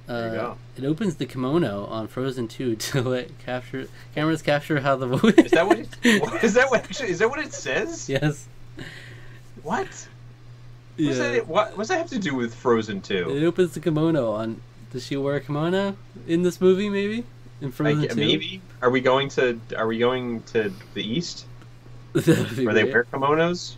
Uh. 0.08 0.54
It 0.78 0.86
opens 0.86 1.16
the 1.16 1.26
kimono 1.26 1.86
on 1.88 2.08
Frozen 2.08 2.50
2 2.50 2.76
to 2.88 3.02
let 3.02 3.38
capture 3.40 3.88
cameras 4.14 4.44
capture 4.44 4.80
how 4.80 4.96
the 4.96 5.08
voice. 5.18 5.34
Is 5.38 5.52
that 5.52 5.66
what? 5.66 5.80
It, 5.80 5.90
what- 6.22 6.44
is 6.44 6.54
that 6.54 6.70
what? 6.70 6.84
Actually, 6.84 7.10
is 7.10 7.18
that 7.20 7.30
what 7.30 7.40
it 7.40 7.52
says? 7.52 8.08
yes. 8.08 8.48
What? 9.64 10.08
Yeah. 10.98 11.08
What's 11.08 11.18
that, 11.20 11.48
what? 11.48 11.78
What's 11.78 11.90
that 11.90 11.98
have 11.98 12.10
to 12.10 12.20
do 12.20 12.36
with 12.36 12.54
Frozen 12.54 13.02
2? 13.02 13.36
It 13.36 13.44
opens 13.44 13.74
the 13.74 13.80
kimono 13.80 14.32
on. 14.34 14.62
Does 14.92 15.04
she 15.08 15.18
wear 15.18 15.36
a 15.36 15.42
kimono 15.42 15.98
in 16.28 16.44
this 16.44 16.62
movie? 16.62 16.90
Maybe 16.90 17.26
in 17.60 17.72
Frozen 17.72 18.04
ge- 18.04 18.10
2? 18.10 18.16
maybe. 18.16 18.62
Are 18.84 18.92
we 18.92 19.02
going 19.02 19.30
to? 19.30 19.60
Are 19.76 19.88
we 19.88 19.98
going 19.98 20.44
to 20.54 20.72
the 20.94 21.04
east, 21.04 21.46
where 22.14 22.24
they 22.24 22.84
wear 22.84 23.06
kimonos 23.12 23.76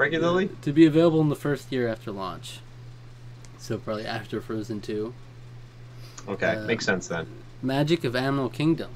regularly? 0.00 0.48
to 0.62 0.72
be 0.72 0.86
available 0.86 1.20
in 1.20 1.28
the 1.28 1.36
first 1.36 1.70
year 1.70 1.86
after 1.86 2.10
launch. 2.10 2.60
So 3.58 3.76
probably 3.78 4.06
after 4.06 4.40
Frozen 4.40 4.80
2. 4.80 5.12
Okay, 6.28 6.56
Uh, 6.56 6.66
makes 6.66 6.84
sense 6.86 7.08
then. 7.08 7.26
Magic 7.62 8.04
of 8.04 8.16
Animal 8.16 8.48
Kingdom. 8.48 8.90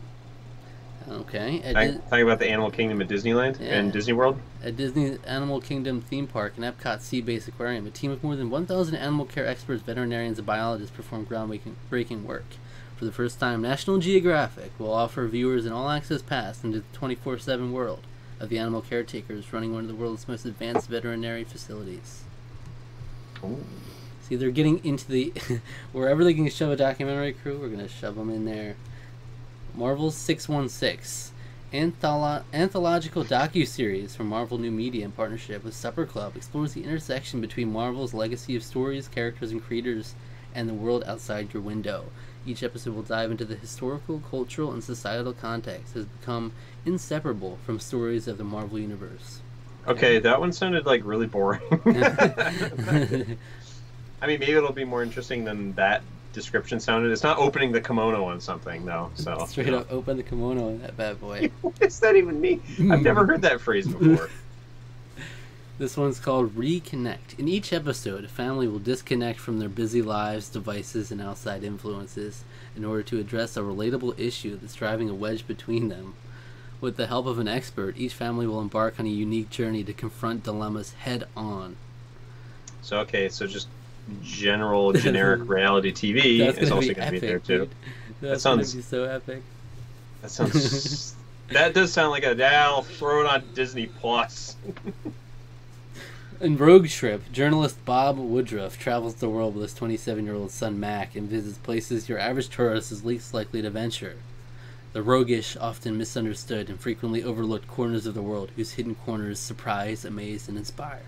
Okay. 1.06 1.58
Di- 1.74 1.98
talking 2.08 2.22
about 2.24 2.38
the 2.38 2.48
Animal 2.48 2.70
Kingdom 2.70 3.02
at 3.02 3.08
Disneyland 3.08 3.60
Yeah. 3.60 3.74
and 3.78 3.92
Disney 3.92 4.14
World. 4.14 4.38
at 4.64 4.76
Disney 4.78 5.18
Animal 5.26 5.60
Kingdom 5.60 6.00
theme 6.00 6.26
park 6.26 6.54
and 6.56 6.64
Epcot 6.64 7.02
Sea 7.02 7.20
Base 7.20 7.46
Aquarium, 7.46 7.86
a 7.86 7.90
team 7.90 8.10
of 8.10 8.24
more 8.24 8.36
than 8.36 8.48
1,000 8.48 8.94
animal 8.96 9.26
care 9.26 9.46
experts, 9.46 9.82
veterinarians, 9.82 10.38
and 10.38 10.46
biologists 10.46 10.96
perform 10.96 11.26
groundbreaking 11.26 11.74
breaking 11.90 12.24
work. 12.26 12.46
For 12.96 13.04
the 13.04 13.12
first 13.12 13.38
time, 13.38 13.60
National 13.60 13.98
Geographic 13.98 14.70
will 14.78 14.94
offer 14.94 15.26
viewers 15.26 15.66
an 15.66 15.72
all-access 15.72 16.22
pass 16.22 16.64
into 16.64 16.78
the 16.78 16.84
24/7 16.94 17.72
world 17.72 18.00
of 18.40 18.48
the 18.48 18.58
animal 18.58 18.82
caretakers 18.82 19.52
running 19.52 19.72
one 19.72 19.82
of 19.82 19.88
the 19.88 19.94
world's 19.94 20.28
most 20.28 20.44
advanced 20.44 20.88
veterinary 20.88 21.44
facilities. 21.44 22.22
Ooh. 23.42 23.64
See, 24.22 24.36
they're 24.36 24.50
getting 24.50 24.84
into 24.84 25.06
the 25.08 25.32
wherever 25.92 26.24
they 26.24 26.34
can 26.34 26.48
shove 26.48 26.70
a 26.70 26.76
documentary 26.76 27.34
crew, 27.34 27.58
we're 27.58 27.68
gonna 27.68 27.88
shove 27.88 28.16
them 28.16 28.30
in 28.30 28.44
there. 28.44 28.76
Marvel's 29.74 30.14
Six 30.16 30.48
One 30.48 30.68
Six, 30.68 31.32
antholo- 31.72 32.44
anthological 32.52 33.24
docu 33.24 33.66
series 33.66 34.14
from 34.14 34.28
Marvel 34.28 34.56
New 34.56 34.70
Media 34.70 35.04
in 35.04 35.12
partnership 35.12 35.64
with 35.64 35.74
Supper 35.74 36.06
Club, 36.06 36.36
explores 36.36 36.72
the 36.72 36.84
intersection 36.84 37.40
between 37.40 37.72
Marvel's 37.72 38.14
legacy 38.14 38.56
of 38.56 38.62
stories, 38.62 39.08
characters, 39.08 39.50
and 39.50 39.62
creators, 39.62 40.14
and 40.54 40.68
the 40.68 40.74
world 40.74 41.04
outside 41.06 41.52
your 41.52 41.62
window. 41.62 42.06
Each 42.46 42.62
episode 42.62 42.94
will 42.94 43.02
dive 43.02 43.30
into 43.30 43.44
the 43.44 43.54
historical, 43.54 44.22
cultural, 44.30 44.72
and 44.72 44.84
societal 44.84 45.32
context 45.32 45.94
that 45.94 46.00
has 46.00 46.06
become 46.06 46.52
inseparable 46.84 47.58
from 47.64 47.78
stories 47.80 48.28
of 48.28 48.38
the 48.38 48.44
Marvel 48.44 48.78
universe. 48.78 49.40
Okay, 49.86 50.18
that 50.18 50.40
one 50.40 50.52
sounded 50.52 50.86
like 50.86 51.02
really 51.04 51.26
boring. 51.26 51.60
I 54.22 54.26
mean, 54.26 54.40
maybe 54.40 54.52
it'll 54.52 54.72
be 54.72 54.84
more 54.84 55.02
interesting 55.02 55.44
than 55.44 55.74
that 55.74 56.02
description 56.32 56.80
sounded. 56.80 57.12
It's 57.12 57.22
not 57.22 57.38
opening 57.38 57.72
the 57.72 57.80
kimono 57.80 58.24
on 58.24 58.40
something, 58.40 58.84
though. 58.84 59.10
So 59.14 59.46
know. 59.62 59.78
up, 59.78 59.92
open 59.92 60.16
the 60.16 60.22
kimono 60.22 60.68
in 60.68 60.82
that 60.82 60.96
bad 60.96 61.20
boy. 61.20 61.50
what 61.62 61.78
does 61.78 62.00
that 62.00 62.16
even 62.16 62.40
mean? 62.40 62.62
I've 62.90 63.02
never 63.02 63.26
heard 63.26 63.42
that 63.42 63.60
phrase 63.60 63.86
before. 63.86 64.28
This 65.76 65.96
one's 65.96 66.20
called 66.20 66.54
Reconnect. 66.54 67.36
In 67.36 67.48
each 67.48 67.72
episode, 67.72 68.24
a 68.24 68.28
family 68.28 68.68
will 68.68 68.78
disconnect 68.78 69.40
from 69.40 69.58
their 69.58 69.68
busy 69.68 70.02
lives, 70.02 70.48
devices, 70.48 71.10
and 71.10 71.20
outside 71.20 71.64
influences 71.64 72.44
in 72.76 72.84
order 72.84 73.02
to 73.02 73.18
address 73.18 73.56
a 73.56 73.60
relatable 73.60 74.16
issue 74.18 74.56
that's 74.56 74.76
driving 74.76 75.10
a 75.10 75.14
wedge 75.14 75.48
between 75.48 75.88
them. 75.88 76.14
With 76.80 76.96
the 76.96 77.08
help 77.08 77.26
of 77.26 77.40
an 77.40 77.48
expert, 77.48 77.96
each 77.96 78.14
family 78.14 78.46
will 78.46 78.60
embark 78.60 79.00
on 79.00 79.06
a 79.06 79.08
unique 79.08 79.50
journey 79.50 79.82
to 79.82 79.92
confront 79.92 80.44
dilemmas 80.44 80.92
head 80.92 81.26
on. 81.36 81.74
So 82.82 82.98
okay, 83.00 83.28
so 83.28 83.48
just 83.48 83.66
general 84.22 84.92
generic 84.92 85.48
reality 85.48 85.92
TV 85.92 86.56
is 86.56 86.70
also 86.70 86.94
going 86.94 87.06
to 87.06 87.10
be 87.12 87.18
there 87.18 87.40
too. 87.40 87.68
That's 88.20 88.42
sounds- 88.42 88.84
so 88.86 89.04
epic. 89.04 89.42
That 90.22 90.30
sounds. 90.30 91.16
that 91.48 91.74
does 91.74 91.92
sound 91.92 92.12
like 92.12 92.22
a. 92.22 92.44
I'll 92.44 92.82
throw 92.82 93.22
it 93.22 93.26
on 93.26 93.42
Disney 93.54 93.86
Plus. 93.86 94.54
In 96.40 96.56
Rogue 96.56 96.88
Trip, 96.88 97.30
journalist 97.32 97.82
Bob 97.84 98.18
Woodruff 98.18 98.78
travels 98.78 99.14
the 99.16 99.28
world 99.28 99.54
with 99.54 99.62
his 99.62 99.74
27 99.74 100.24
year 100.24 100.34
old 100.34 100.50
son 100.50 100.80
Mac 100.80 101.14
and 101.14 101.28
visits 101.28 101.58
places 101.58 102.08
your 102.08 102.18
average 102.18 102.48
tourist 102.48 102.90
is 102.92 103.04
least 103.04 103.32
likely 103.32 103.62
to 103.62 103.70
venture. 103.70 104.16
The 104.92 105.02
roguish, 105.02 105.56
often 105.56 105.96
misunderstood, 105.96 106.68
and 106.68 106.78
frequently 106.80 107.22
overlooked 107.22 107.68
corners 107.68 108.06
of 108.06 108.14
the 108.14 108.22
world 108.22 108.50
whose 108.56 108.72
hidden 108.72 108.94
corners 108.94 109.38
surprise, 109.40 110.04
amaze, 110.04 110.48
and 110.48 110.56
inspire. 110.58 111.02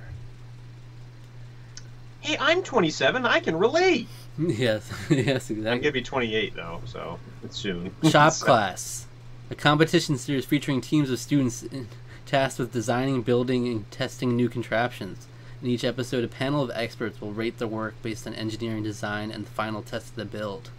Hey, 2.21 2.37
I'm 2.41 2.63
27. 2.63 3.25
I 3.27 3.41
can 3.41 3.57
relate. 3.57 4.09
yes, 4.39 4.89
yes, 5.11 5.11
exactly. 5.11 5.21
I'm 5.21 5.59
exactly. 5.59 5.79
gonna 5.81 5.93
be 5.93 6.03
28 6.03 6.55
though, 6.55 6.81
so 6.87 7.19
it's 7.45 7.57
soon. 7.57 7.95
Shop 8.09 8.33
So- 8.33 8.47
Class, 8.47 9.07
a 9.51 9.55
competition 9.55 10.17
series 10.19 10.45
featuring 10.45 10.81
teams 10.81 11.11
of 11.11 11.19
students 11.19 11.63
in- 11.65 11.89
tasked 12.27 12.59
with 12.59 12.73
designing, 12.73 13.23
building, 13.23 13.69
and 13.69 13.91
testing 13.91 14.37
new 14.37 14.49
contraptions. 14.51 15.29
In 15.63 15.69
each 15.69 15.85
episode, 15.85 16.25
a 16.25 16.29
panel 16.29 16.63
of 16.63 16.71
experts 16.75 17.21
will 17.21 17.33
rate 17.33 17.59
their 17.59 17.69
work 17.69 17.95
based 18.03 18.27
on 18.27 18.35
engineering 18.35 18.83
design 18.83 19.31
and 19.31 19.47
the 19.47 19.51
final 19.51 19.83
test 19.83 20.11
of 20.11 20.17
the 20.17 20.27
build. 20.27 20.71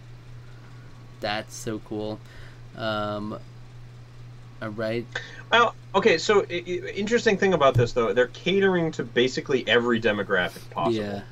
That's 1.20 1.54
so 1.54 1.80
cool. 1.80 2.20
Um, 2.76 3.40
Uh, 4.62 4.70
right? 4.70 5.06
Well, 5.52 5.76
okay. 5.94 6.18
So 6.18 6.44
interesting 6.46 7.38
thing 7.38 7.54
about 7.54 7.74
this 7.74 7.92
though, 7.92 8.12
they're 8.12 8.28
catering 8.28 8.90
to 8.92 9.04
basically 9.04 9.66
every 9.68 10.00
demographic 10.00 10.68
possible. 10.70 10.94
Yeah. 11.04 11.22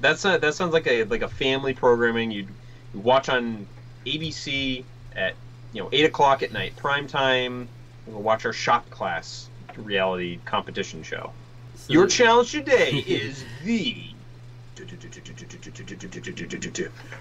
That's 0.00 0.24
a, 0.24 0.38
that 0.38 0.54
sounds 0.54 0.72
like 0.72 0.86
a 0.86 1.04
like 1.04 1.22
a 1.22 1.28
family 1.28 1.74
programming 1.74 2.30
you'd 2.30 2.48
you 2.94 3.00
watch 3.00 3.28
on 3.28 3.68
ABC 4.06 4.84
at 5.14 5.36
you 5.72 5.82
know 5.82 5.88
eight 5.92 6.04
o'clock 6.06 6.42
at 6.42 6.52
night, 6.52 6.76
prime 6.76 7.06
time. 7.06 7.68
We'll 8.10 8.22
watch 8.22 8.44
our 8.44 8.52
shop 8.52 8.88
class 8.90 9.48
reality 9.76 10.38
competition 10.44 11.02
show. 11.02 11.32
So- 11.76 11.92
Your 11.92 12.06
challenge 12.06 12.52
today 12.52 12.90
is 13.06 13.44
the 13.64 13.96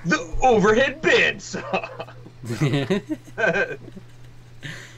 the 0.05 0.37
overhead 0.41 1.01
bed 1.01 1.41
saw. 1.41 1.89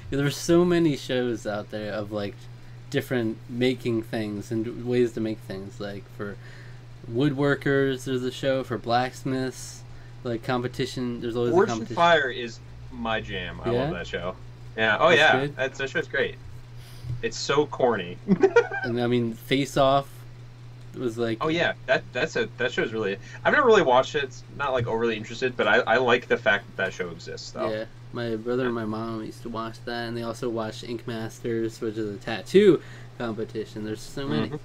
There's 0.10 0.36
so 0.38 0.66
many 0.66 0.98
shows 0.98 1.48
out 1.48 1.72
there 1.72 1.94
of 1.94 2.12
like 2.12 2.36
different 2.90 3.38
making 3.50 4.04
things 4.04 4.52
and 4.52 4.86
ways 4.86 5.14
to 5.14 5.22
make 5.22 5.38
things. 5.40 5.80
Like 5.80 6.04
for 6.18 6.36
woodworkers, 7.12 8.04
there's 8.04 8.24
a 8.24 8.32
show 8.32 8.64
for 8.64 8.78
blacksmiths. 8.78 9.82
Like 10.24 10.44
competition, 10.44 11.22
there's 11.22 11.36
always 11.36 11.52
a 11.52 11.56
Forged 11.56 11.70
in 11.70 11.74
competition. 11.78 11.96
Fire 11.96 12.30
is 12.30 12.60
my 12.92 13.22
jam. 13.22 13.60
I 13.64 13.72
Yeah? 13.72 13.80
love 13.84 13.92
that 13.94 14.08
show. 14.08 14.36
Yeah. 14.78 14.98
Oh 15.00 15.10
That's 15.10 15.20
yeah. 15.20 15.40
good. 15.42 15.56
That's 15.56 15.78
that 15.80 15.90
show's 15.90 16.08
great. 16.08 16.36
It's 17.22 17.38
so 17.38 17.66
corny. 17.66 18.18
And 18.84 19.00
I 19.00 19.06
mean, 19.06 19.34
Face 19.34 19.78
Off 19.78 20.08
was 20.98 21.18
like. 21.18 21.38
Oh 21.42 21.50
yeah, 21.50 21.74
that 21.86 22.04
that's 22.14 22.36
a 22.36 22.50
that 22.58 22.72
show's 22.72 22.94
really. 22.94 23.18
I've 23.46 23.54
never 23.54 23.68
really 23.68 23.84
watched 23.84 24.16
it. 24.16 24.24
It's 24.24 24.44
not 24.58 24.74
like 24.74 24.88
overly 24.88 25.16
interested, 25.16 25.56
but 25.56 25.68
I, 25.68 25.80
I 25.82 25.98
like 25.98 26.28
the 26.28 26.38
fact 26.38 26.66
that 26.66 26.78
that 26.86 26.94
show 26.94 27.10
exists. 27.10 27.52
Though. 27.52 27.70
Yeah, 27.70 27.86
my 28.12 28.36
brother 28.38 28.66
and 28.66 28.74
my 28.74 28.86
mom 28.86 29.24
used 29.24 29.44
to 29.44 29.50
watch 29.50 29.76
that, 29.86 30.08
and 30.08 30.18
they 30.18 30.24
also 30.24 30.50
watched 30.50 30.84
Ink 30.84 31.06
Masters, 31.08 31.80
which 31.80 31.96
is 31.98 32.16
a 32.16 32.18
tattoo 32.18 32.82
competition. 33.20 33.86
There's 33.86 34.02
so 34.02 34.28
many. 34.28 34.50
Mhm. 34.50 34.60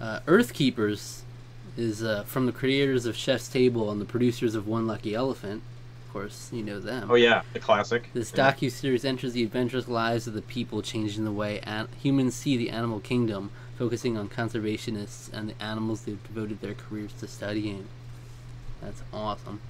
Uh, 0.00 0.20
Earthkeepers 0.28 1.22
is 1.76 2.02
uh, 2.04 2.22
from 2.22 2.46
the 2.46 2.52
creators 2.52 3.04
of 3.04 3.16
Chef's 3.16 3.48
Table 3.48 3.90
and 3.90 4.00
the 4.00 4.04
producers 4.04 4.54
of 4.54 4.68
One 4.68 4.86
Lucky 4.86 5.12
Elephant. 5.14 5.62
Of 6.08 6.12
course, 6.14 6.48
you 6.52 6.62
know 6.62 6.80
them. 6.80 7.10
Oh 7.10 7.16
yeah, 7.16 7.42
the 7.52 7.60
classic. 7.60 8.08
This 8.14 8.32
Yeah. 8.34 8.50
docu 8.50 8.70
series 8.72 9.04
enters 9.04 9.34
the 9.34 9.42
adventurous 9.42 9.88
lives 9.88 10.26
of 10.26 10.32
the 10.32 10.40
people, 10.40 10.80
changing 10.80 11.24
the 11.26 11.30
way 11.32 11.60
an- 11.60 11.88
humans 12.00 12.34
see 12.34 12.56
the 12.56 12.70
animal 12.70 12.98
kingdom, 12.98 13.50
focusing 13.76 14.16
on 14.16 14.28
conservationists 14.30 15.30
and 15.32 15.50
the 15.50 15.62
animals 15.62 16.02
they've 16.02 16.22
devoted 16.24 16.62
their 16.62 16.72
careers 16.74 17.12
to 17.20 17.26
studying. 17.28 17.86
That's 18.80 19.02
awesome. 19.12 19.60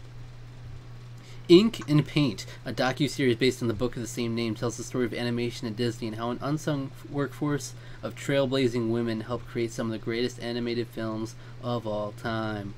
Ink 1.49 1.81
and 1.89 2.07
Paint, 2.07 2.47
a 2.65 2.73
docu 2.73 3.09
series 3.11 3.37
based 3.37 3.61
on 3.63 3.69
the 3.69 3.75
book 3.75 3.97
of 3.97 4.03
the 4.03 4.07
same 4.09 4.35
name, 4.37 4.55
tells 4.55 4.77
the 4.77 4.85
story 4.85 5.07
of 5.07 5.15
animation 5.15 5.67
at 5.67 5.77
Disney 5.77 6.07
and 6.07 6.17
how 6.19 6.31
an 6.31 6.39
unsung 6.41 6.93
workforce 7.11 7.73
of 8.03 8.15
trailblazing 8.15 8.91
women 8.91 9.23
helped 9.23 9.49
create 9.49 9.73
some 9.73 9.87
of 9.87 9.93
the 9.93 9.99
greatest 10.05 10.41
animated 10.41 10.87
films 10.87 11.35
of 11.65 11.85
all 11.87 12.13
time. 12.13 12.75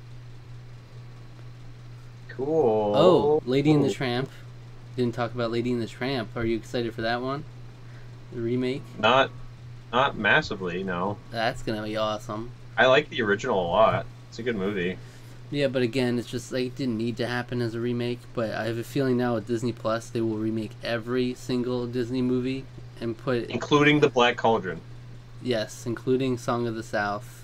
Oh, 2.41 2.45
cool. 2.45 2.93
Oh, 2.97 3.43
Lady 3.45 3.71
and 3.73 3.85
the 3.85 3.91
Tramp. 3.91 4.31
Didn't 4.97 5.15
talk 5.15 5.35
about 5.35 5.51
Lady 5.51 5.73
and 5.73 5.81
the 5.81 5.87
Tramp. 5.87 6.37
Are 6.37 6.45
you 6.45 6.57
excited 6.57 6.95
for 6.95 7.03
that 7.03 7.21
one? 7.23 7.45
The 8.33 8.41
remake? 8.41 8.83
Not, 8.99 9.31
not 9.93 10.17
massively. 10.17 10.83
No, 10.83 11.19
That's 11.31 11.63
gonna 11.63 11.83
be 11.83 11.97
awesome. 11.97 12.51
I 12.77 12.87
like 12.87 13.11
the 13.11 13.23
original 13.23 13.61
a 13.61 13.69
lot. 13.69 14.07
It's 14.29 14.39
a 14.39 14.43
good 14.43 14.57
movie. 14.57 14.97
Yeah, 15.51 15.67
but 15.67 15.83
again, 15.83 16.19
it's 16.19 16.29
just 16.29 16.53
like 16.53 16.67
it 16.67 16.77
didn't 16.77 16.97
need 16.97 17.17
to 17.19 17.27
happen 17.27 17.61
as 17.61 17.75
a 17.75 17.81
remake. 17.81 18.21
But 18.35 18.53
I 18.55 18.67
have 18.67 18.79
a 18.79 18.85
feeling 18.85 19.17
now 19.17 19.35
with 19.35 19.47
Disney 19.49 19.73
Plus, 19.73 20.09
they 20.09 20.21
will 20.21 20.37
remake 20.39 20.71
every 20.83 21.35
single 21.35 21.87
Disney 21.87 22.23
movie 22.23 22.65
and 23.01 23.19
put 23.19 23.51
including 23.51 24.01
the 24.01 24.09
Black 24.09 24.37
Cauldron. 24.37 24.81
yes, 25.43 25.87
including 25.87 26.39
Song 26.39 26.67
of 26.69 26.75
the 26.77 26.83
South. 26.83 27.40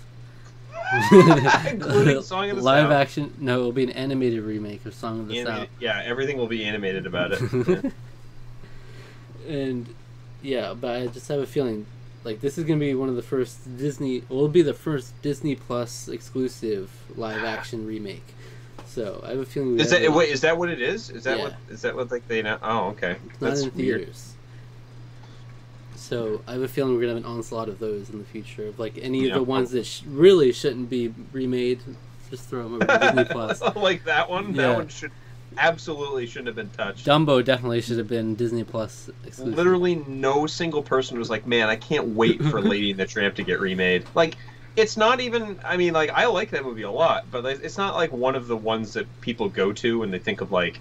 Including 1.70 2.22
Song 2.22 2.50
of 2.50 2.56
the 2.58 2.62
Live 2.62 2.84
South. 2.84 2.92
action? 2.92 3.34
No, 3.38 3.58
it'll 3.60 3.72
be 3.72 3.84
an 3.84 3.90
animated 3.90 4.42
remake 4.42 4.84
of 4.86 4.94
Song 4.94 5.20
of 5.20 5.28
the 5.28 5.40
Animated- 5.40 5.68
yeah, 5.80 6.02
everything 6.04 6.36
will 6.38 6.46
be 6.46 6.64
animated 6.64 7.06
about 7.06 7.32
it. 7.32 7.40
Yeah. 9.46 9.52
And 9.52 9.86
yeah, 10.42 10.74
but 10.74 10.96
I 11.02 11.06
just 11.06 11.28
have 11.28 11.38
a 11.38 11.46
feeling 11.46 11.86
like 12.24 12.40
this 12.40 12.58
is 12.58 12.64
gonna 12.64 12.80
be 12.80 12.94
one 12.94 13.08
of 13.08 13.14
the 13.16 13.22
first 13.22 13.76
Disney. 13.78 14.22
Well, 14.28 14.38
it'll 14.40 14.48
be 14.48 14.62
the 14.62 14.74
first 14.74 15.20
Disney 15.22 15.54
Plus 15.54 16.08
exclusive 16.08 16.90
live 17.16 17.44
action 17.54 17.86
remake. 17.86 18.24
So 18.86 19.20
I 19.24 19.30
have 19.30 19.38
a 19.38 19.44
feeling. 19.44 19.74
we 19.76 19.80
Is 19.80 19.90
that 19.90 20.12
wait? 20.12 20.30
Is 20.30 20.40
that 20.40 20.58
what 20.58 20.68
it 20.68 20.80
is? 20.80 21.10
Is 21.10 21.24
that 21.24 21.38
Yeah. 21.38 21.44
what? 21.44 21.54
Is 21.68 21.82
that 21.82 21.94
what 21.94 22.10
like 22.10 22.26
they 22.26 22.42
know? 22.42 22.58
Oh, 22.62 22.88
okay. 22.88 23.16
It's 23.30 23.40
not 23.40 23.48
That's 23.50 23.60
in 23.62 23.74
weird. 23.76 23.98
theaters. 24.00 24.32
So 25.96 26.42
I 26.46 26.52
have 26.52 26.62
a 26.62 26.68
feeling 26.68 26.94
we're 26.94 27.00
gonna 27.00 27.14
have 27.14 27.24
an 27.24 27.30
onslaught 27.30 27.68
of 27.68 27.78
those 27.78 28.10
in 28.10 28.18
the 28.18 28.24
future. 28.24 28.68
Of 28.68 28.78
like 28.78 28.98
any 29.00 29.28
of 29.28 29.34
the 29.34 29.42
ones 29.42 29.70
that 29.72 29.86
sh- 29.86 30.02
really 30.06 30.52
shouldn't 30.52 30.88
be 30.90 31.12
remade, 31.32 31.80
just 32.30 32.48
throw 32.48 32.62
them 32.64 32.74
over 32.74 32.86
to 32.86 32.98
Disney 32.98 33.24
Plus. 33.30 33.60
like 33.76 34.04
that 34.04 34.28
one. 34.30 34.54
Yeah. 34.54 34.68
That 34.68 34.76
one 34.76 34.88
should 34.88 35.10
absolutely 35.58 36.26
shouldn't 36.26 36.48
have 36.48 36.56
been 36.56 36.70
touched. 36.70 37.06
Dumbo 37.06 37.44
definitely 37.44 37.80
should 37.80 37.98
have 37.98 38.08
been 38.08 38.34
Disney 38.34 38.64
Plus 38.64 39.10
exclusive. 39.24 39.54
Literally, 39.54 39.96
no 40.06 40.46
single 40.46 40.82
person 40.82 41.18
was 41.18 41.30
like, 41.30 41.46
"Man, 41.46 41.68
I 41.68 41.76
can't 41.76 42.08
wait 42.08 42.42
for 42.42 42.60
Lady 42.62 42.90
and 42.90 43.00
the 43.00 43.06
Tramp 43.06 43.34
to 43.36 43.42
get 43.42 43.60
remade." 43.60 44.04
Like, 44.14 44.36
it's 44.76 44.96
not 44.96 45.20
even. 45.20 45.58
I 45.64 45.76
mean, 45.76 45.94
like, 45.94 46.10
I 46.10 46.26
like 46.26 46.50
that 46.50 46.64
movie 46.64 46.82
a 46.82 46.90
lot, 46.90 47.26
but 47.30 47.44
it's 47.46 47.78
not 47.78 47.94
like 47.94 48.12
one 48.12 48.34
of 48.34 48.48
the 48.48 48.56
ones 48.56 48.92
that 48.94 49.06
people 49.20 49.48
go 49.48 49.72
to 49.72 50.00
when 50.00 50.10
they 50.10 50.18
think 50.18 50.40
of 50.40 50.52
like 50.52 50.78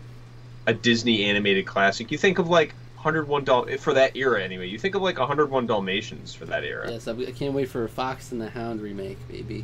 a 0.68 0.74
Disney 0.74 1.24
animated 1.26 1.66
classic. 1.66 2.12
You 2.12 2.18
think 2.18 2.40
of 2.40 2.50
like 2.50 2.74
101 3.06 3.44
Dal 3.44 3.66
for 3.78 3.94
that 3.94 4.16
era 4.16 4.44
anyway. 4.44 4.68
You 4.68 4.80
think 4.80 4.96
of 4.96 5.02
like 5.02 5.20
101 5.20 5.68
Dalmatians 5.68 6.34
for 6.34 6.46
that 6.46 6.64
era. 6.64 6.92
Yes, 6.92 7.08
I, 7.08 7.14
can't 7.32 7.54
wait 7.54 7.70
for 7.70 7.84
a 7.84 7.90
Fox 7.90 8.32
and 8.32 8.42
the 8.42 8.50
Hound 8.50 8.82
remake, 8.82 9.18
baby. 9.28 9.64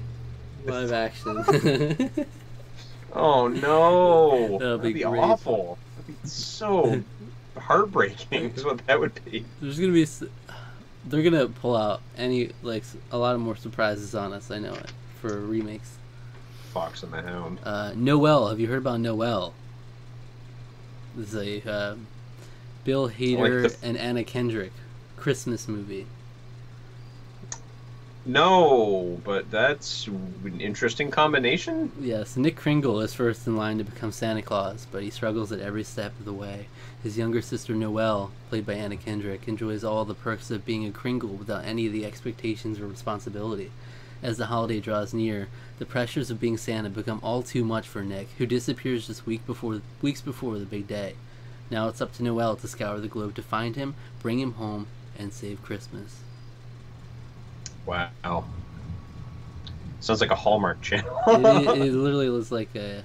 Live 0.65 0.91
action. 0.93 2.09
Oh 3.13 3.47
no, 3.47 4.57
That'll 4.57 4.59
that'd 4.59 4.81
be 4.83 4.93
be, 4.93 5.03
great. 5.03 5.19
awful. 5.19 5.77
That'd 5.97 6.21
be 6.21 6.29
so 6.29 7.03
heartbreaking. 7.57 8.51
Is 8.51 8.63
what 8.63 8.85
that 8.87 8.99
would 8.99 9.19
be. 9.25 9.45
There's 9.61 9.79
gonna 9.79 9.91
be. 9.91 10.07
They're 11.05 11.23
gonna 11.23 11.47
pull 11.47 11.75
out 11.75 12.01
any 12.17 12.51
like 12.63 12.83
a 13.11 13.17
lot 13.17 13.35
of 13.35 13.41
more 13.41 13.55
surprises 13.55 14.15
on 14.15 14.33
us. 14.33 14.49
I 14.49 14.59
know 14.59 14.73
it 14.73 14.91
for 15.19 15.37
remakes. 15.39 15.97
Fox 16.73 17.03
and 17.03 17.11
the 17.11 17.21
Hound. 17.21 17.59
Uh, 17.65 17.91
Noelle. 17.95 18.47
Have 18.47 18.59
you 18.61 18.67
heard 18.67 18.77
about 18.77 19.01
Noelle? 19.01 19.53
This 21.15 21.33
is 21.33 21.63
a 21.65 21.69
uh, 21.69 21.95
Bill 22.83 23.09
Hader 23.09 23.69
the 23.69 23.87
and 23.87 23.97
Anna 23.97 24.23
Kendrick 24.23 24.71
Christmas 25.17 25.67
movie. 25.67 26.07
No, 28.23 29.19
but 29.23 29.49
that's 29.49 30.05
an 30.05 30.61
interesting 30.61 31.09
combination. 31.09 31.91
Yes, 31.99 32.37
Nick 32.37 32.55
Kringle 32.55 33.01
is 33.01 33.15
first 33.15 33.47
in 33.47 33.57
line 33.57 33.79
to 33.79 33.83
become 33.83 34.11
Santa 34.11 34.43
Claus, 34.43 34.85
but 34.91 35.01
he 35.01 35.09
struggles 35.09 35.51
at 35.51 35.59
every 35.59 35.83
step 35.83 36.13
of 36.19 36.25
the 36.25 36.33
way. 36.33 36.67
His 37.01 37.17
younger 37.17 37.41
sister 37.41 37.73
Noelle, 37.73 38.31
played 38.49 38.67
by 38.67 38.73
Anna 38.73 38.95
Kendrick, 38.95 39.47
enjoys 39.47 39.83
all 39.83 40.05
the 40.05 40.13
perks 40.13 40.51
of 40.51 40.65
being 40.65 40.85
a 40.85 40.91
Kringle 40.91 41.29
without 41.29 41.65
any 41.65 41.87
of 41.87 41.93
the 41.93 42.05
expectations 42.05 42.79
or 42.79 42.85
responsibility. 42.87 43.71
As 44.21 44.37
the 44.37 44.45
holiday 44.45 44.79
draws 44.79 45.15
near, 45.15 45.47
the 45.79 45.85
pressures 45.87 46.29
of 46.29 46.39
being 46.39 46.57
Santa 46.57 46.91
become 46.91 47.19
all 47.23 47.41
too 47.41 47.65
much 47.65 47.87
for 47.87 48.03
Nick, 48.03 48.27
who 48.37 48.45
disappears 48.45 49.07
just 49.07 49.25
week 49.25 49.43
before 49.47 49.81
weeks 50.03 50.21
before 50.21 50.59
the 50.59 50.65
big 50.65 50.87
day. 50.87 51.15
Now 51.71 51.87
it's 51.87 52.01
up 52.01 52.13
to 52.15 52.23
Noelle 52.23 52.57
to 52.57 52.67
scour 52.67 52.99
the 52.99 53.07
globe 53.07 53.33
to 53.35 53.41
find 53.41 53.77
him, 53.77 53.95
bring 54.21 54.39
him 54.39 54.53
home, 54.53 54.87
and 55.17 55.31
save 55.31 55.63
Christmas. 55.63 56.19
Wow. 57.85 58.43
Sounds 60.01 60.19
like 60.19 60.31
a 60.31 60.35
Hallmark 60.35 60.81
channel. 60.81 61.17
it, 61.27 61.39
it, 61.39 61.81
it 61.87 61.93
literally 61.93 62.29
looks 62.29 62.51
like 62.51 62.75
a. 62.75 63.03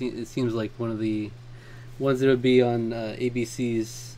It, 0.00 0.14
it 0.14 0.28
seems 0.28 0.54
like 0.54 0.72
one 0.76 0.90
of 0.90 0.98
the 0.98 1.30
ones 2.00 2.20
that 2.20 2.26
would 2.26 2.42
be 2.42 2.60
on 2.60 2.92
uh, 2.92 3.16
ABC's 3.18 4.16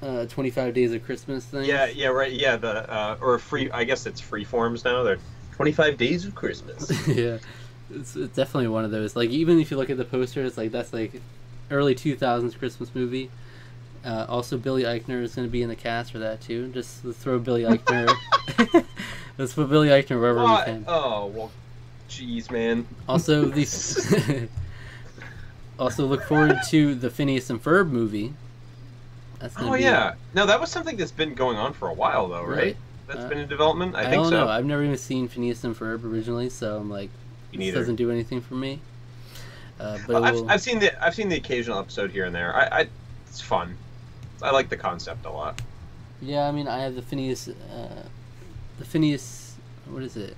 uh, 0.00 0.24
25 0.26 0.72
Days 0.72 0.92
of 0.92 1.04
Christmas 1.04 1.44
thing. 1.44 1.64
yeah, 1.64 1.86
yeah, 1.86 2.08
right. 2.08 2.32
Yeah, 2.32 2.56
the 2.56 2.90
uh, 2.90 3.18
or 3.20 3.38
free. 3.38 3.70
I 3.70 3.84
guess 3.84 4.06
it's 4.06 4.20
free 4.20 4.44
forms 4.44 4.84
now. 4.84 5.02
They're 5.02 5.18
25 5.52 5.98
Days 5.98 6.24
of 6.24 6.34
Christmas. 6.34 6.90
yeah. 7.08 7.38
It's, 7.90 8.16
it's 8.16 8.34
definitely 8.34 8.68
one 8.68 8.84
of 8.84 8.90
those. 8.90 9.16
Like, 9.16 9.30
even 9.30 9.58
if 9.58 9.70
you 9.70 9.76
look 9.76 9.90
at 9.90 9.98
the 9.98 10.04
poster, 10.04 10.44
it's 10.44 10.56
like 10.56 10.72
that's 10.72 10.92
like 10.94 11.20
early 11.70 11.94
2000s 11.94 12.58
Christmas 12.58 12.94
movie. 12.94 13.30
Uh, 14.04 14.24
also, 14.28 14.56
Billy 14.56 14.84
Eichner 14.84 15.22
is 15.22 15.34
going 15.34 15.46
to 15.46 15.50
be 15.52 15.62
in 15.62 15.68
the 15.68 15.76
cast 15.76 16.12
for 16.12 16.18
that 16.20 16.40
too. 16.40 16.68
Just 16.68 17.04
let's 17.04 17.18
throw 17.18 17.38
Billy 17.38 17.62
Eichner. 17.64 18.08
let's 19.38 19.54
put 19.54 19.68
Billy 19.68 19.88
Eichner 19.88 20.20
wherever 20.20 20.40
we 20.40 20.56
can. 20.64 20.84
Oh 20.86 21.26
well, 21.26 21.50
jeez, 22.08 22.50
man. 22.50 22.86
Also, 23.08 23.46
the 23.46 24.48
also 25.78 26.06
look 26.06 26.22
forward 26.24 26.56
to 26.70 26.94
the 26.94 27.10
Phineas 27.10 27.50
and 27.50 27.62
Ferb 27.62 27.90
movie. 27.90 28.34
That's 29.40 29.54
Oh 29.58 29.72
be- 29.74 29.82
yeah. 29.82 30.14
No, 30.34 30.46
that 30.46 30.60
was 30.60 30.70
something 30.70 30.96
that's 30.96 31.12
been 31.12 31.34
going 31.34 31.56
on 31.56 31.72
for 31.72 31.88
a 31.88 31.94
while 31.94 32.28
though, 32.28 32.42
right? 32.44 32.56
Really? 32.56 32.76
That's 33.06 33.20
Uh, 33.20 33.28
been 33.28 33.38
in 33.38 33.48
development. 33.48 33.94
I, 33.94 34.00
I, 34.00 34.02
think 34.04 34.14
don't 34.22 34.30
so. 34.30 34.44
know. 34.44 34.48
I've 34.48 34.64
never 34.66 34.82
even 34.84 34.96
seen 34.98 35.28
Phineas 35.28 35.64
and 35.64 35.74
Ferb 35.76 36.04
originally, 36.04 36.50
so 36.50 36.76
I'm 36.76 36.90
like, 36.90 37.10
Me 37.52 37.58
this 37.58 37.58
neither. 37.58 37.78
doesn't 37.78 37.96
do 37.96 38.10
anything 38.10 38.40
for 38.40 38.54
me. 38.54 38.80
Uh, 39.78 39.98
but 40.06 40.22
I've, 40.22 40.34
will- 40.34 40.50
I've 40.50 40.60
seen 40.60 40.78
the 40.78 41.04
I've 41.04 41.14
seen 41.14 41.28
the 41.28 41.36
occasional 41.36 41.78
episode 41.78 42.10
here 42.10 42.24
and 42.24 42.34
there. 42.34 42.54
I, 42.54 42.80
I 42.80 42.88
it's 43.28 43.40
fun. 43.40 43.76
I 44.42 44.50
like 44.50 44.68
the 44.68 44.76
concept 44.76 45.24
a 45.26 45.30
lot. 45.30 45.60
Yeah, 46.20 46.48
I 46.48 46.52
mean, 46.52 46.66
I 46.66 46.78
have 46.78 46.94
the 46.96 47.02
Phineas, 47.02 47.48
uh, 47.48 48.02
the 48.78 48.84
Phineas, 48.84 49.54
what 49.86 50.02
is 50.02 50.16
it? 50.16 50.36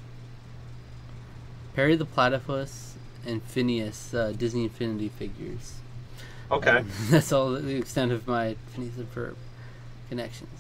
Perry 1.75 1.97
the 1.97 2.05
Platypus 2.05 2.97
and 3.27 3.43
Phineas 3.43 4.13
uh, 4.13 4.33
Disney 4.37 4.65
Infinity 4.65 5.09
figures. 5.09 5.75
Okay. 6.51 6.79
Um, 6.79 6.91
that's 7.11 7.33
all 7.33 7.53
the 7.53 7.77
extent 7.77 8.13
of 8.13 8.27
my 8.27 8.57
Phineas 8.75 8.97
and 8.97 9.15
Ferb 9.15 9.37
connections. 10.09 10.51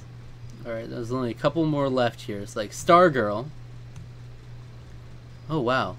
All 0.64 0.72
right, 0.72 0.88
there's 0.88 1.12
only 1.12 1.30
a 1.30 1.34
couple 1.34 1.64
more 1.66 1.88
left 1.88 2.22
here. 2.22 2.38
It's 2.40 2.56
like 2.56 2.70
Stargirl. 2.70 3.46
Oh 5.48 5.60
wow! 5.60 5.96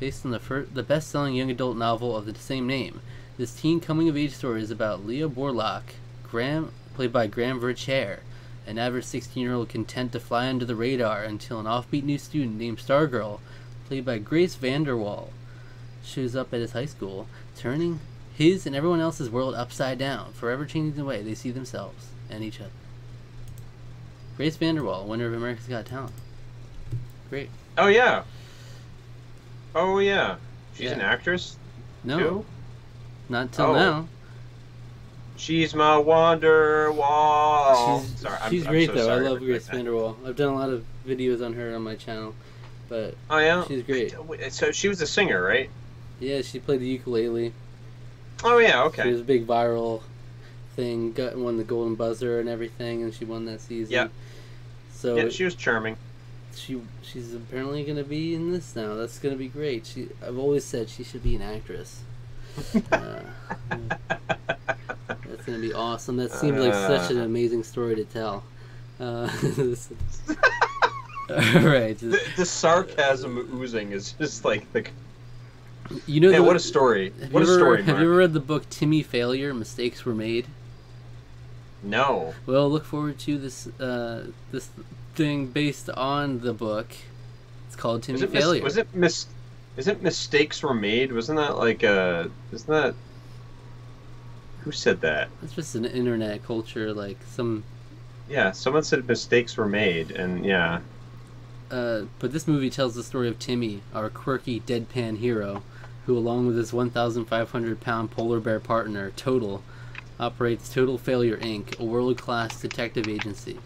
Based 0.00 0.24
on 0.24 0.30
the 0.30 0.66
the 0.72 0.82
best-selling 0.82 1.34
young 1.34 1.50
adult 1.50 1.76
novel 1.76 2.16
of 2.16 2.24
the 2.24 2.34
same 2.34 2.66
name, 2.66 3.02
this 3.36 3.54
teen 3.54 3.80
coming-of-age 3.80 4.32
story 4.32 4.62
is 4.62 4.70
about 4.70 5.04
Leo 5.04 5.28
Borlock, 5.28 5.82
Graham, 6.22 6.72
played 6.94 7.12
by 7.12 7.26
Graham 7.26 7.60
Verchere, 7.60 8.20
an 8.66 8.78
average 8.78 9.04
16-year-old 9.04 9.68
content 9.68 10.12
to 10.12 10.20
fly 10.20 10.48
under 10.48 10.64
the 10.64 10.74
radar 10.74 11.22
until 11.22 11.60
an 11.60 11.66
offbeat 11.66 12.02
new 12.02 12.16
student 12.16 12.56
named 12.56 12.78
Stargirl, 12.78 13.40
played 13.88 14.06
by 14.06 14.16
Grace 14.16 14.56
VanderWaal, 14.56 15.28
shows 16.02 16.34
up 16.34 16.54
at 16.54 16.60
his 16.60 16.72
high 16.72 16.86
school, 16.86 17.26
turning 17.54 18.00
his 18.34 18.64
and 18.64 18.74
everyone 18.74 19.00
else's 19.00 19.28
world 19.28 19.54
upside 19.54 19.98
down, 19.98 20.32
forever 20.32 20.64
changing 20.64 20.96
the 20.96 21.04
way 21.04 21.22
they 21.22 21.34
see 21.34 21.50
themselves 21.50 22.08
and 22.30 22.42
each 22.42 22.58
other. 22.58 22.70
Grace 24.38 24.56
VanderWaal, 24.56 25.04
winner 25.04 25.26
of 25.26 25.34
America's 25.34 25.66
Got 25.66 25.84
Talent. 25.84 26.14
Great. 27.28 27.50
Oh 27.76 27.88
yeah. 27.88 28.22
Oh 29.74 29.98
yeah. 29.98 30.36
She's 30.74 30.86
Yeah. 30.86 30.92
an 30.92 31.00
actress 31.00 31.56
No, 32.04 32.18
too. 32.18 32.44
not 33.28 33.52
till 33.52 33.66
Oh. 33.66 33.74
now. 33.74 34.08
She's 35.36 35.74
my 35.74 35.96
wonder 35.96 36.92
wall. 36.92 38.02
she's 38.02 38.20
sorry, 38.20 38.38
I'm, 38.42 38.50
she's 38.50 38.66
I'm 38.66 38.72
great 38.72 38.88
so 38.88 38.94
though. 38.94 39.10
I 39.10 39.18
love 39.20 39.38
Grace 39.38 39.66
doing 39.68 39.86
VanderWaal. 39.86 40.16
I've 40.26 40.36
done 40.36 40.52
a 40.52 40.56
lot 40.56 40.68
of 40.68 40.84
videos 41.06 41.44
on 41.44 41.54
her 41.54 41.74
on 41.74 41.82
my 41.82 41.94
channel, 41.96 42.34
but. 42.88 43.14
Oh 43.30 43.38
yeah. 43.38 43.64
she's 43.66 43.82
great. 43.82 44.14
So 44.50 44.70
she 44.72 44.88
was 44.88 45.00
a 45.00 45.06
singer, 45.06 45.42
right? 45.42 45.70
Yeah, 46.18 46.42
she 46.42 46.58
played 46.58 46.80
the 46.80 46.86
ukulele. 46.86 47.52
Oh 48.44 48.58
yeah. 48.58 48.82
Okay. 48.84 49.04
She 49.04 49.10
was 49.12 49.20
a 49.22 49.24
big 49.24 49.46
viral 49.46 50.02
thing. 50.76 51.12
Got 51.12 51.36
won 51.36 51.56
the 51.56 51.64
Golden 51.64 51.94
Buzzer 51.94 52.40
and 52.40 52.48
everything, 52.48 53.02
and 53.02 53.14
she 53.14 53.24
won 53.24 53.46
that 53.46 53.62
season. 53.62 53.92
Yeah. 53.94 54.08
So 54.92 55.16
Yeah, 55.16 55.28
she 55.30 55.44
was 55.44 55.54
charming. 55.54 55.96
She 56.60 56.80
she's 57.02 57.34
apparently 57.34 57.82
gonna 57.84 58.04
be 58.04 58.34
in 58.34 58.52
this 58.52 58.74
now. 58.76 58.94
That's 58.94 59.18
gonna 59.18 59.36
be 59.36 59.48
great. 59.48 59.86
She 59.86 60.08
I've 60.26 60.38
always 60.38 60.64
said 60.64 60.88
she 60.88 61.02
should 61.04 61.22
be 61.22 61.34
an 61.36 61.42
actress. 61.42 62.00
Uh, 62.92 63.20
that's 65.28 65.44
gonna 65.46 65.58
be 65.58 65.72
awesome. 65.72 66.16
That 66.16 66.32
seems 66.32 66.58
like 66.58 66.74
such 66.74 67.10
an 67.10 67.20
Uh. 67.20 67.24
amazing 67.24 67.62
story 67.64 67.94
to 67.96 68.04
tell. 68.04 68.42
Uh, 68.98 69.30
all 71.30 71.36
right, 71.62 71.96
The, 71.98 72.20
the 72.36 72.44
sarcasm 72.44 73.38
oozing 73.60 73.92
is 73.92 74.12
just 74.12 74.44
like 74.44 74.70
the. 74.72 74.84
you 76.06 76.20
know 76.20 76.30
Yeah, 76.30 76.38
the- 76.38 76.42
what 76.44 76.56
a 76.56 76.60
story! 76.60 77.12
Have 77.20 77.32
What 77.32 77.42
a 77.42 77.46
ever, 77.46 77.54
story, 77.54 77.76
Have 77.78 77.86
Mark. 77.86 77.98
you 78.00 78.04
ever 78.06 78.16
read 78.16 78.32
the 78.32 78.40
book 78.40 78.68
Timmy 78.68 79.02
Failure? 79.02 79.54
Mistakes 79.54 80.04
were 80.04 80.14
made. 80.14 80.46
No. 81.82 82.34
Well, 82.46 82.68
look 82.70 82.84
forward 82.84 83.18
to 83.20 83.38
this 83.38 83.66
uh, 83.80 84.26
this 84.52 84.68
thing 85.14 85.46
based 85.46 85.88
on 85.90 86.40
the 86.40 86.52
book. 86.52 86.92
It's 87.66 87.76
called 87.76 88.02
Timmy 88.02 88.20
it, 88.20 88.32
mis- 88.32 88.42
Failure. 88.42 88.62
was 88.62 88.76
it 88.76 88.94
mis- 88.94 89.26
Isn't 89.76 90.02
mistakes 90.02 90.62
were 90.62 90.74
made? 90.74 91.12
Wasn't 91.12 91.38
that 91.38 91.56
like 91.56 91.82
uh 91.84 92.28
Isn't 92.52 92.68
that? 92.68 92.94
Who 94.60 94.72
said 94.72 95.00
that? 95.00 95.28
It's 95.42 95.54
just 95.54 95.74
an 95.74 95.86
internet 95.86 96.44
culture, 96.44 96.92
like 96.92 97.16
some. 97.30 97.64
Yeah, 98.28 98.52
someone 98.52 98.82
said 98.82 99.08
mistakes 99.08 99.56
were 99.56 99.66
made, 99.66 100.10
and 100.10 100.44
yeah. 100.44 100.80
Uh, 101.70 102.02
but 102.18 102.32
this 102.32 102.46
movie 102.46 102.68
tells 102.68 102.94
the 102.94 103.02
story 103.02 103.28
of 103.28 103.38
Timmy, 103.38 103.80
our 103.94 104.10
quirky 104.10 104.60
deadpan 104.60 105.18
hero, 105.18 105.62
who, 106.06 106.16
along 106.18 106.46
with 106.46 106.56
his 106.56 106.72
1,500 106.72 107.80
pound 107.80 108.10
polar 108.10 108.38
bear 108.40 108.60
partner, 108.60 109.12
Total, 109.16 109.62
operates 110.24 110.72
Total 110.72 110.98
Failure 110.98 111.38
Inc., 111.38 111.78
a 111.80 111.84
world 111.84 112.18
class 112.18 112.60
detective 112.60 113.08
agency. 113.08 113.58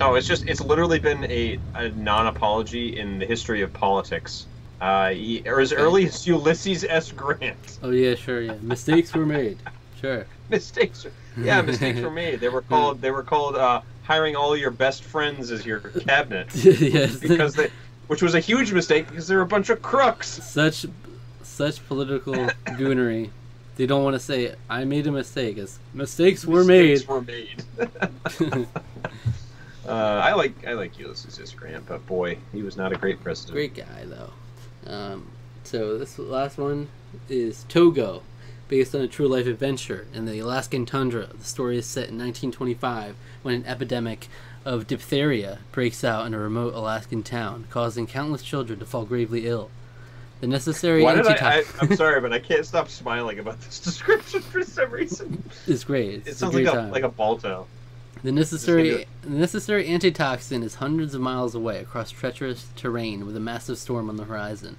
Oh, 0.00 0.14
it's 0.14 0.26
just 0.26 0.46
it's 0.48 0.60
literally 0.60 0.98
been 0.98 1.24
a, 1.24 1.58
a 1.74 1.88
non-apology 1.90 2.98
in 2.98 3.18
the 3.18 3.26
history 3.26 3.60
of 3.62 3.72
politics. 3.72 4.46
Uh, 4.80 5.10
he- 5.10 5.42
or 5.46 5.60
as 5.60 5.72
early 5.72 6.06
as 6.06 6.26
Ulysses 6.26 6.84
S. 6.84 7.12
Grant. 7.12 7.78
Oh, 7.82 7.90
yeah, 7.90 8.14
sure, 8.14 8.40
yeah. 8.40 8.54
Mistakes 8.62 9.12
were 9.12 9.26
made. 9.26 9.58
Sure. 10.00 10.24
Mistakes. 10.50 11.04
were- 11.04 11.12
Yeah, 11.36 11.60
mistakes 11.62 12.00
were 12.00 12.10
made. 12.10 12.40
They 12.40 12.48
were 12.48 12.62
called. 12.62 13.00
They 13.00 13.10
were 13.10 13.22
called 13.22 13.56
uh, 13.56 13.82
hiring 14.04 14.34
all 14.36 14.56
your 14.56 14.70
best 14.70 15.02
friends 15.04 15.50
as 15.50 15.66
your 15.66 15.80
cabinet 15.80 16.48
yes. 16.54 17.16
because 17.16 17.54
they, 17.54 17.70
which 18.06 18.22
was 18.22 18.34
a 18.34 18.40
huge 18.40 18.72
mistake 18.72 19.08
because 19.08 19.28
they're 19.28 19.42
a 19.42 19.46
bunch 19.46 19.68
of 19.70 19.82
crooks. 19.82 20.28
such 20.44 20.86
such 21.42 21.86
political 21.88 22.34
goonery. 22.66 23.30
They 23.78 23.86
don't 23.86 24.02
want 24.02 24.14
to 24.14 24.20
say 24.20 24.56
I 24.68 24.84
made 24.84 25.06
a 25.06 25.12
mistake. 25.12 25.56
As 25.56 25.78
mistakes 25.94 26.44
were 26.44 26.64
Mistakes 26.64 27.06
made. 27.06 27.08
Were 27.08 27.22
made. 27.22 27.64
uh, 29.86 29.92
I 29.92 30.34
like 30.34 30.66
I 30.66 30.72
like 30.72 30.98
Ulysses 30.98 31.38
S. 31.38 31.52
Grant, 31.52 31.86
but 31.86 32.04
boy, 32.04 32.38
he 32.52 32.62
was 32.62 32.76
not 32.76 32.92
a 32.92 32.96
great 32.96 33.22
president. 33.22 33.54
Great 33.54 33.74
guy 33.76 34.04
though. 34.04 34.32
Um, 34.92 35.30
so 35.62 35.96
this 35.96 36.18
last 36.18 36.58
one 36.58 36.88
is 37.28 37.64
Togo, 37.68 38.22
based 38.66 38.96
on 38.96 39.00
a 39.00 39.06
true 39.06 39.28
life 39.28 39.46
adventure 39.46 40.08
in 40.12 40.26
the 40.26 40.40
Alaskan 40.40 40.84
tundra. 40.84 41.28
The 41.38 41.44
story 41.44 41.78
is 41.78 41.86
set 41.86 42.08
in 42.08 42.18
1925 42.18 43.14
when 43.42 43.54
an 43.54 43.64
epidemic 43.64 44.26
of 44.64 44.88
diphtheria 44.88 45.60
breaks 45.70 46.02
out 46.02 46.26
in 46.26 46.34
a 46.34 46.38
remote 46.40 46.74
Alaskan 46.74 47.22
town, 47.22 47.66
causing 47.70 48.08
countless 48.08 48.42
children 48.42 48.80
to 48.80 48.84
fall 48.84 49.04
gravely 49.04 49.46
ill. 49.46 49.70
The 50.40 50.46
necessary 50.46 51.02
Why 51.02 51.16
did 51.16 51.26
I, 51.26 51.64
I'm 51.80 51.96
sorry, 51.96 52.20
but 52.20 52.32
I 52.32 52.38
can't 52.38 52.64
stop 52.64 52.88
smiling 52.88 53.38
about 53.40 53.60
this 53.60 53.80
description 53.84 54.40
for 54.40 54.62
some 54.62 54.90
reason. 54.90 55.42
It's 55.66 55.82
great. 55.84 56.14
It's 56.14 56.28
It 56.28 56.30
a 56.30 56.34
sounds 56.36 56.54
great 56.54 56.66
like 56.66 56.74
a 56.74 56.76
time. 56.78 56.90
like 56.92 57.02
a 57.02 57.08
Balto. 57.08 57.66
The 58.22 58.32
necessary 58.32 59.06
the 59.22 59.30
necessary 59.30 59.88
antitoxin 59.88 60.62
is 60.62 60.76
hundreds 60.76 61.14
of 61.14 61.20
miles 61.20 61.54
away 61.54 61.78
across 61.78 62.10
treacherous 62.10 62.66
terrain 62.76 63.26
with 63.26 63.36
a 63.36 63.40
massive 63.40 63.78
storm 63.78 64.08
on 64.08 64.16
the 64.16 64.24
horizon. 64.24 64.76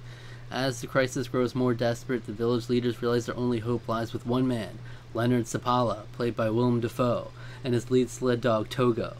As 0.50 0.80
the 0.80 0.86
crisis 0.86 1.28
grows 1.28 1.54
more 1.54 1.74
desperate, 1.74 2.26
the 2.26 2.32
village 2.32 2.68
leaders 2.68 3.00
realize 3.00 3.26
their 3.26 3.36
only 3.36 3.60
hope 3.60 3.88
lies 3.88 4.12
with 4.12 4.26
one 4.26 4.48
man, 4.48 4.78
Leonhard 5.14 5.44
Seppala, 5.44 6.02
played 6.12 6.34
by 6.36 6.50
Willem 6.50 6.80
Dafoe, 6.80 7.30
and 7.62 7.72
his 7.72 7.90
lead 7.90 8.10
sled 8.10 8.40
dog 8.40 8.68
Togo. 8.68 9.14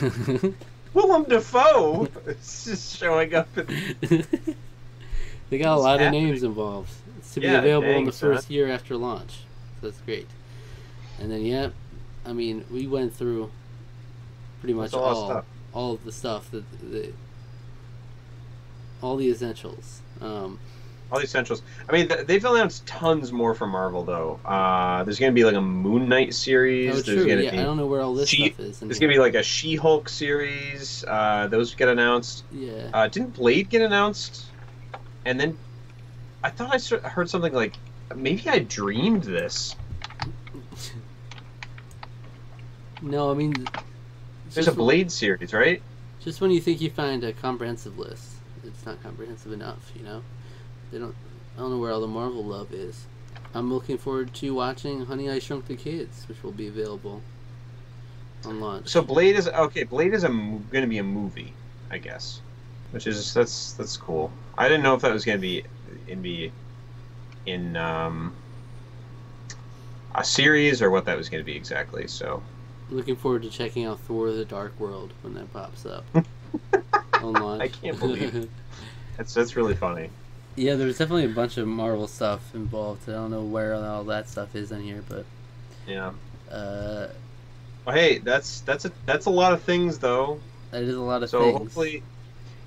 Willem 0.94 1.24
Dafoe 1.24 2.08
is 2.26 2.64
just 2.64 2.96
showing 2.98 3.34
up. 3.34 3.48
In, 3.56 4.26
they 5.50 5.58
got 5.58 5.76
a 5.76 5.80
lot 5.80 6.00
of 6.00 6.10
names 6.12 6.42
involved. 6.42 6.90
It's 7.18 7.34
to 7.34 7.40
be 7.40 7.46
Yeah, 7.46 7.58
available 7.58 7.88
in 7.90 8.04
the 8.06 8.12
son. 8.12 8.34
first 8.34 8.50
year 8.50 8.68
after 8.70 8.96
launch. 8.96 9.40
So 9.80 9.88
that's 9.88 10.00
great. 10.02 10.26
And 11.20 11.30
then 11.30 11.44
yeah, 11.44 11.70
I 12.24 12.32
mean 12.32 12.64
we 12.70 12.86
went 12.86 13.14
through 13.14 13.50
pretty 14.60 14.74
much 14.74 14.92
That's 14.92 14.94
a 14.94 14.98
lot 14.98 15.10
of 15.12 15.16
all 15.16 15.30
stuff. 15.30 15.44
all 15.74 15.92
of 15.94 16.04
the 16.04 16.12
stuff 16.12 16.50
that 16.52 16.64
the 16.90 17.12
all 19.02 19.16
the 19.16 19.28
essentials. 19.30 20.00
Um, 20.20 20.58
all 21.10 21.18
the 21.18 21.24
essentials. 21.24 21.62
I 21.88 21.92
mean, 21.92 22.08
they've 22.26 22.44
announced 22.44 22.86
tons 22.86 23.32
more 23.32 23.52
from 23.54 23.70
Marvel, 23.70 24.04
though. 24.04 24.38
Uh, 24.44 25.02
there's 25.02 25.18
going 25.18 25.32
to 25.32 25.34
be 25.34 25.42
like 25.44 25.56
a 25.56 25.60
Moon 25.60 26.08
Knight 26.08 26.34
series. 26.34 27.00
oh, 27.00 27.02
true. 27.02 27.24
Yeah, 27.26 27.36
be 27.36 27.48
I 27.48 27.62
don't 27.64 27.76
know 27.78 27.86
where 27.86 28.00
all 28.00 28.14
this 28.14 28.28
She- 28.28 28.46
stuff 28.48 28.60
is. 28.60 28.82
in 28.82 28.88
there's 28.88 29.00
going 29.00 29.10
to 29.10 29.14
be 29.16 29.18
like 29.18 29.34
a 29.34 29.42
She-Hulk 29.42 30.08
series. 30.08 31.04
Uh, 31.08 31.48
those 31.48 31.74
get 31.74 31.88
announced. 31.88 32.44
yeah. 32.52 32.90
Uh, 32.94 33.08
didn't 33.08 33.34
Blade 33.34 33.70
get 33.70 33.82
announced? 33.82 34.44
And 35.24 35.38
then 35.38 35.58
I 36.42 36.50
thought 36.50 36.74
I 36.74 37.08
heard 37.08 37.28
something 37.28 37.52
like 37.52 37.74
maybe 38.14 38.48
I 38.48 38.60
dreamed 38.60 39.24
this. 39.24 39.76
no, 43.02 43.30
I 43.30 43.34
mean, 43.34 43.68
There's 44.52 44.68
a 44.68 44.72
Blade 44.72 45.10
series, 45.12 45.52
right? 45.52 45.82
just 46.22 46.40
when 46.40 46.50
you 46.50 46.60
think 46.60 46.80
you 46.80 46.90
find 46.90 47.24
a 47.24 47.32
comprehensive 47.32 47.98
list, 47.98 48.34
it's 48.64 48.84
not 48.84 49.02
comprehensive 49.02 49.52
enough. 49.52 49.90
You 49.96 50.04
know, 50.04 50.22
they 50.90 50.98
don't. 50.98 51.14
I 51.56 51.60
don't 51.60 51.70
know 51.70 51.78
where 51.78 51.92
all 51.92 52.00
the 52.00 52.06
Marvel 52.06 52.44
love 52.44 52.72
is. 52.72 53.06
I'm 53.54 53.72
looking 53.72 53.98
forward 53.98 54.32
to 54.34 54.54
watching 54.54 55.06
Honey 55.06 55.28
I 55.28 55.40
Shrunk 55.40 55.66
the 55.66 55.76
Kids, 55.76 56.24
which 56.28 56.42
will 56.42 56.52
be 56.52 56.68
available 56.68 57.20
on 58.44 58.60
launch. 58.60 58.88
So 58.88 59.02
Blade 59.02 59.36
is 59.36 59.48
okay. 59.48 59.82
Blade 59.82 60.14
is 60.14 60.22
going 60.22 60.62
to 60.70 60.86
be 60.86 60.98
a 60.98 61.02
movie, 61.02 61.52
I 61.90 61.98
guess, 61.98 62.40
which 62.92 63.06
is 63.06 63.32
that's 63.34 63.72
that's 63.74 63.96
cool. 63.96 64.30
I 64.58 64.68
didn't 64.68 64.82
know 64.82 64.94
if 64.94 65.02
that 65.02 65.12
was 65.12 65.24
going 65.24 65.38
to 65.38 65.42
be 65.42 65.64
in 66.08 66.22
be 66.22 66.52
in 67.46 67.76
um, 67.76 68.34
a 70.14 70.24
series 70.24 70.82
or 70.82 70.90
what 70.90 71.04
that 71.06 71.16
was 71.16 71.28
going 71.28 71.40
to 71.42 71.46
be 71.46 71.56
exactly. 71.56 72.06
So 72.08 72.42
looking 72.90 73.16
forward 73.16 73.42
to 73.42 73.50
checking 73.50 73.84
out 73.84 74.00
Thor: 74.00 74.32
The 74.32 74.44
Dark 74.44 74.78
World 74.80 75.12
when 75.22 75.34
that 75.34 75.52
pops 75.52 75.86
up 75.86 76.04
online. 77.22 77.60
I 77.60 77.68
can't 77.68 77.98
believe 77.98 78.34
it. 78.34 78.50
that's 79.16 79.34
that's 79.34 79.56
really 79.56 79.74
funny. 79.74 80.10
Yeah, 80.56 80.74
there's 80.74 80.98
definitely 80.98 81.26
a 81.26 81.34
bunch 81.34 81.56
of 81.58 81.68
Marvel 81.68 82.08
stuff 82.08 82.54
involved. 82.54 83.08
I 83.08 83.12
don't 83.12 83.30
know 83.30 83.42
where 83.44 83.74
all 83.74 84.04
that 84.04 84.28
stuff 84.28 84.54
is 84.56 84.72
in 84.72 84.82
here, 84.82 85.02
but 85.08 85.24
Yeah. 85.86 86.12
Uh, 86.50 87.06
Well, 87.86 87.94
hey, 87.94 88.18
that's 88.18 88.60
that's 88.62 88.84
a 88.84 88.92
that's 89.06 89.26
a 89.26 89.30
lot 89.30 89.52
of 89.52 89.62
things 89.62 89.98
though. 89.98 90.40
that 90.72 90.82
is 90.82 90.96
a 90.96 91.00
lot 91.00 91.22
of 91.22 91.30
So 91.30 91.40
things. 91.40 91.58
hopefully, 91.58 92.02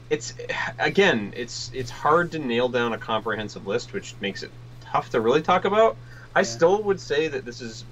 it's 0.09 0.33
again, 0.79 1.33
it's 1.35 1.69
it's 1.73 1.89
hard 1.89 2.31
to 2.31 2.39
nail 2.39 2.69
down 2.69 2.93
a 2.93 2.97
comprehensive 2.97 3.65
list, 3.65 3.93
which 3.93 4.15
makes 4.19 4.43
it 4.43 4.53
tough 4.79 5.09
to 5.11 5.21
really 5.21 5.41
talk 5.41 5.65
about. 5.65 5.99
I 6.35 6.41
Yeah. 6.41 6.43
still 6.43 6.83
would 6.83 6.99
say 7.01 7.27
that 7.27 7.45
this 7.45 7.61
is 7.61 7.85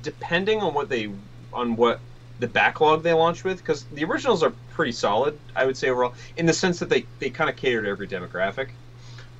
depending 0.00 0.62
on 0.62 0.74
what 0.74 0.88
they 0.88 1.08
on 1.52 1.76
what 1.76 2.04
the 2.38 2.46
backlog 2.46 3.02
they 3.02 3.12
launch 3.12 3.44
with, 3.44 3.58
because 3.58 3.84
the 3.86 4.04
originals 4.04 4.42
are 4.42 4.54
pretty 4.68 4.92
solid. 4.92 5.40
I 5.54 5.66
would 5.66 5.76
say 5.76 5.90
overall, 5.90 6.14
in 6.36 6.46
the 6.46 6.52
sense 6.52 6.78
that 6.78 6.88
they 6.88 7.08
they 7.18 7.30
kind 7.30 7.50
of 7.50 7.56
cater 7.56 7.82
to 7.82 7.88
every 7.88 8.08
demographic. 8.08 8.70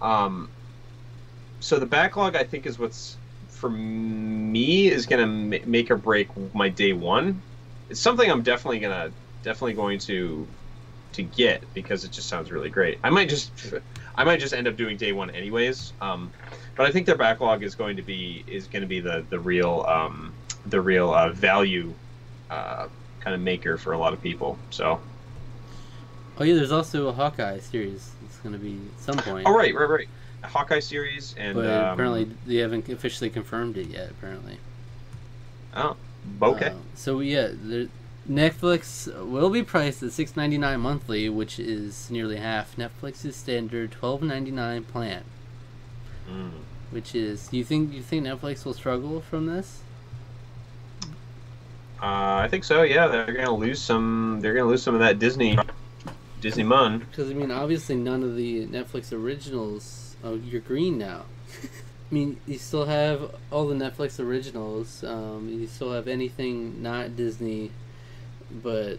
Um, 0.01 0.53
so 1.61 1.79
the 1.79 1.87
backlog, 1.87 2.37
I 2.37 2.45
think, 2.45 2.67
is 2.67 2.79
what's 2.79 3.19
for 3.49 3.71
me 3.71 4.89
is 4.91 5.07
gonna 5.07 5.27
ma- 5.27 5.57
make 5.67 5.91
or 5.91 5.97
break 5.97 6.29
my 6.55 6.69
day 6.69 6.93
one. 6.93 7.43
It's 7.89 8.01
something 8.01 8.31
I'm 8.31 8.43
definitely 8.43 8.79
gonna 8.81 9.15
definitely 9.43 9.75
going 9.75 9.99
to 10.01 10.55
to 11.13 11.23
get 11.23 11.63
because 11.75 12.05
it 12.05 12.11
just 12.11 12.29
sounds 12.29 12.51
really 12.53 12.71
great. 12.71 12.99
I 13.03 13.11
might 13.11 13.29
just 13.29 13.53
I 14.17 14.25
might 14.25 14.41
just 14.41 14.55
end 14.55 14.69
up 14.69 14.77
doing 14.77 14.97
day 14.97 15.13
one 15.13 15.31
anyways. 15.31 15.93
Um, 16.01 16.31
but 16.77 16.87
I 16.87 16.93
think 16.93 17.07
their 17.07 17.17
backlog 17.17 17.63
is 17.63 17.75
going 17.75 17.97
to 17.97 18.03
be 18.03 18.45
is 18.47 18.67
going 18.67 18.83
to 18.83 18.89
be 18.89 19.01
the 19.01 19.25
the 19.31 19.39
real 19.39 19.85
um, 19.89 20.33
the 20.67 20.81
real 20.81 21.13
uh, 21.13 21.31
value 21.31 21.93
uh, 22.51 22.89
kind 23.21 23.35
of 23.35 23.41
maker 23.41 23.77
for 23.77 23.93
a 23.93 23.99
lot 23.99 24.13
of 24.13 24.23
people. 24.23 24.59
So 24.71 25.01
oh 26.39 26.45
yeah, 26.45 26.55
there's 26.55 26.73
also 26.73 27.09
a 27.09 27.13
Hawkeye 27.13 27.59
series. 27.59 28.11
It's 28.25 28.39
gonna 28.39 28.59
be 28.59 28.79
at 28.95 29.01
some 29.01 29.17
point. 29.17 29.47
oh 29.47 29.55
right 29.55 29.75
right 29.75 29.89
right, 29.89 30.09
a 30.43 30.47
Hawkeye 30.47 30.81
series 30.81 31.35
and 31.39 31.55
But 31.55 31.67
um, 31.67 31.95
apparently 31.95 32.31
they 32.47 32.57
haven't 32.57 32.89
officially 32.89 33.31
confirmed 33.31 33.77
it 33.77 33.89
yet. 33.89 34.11
Apparently. 34.11 34.59
oh 35.75 35.97
okay 36.43 36.67
Uh, 36.69 36.75
so 36.95 37.21
yeah, 37.21 37.49
there, 37.53 37.89
Netflix 38.31 39.13
will 39.27 39.51
be 39.51 39.65
priced 39.65 40.05
at 40.05 40.13
six 40.13 40.37
ninety 40.37 40.57
nine 40.57 40.81
monthly, 40.81 41.29
which 41.29 41.59
is 41.59 42.09
nearly 42.11 42.37
half 42.37 42.77
Netflix's 42.77 43.35
standard 43.35 43.91
twelve 43.91 44.23
ninety 44.23 44.53
nine 44.53 44.85
plan. 44.85 45.25
Mm. 46.31 46.51
Which 46.93 47.15
is, 47.15 47.49
you 47.53 47.65
think 47.65 47.93
you 47.93 48.03
think 48.03 48.25
Netflix 48.27 48.65
will 48.65 48.75
struggle 48.75 49.21
from 49.21 49.47
this? 49.47 49.81
Uh, 52.03 52.41
I 52.45 52.49
think 52.49 52.65
so. 52.65 52.83
Yeah, 52.83 53.09
they're 53.09 53.33
gonna 53.33 53.55
lose 53.55 53.81
some. 53.81 54.39
They're 54.41 54.55
gonna 54.55 54.69
lose 54.69 54.83
some 54.83 54.95
of 54.95 55.01
that 55.01 55.19
Disney 55.19 55.59
Disney 56.41 56.63
mun. 56.63 57.01
Because 57.01 57.31
I 57.31 57.35
mean, 57.35 57.51
obviously 57.51 57.97
none 57.97 58.23
of 58.23 58.37
the 58.37 58.67
Netflix 58.67 59.13
originals. 59.13 60.17
Oh, 60.23 60.35
you're 60.35 60.61
green 60.61 60.99
now. 60.99 61.25
I 62.11 62.15
mean, 62.15 62.41
you 62.47 62.59
still 62.59 62.87
have 62.87 63.35
all 63.51 63.69
the 63.69 63.75
Netflix 63.75 64.19
originals. 64.19 65.05
Um, 65.05 65.49
you 65.49 65.67
still 65.67 65.93
have 65.93 66.09
anything 66.09 66.83
not 66.83 67.17
Disney, 67.17 67.71
but 68.63 68.99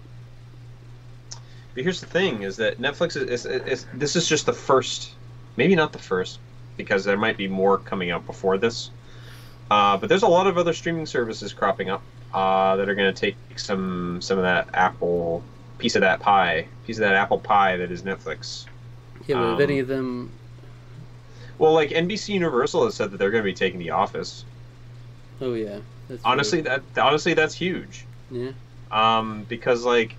But 1.73 1.83
here's 1.83 2.01
the 2.01 2.07
thing: 2.07 2.43
is 2.43 2.57
that 2.57 2.79
Netflix 2.79 3.15
is, 3.15 3.45
is, 3.45 3.45
is 3.45 3.85
this 3.93 4.15
is 4.15 4.27
just 4.27 4.45
the 4.45 4.53
first, 4.53 5.13
maybe 5.57 5.75
not 5.75 5.93
the 5.93 5.99
first, 5.99 6.39
because 6.77 7.03
there 7.03 7.17
might 7.17 7.37
be 7.37 7.47
more 7.47 7.77
coming 7.77 8.11
out 8.11 8.25
before 8.25 8.57
this. 8.57 8.89
Uh, 9.69 9.95
but 9.97 10.09
there's 10.09 10.23
a 10.23 10.27
lot 10.27 10.47
of 10.47 10.57
other 10.57 10.73
streaming 10.73 11.05
services 11.05 11.53
cropping 11.53 11.89
up 11.89 12.01
uh, 12.33 12.75
that 12.75 12.89
are 12.89 12.95
going 12.95 13.13
to 13.13 13.19
take 13.19 13.35
some 13.55 14.21
some 14.21 14.37
of 14.37 14.43
that 14.43 14.67
Apple 14.73 15.43
piece 15.77 15.95
of 15.95 16.01
that 16.01 16.19
pie, 16.19 16.67
piece 16.85 16.97
of 16.97 17.01
that 17.01 17.15
apple 17.15 17.39
pie 17.39 17.75
that 17.77 17.89
is 17.91 18.03
Netflix. 18.03 18.65
yeah, 19.27 19.35
but 19.35 19.43
if 19.43 19.55
Um, 19.55 19.61
any 19.61 19.79
of 19.79 19.87
them, 19.87 20.29
Well, 21.57 21.73
like 21.73 21.89
NBC 21.89 22.33
Universal 22.35 22.85
has 22.85 22.93
said 22.95 23.11
that 23.11 23.17
they're 23.17 23.31
going 23.31 23.43
to 23.43 23.49
be 23.49 23.53
taking 23.55 23.79
The 23.79 23.89
Office. 23.91 24.45
oh 25.41 25.53
yeah, 25.55 25.79
true. 26.07 26.19
Honestly, 26.23 26.61
that 26.61 26.81
honestly 26.97 27.33
that's 27.33 27.55
huge. 27.55 28.05
yeah, 28.29 28.51
Um, 28.91 29.45
because 29.47 29.85
like 29.85 30.15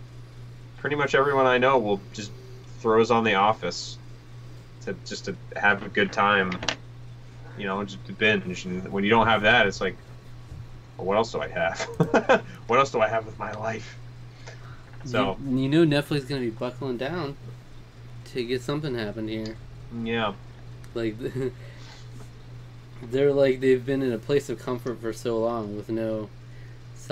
pretty 0.79 0.97
much 0.97 1.15
everyone 1.15 1.47
I 1.47 1.59
know 1.59 1.79
will 1.79 2.01
just 2.13 2.33
throws 2.81 3.11
on 3.11 3.23
The 3.25 3.35
Office 3.35 3.99
to 4.85 4.95
just 5.05 5.27
to 5.27 5.37
have 5.57 5.83
a 5.85 5.89
good 5.89 6.13
time, 6.13 6.59
you 7.57 7.67
know, 7.67 7.85
just 7.85 8.05
to 8.07 8.13
binge. 8.13 8.65
And 8.65 8.91
when 8.91 9.05
you 9.05 9.11
don't 9.11 9.27
have 9.27 9.43
that, 9.43 9.67
it's 9.67 9.81
like, 9.81 9.97
well, 10.97 11.07
what 11.07 11.17
else 11.17 11.33
do 11.33 11.41
I 11.41 11.49
have? 11.49 11.81
what 12.67 12.79
else 12.79 12.91
do 12.91 13.01
I 13.01 13.09
have 13.09 13.27
with 13.27 13.39
my 13.39 13.53
life? 13.53 13.97
So 15.05 15.37
you, 15.45 15.59
you 15.59 15.69
know 15.69 15.85
Netflix 15.85 16.19
is 16.19 16.25
gonna 16.25 16.41
be 16.41 16.51
buckling 16.51 16.97
down 16.97 17.37
to 18.33 18.45
get 18.45 18.63
something 18.63 18.95
happen 18.95 19.29
here. 19.29 19.57
yeah, 20.03 20.33
Like 20.95 21.17
they're 23.03 23.33
like 23.33 23.61
they've 23.61 23.85
been 23.85 24.03
in 24.03 24.13
a 24.13 24.19
place 24.19 24.49
of 24.49 24.59
comfort 24.59 25.01
for 25.01 25.13
so 25.13 25.39
long 25.39 25.77
with 25.77 25.89
no 25.89 26.29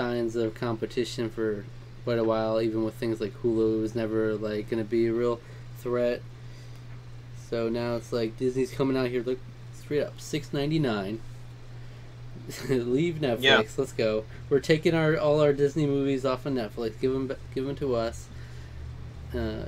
signs 0.01 0.35
of 0.35 0.55
competition 0.55 1.29
for 1.29 1.63
quite 2.03 2.17
a 2.17 2.23
while. 2.23 2.59
Even 2.59 2.83
with 2.83 2.95
things 2.95 3.21
like 3.21 3.33
Hulu 3.41 3.81
was 3.81 3.95
never 3.95 4.35
like 4.35 4.69
going 4.69 4.83
to 4.83 4.89
be 4.89 5.07
a 5.07 5.13
real 5.13 5.39
threat. 5.79 6.21
So 7.49 7.69
now 7.69 7.95
it's 7.95 8.11
like 8.11 8.37
Disney's 8.37 8.71
coming 8.71 8.97
out 8.97 9.09
here, 9.09 9.21
look 9.21 9.39
straight 9.73 10.01
up 10.01 10.19
six 10.19 10.53
ninety 10.53 10.79
nine. 10.79 11.19
Leave 12.69 13.15
Netflix. 13.15 13.41
Yeah. 13.41 13.61
Let's 13.77 13.93
go. 13.93 14.25
We're 14.49 14.59
taking 14.59 14.95
our 14.95 15.17
all 15.17 15.41
our 15.41 15.53
Disney 15.53 15.85
movies 15.85 16.25
off 16.25 16.45
of 16.45 16.53
Netflix. 16.53 16.99
Give 16.99 17.13
them, 17.13 17.31
give 17.53 17.65
them 17.65 17.75
to 17.75 17.95
us. 17.95 18.27
Uh, 19.35 19.65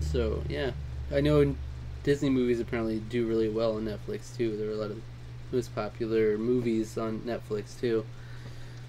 so 0.00 0.42
yeah, 0.48 0.70
I 1.12 1.20
know 1.20 1.54
Disney 2.04 2.30
movies 2.30 2.60
apparently 2.60 3.00
do 3.00 3.26
really 3.26 3.48
well 3.48 3.76
on 3.76 3.84
Netflix 3.84 4.34
too. 4.34 4.56
There 4.56 4.68
are 4.68 4.72
a 4.72 4.76
lot 4.76 4.90
of 4.90 5.02
most 5.52 5.74
popular 5.74 6.38
movies 6.38 6.96
on 6.96 7.20
Netflix 7.20 7.78
too. 7.78 8.06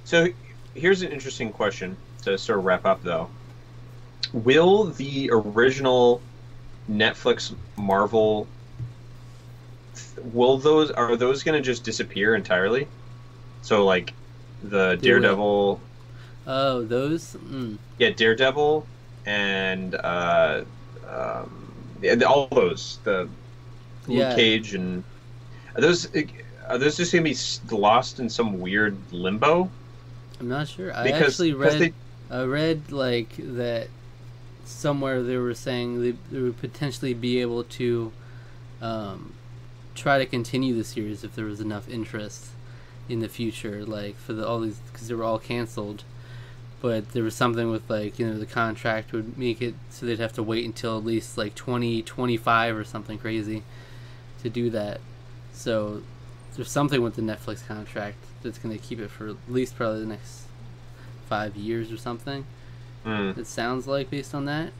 So 0.09 0.27
here's 0.73 1.03
an 1.03 1.11
interesting 1.11 1.51
question 1.51 1.95
to 2.23 2.35
sort 2.35 2.57
of 2.57 2.65
wrap 2.65 2.83
up, 2.83 3.03
though. 3.03 3.29
Will 4.33 4.85
the 4.85 5.29
original 5.31 6.19
Netflix 6.89 7.53
Marvel 7.77 8.47
will 10.33 10.57
those 10.57 10.89
are 10.89 11.15
those 11.15 11.43
going 11.43 11.61
to 11.61 11.63
just 11.63 11.83
disappear 11.83 12.33
entirely? 12.33 12.87
So 13.61 13.85
like 13.85 14.11
the 14.63 14.95
will. 14.95 14.97
Daredevil, 14.97 15.81
Oh, 16.47 16.81
those. 16.85 17.35
Mm. 17.35 17.77
yeah, 17.99 18.09
Daredevil, 18.09 18.87
and 19.27 19.93
uh, 19.93 20.63
um, 21.07 21.99
yeah, 22.01 22.15
all 22.27 22.47
those 22.47 22.97
the 23.03 23.29
Luke 24.07 24.17
Yeah. 24.17 24.35
Cage 24.35 24.73
and 24.73 25.03
are 25.75 25.81
those 25.81 26.07
are 26.67 26.79
those 26.79 26.97
just 26.97 27.11
going 27.13 27.23
to 27.23 27.29
be 27.69 27.75
lost 27.75 28.19
in 28.19 28.27
some 28.27 28.59
weird 28.59 28.97
limbo? 29.11 29.69
I'm 30.39 30.47
not 30.47 30.67
sure. 30.67 30.93
I 30.93 31.03
Because 31.03 31.41
actually 31.41 31.53
read. 31.53 31.79
they 31.79 31.93
I 32.29 32.43
read 32.43 32.91
like 32.91 33.35
that 33.37 33.87
somewhere 34.65 35.23
they 35.23 35.37
were 35.37 35.53
saying 35.55 36.01
they, 36.01 36.11
they 36.31 36.39
would 36.41 36.57
potentially 36.59 37.13
be 37.13 37.41
able 37.41 37.63
to 37.63 38.11
um, 38.81 39.33
try 39.95 40.17
to 40.19 40.25
continue 40.25 40.75
the 40.75 40.83
series 40.83 41.23
if 41.23 41.35
there 41.35 41.45
was 41.45 41.59
enough 41.59 41.89
interest 41.89 42.47
in 43.09 43.19
the 43.19 43.27
future, 43.29 43.83
like 43.85 44.15
for 44.17 44.33
the 44.33 44.47
all 44.47 44.59
these 44.61 44.79
because 44.91 45.07
they 45.07 45.15
were 45.15 45.23
all 45.23 45.39
canceled. 45.39 46.03
But 46.81 47.11
there 47.11 47.23
was 47.23 47.35
something 47.35 47.69
with 47.69 47.89
like 47.89 48.19
you 48.19 48.27
know 48.27 48.37
the 48.37 48.45
contract 48.45 49.11
would 49.11 49.37
make 49.37 49.61
it 49.61 49.75
so 49.89 50.05
they'd 50.05 50.19
have 50.19 50.33
to 50.33 50.43
wait 50.43 50.65
until 50.65 50.97
at 50.97 51.03
least 51.05 51.37
like 51.37 51.55
2025 51.55 52.75
or 52.77 52.83
something 52.85 53.17
crazy 53.17 53.63
to 54.43 54.49
do 54.49 54.69
that. 54.69 55.01
So 55.53 56.03
there's 56.55 56.71
something 56.71 57.01
with 57.01 57.15
the 57.15 57.21
Netflix 57.21 57.65
contract 57.67 58.17
that's 58.41 58.57
going 58.57 58.77
to 58.77 58.83
keep 58.83 58.99
it 58.99 59.09
for 59.09 59.29
at 59.29 59.35
least 59.47 59.75
probably 59.75 60.01
the 60.01 60.05
next 60.07 60.43
five 61.27 61.55
years 61.55 61.91
or 61.91 61.97
something. 61.97 62.45
Hmm. 63.03 63.31
It 63.37 63.47
sounds 63.47 63.87
like 63.87 64.09
based 64.09 64.35
on 64.35 64.45
that, 64.45 64.71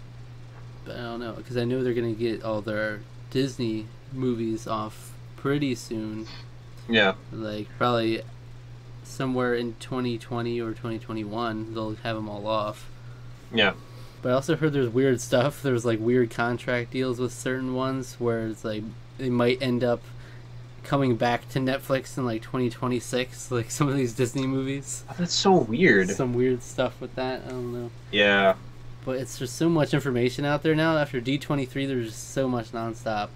but 0.86 0.96
I 0.96 1.02
don't 1.02 1.20
know 1.20 1.34
because 1.34 1.58
I 1.58 1.64
know 1.64 1.84
they're 1.84 1.94
going 1.94 2.14
to 2.14 2.20
get 2.20 2.44
all 2.44 2.62
their 2.62 3.02
Disney 3.32 3.86
movies 4.12 4.68
off 4.68 5.14
pretty 5.38 5.76
soon, 5.76 6.28
yeah. 6.90 7.14
like 7.32 7.68
probably 7.78 8.22
somewhere 9.04 9.56
in 9.56 9.76
2020 9.80 10.62
or 10.62 10.70
2021 10.70 11.74
they'll 11.74 11.96
have 11.96 12.16
them 12.16 12.28
all 12.30 12.46
off. 12.46 12.90
Yeah. 13.54 13.74
But 14.22 14.30
I 14.30 14.34
also 14.34 14.56
heard 14.56 14.74
there's 14.74 14.90
weird 14.90 15.22
stuff. 15.22 15.62
There's 15.62 15.86
like 15.86 16.00
weird 16.00 16.30
contract 16.30 16.92
deals 16.92 17.20
with 17.20 17.32
certain 17.32 17.74
ones 17.74 18.16
where 18.20 18.48
it's 18.48 18.66
like 18.66 18.84
they 19.18 19.30
might 19.30 19.62
end 19.62 19.84
up 19.84 20.02
coming 20.84 21.16
back 21.16 21.48
to 21.50 21.60
Netflix 21.60 22.18
in 22.18 22.26
like 22.26 22.42
2026, 22.42 23.52
like 23.52 23.72
some 23.72 23.88
of 23.90 23.96
these 23.96 24.14
Disney 24.14 24.48
movies. 24.48 25.04
Oh, 25.10 25.16
that's 25.18 25.34
so 25.34 25.54
weird. 25.54 26.10
Some 26.10 26.34
weird 26.34 26.64
stuff 26.64 27.00
with 27.02 27.16
that. 27.16 27.44
I 27.46 27.50
don't 27.50 27.74
know. 27.74 27.92
Yeah. 28.12 28.56
But 29.06 29.18
it's 29.18 29.40
just 29.40 29.56
so 29.56 29.70
much 29.70 29.94
information 29.94 30.46
out 30.46 30.62
there 30.64 30.76
now. 30.76 30.98
After 30.98 31.22
D23, 31.22 31.88
there's 31.88 32.08
just 32.08 32.32
so 32.32 32.48
much 32.48 32.72
nonstop. 32.72 33.30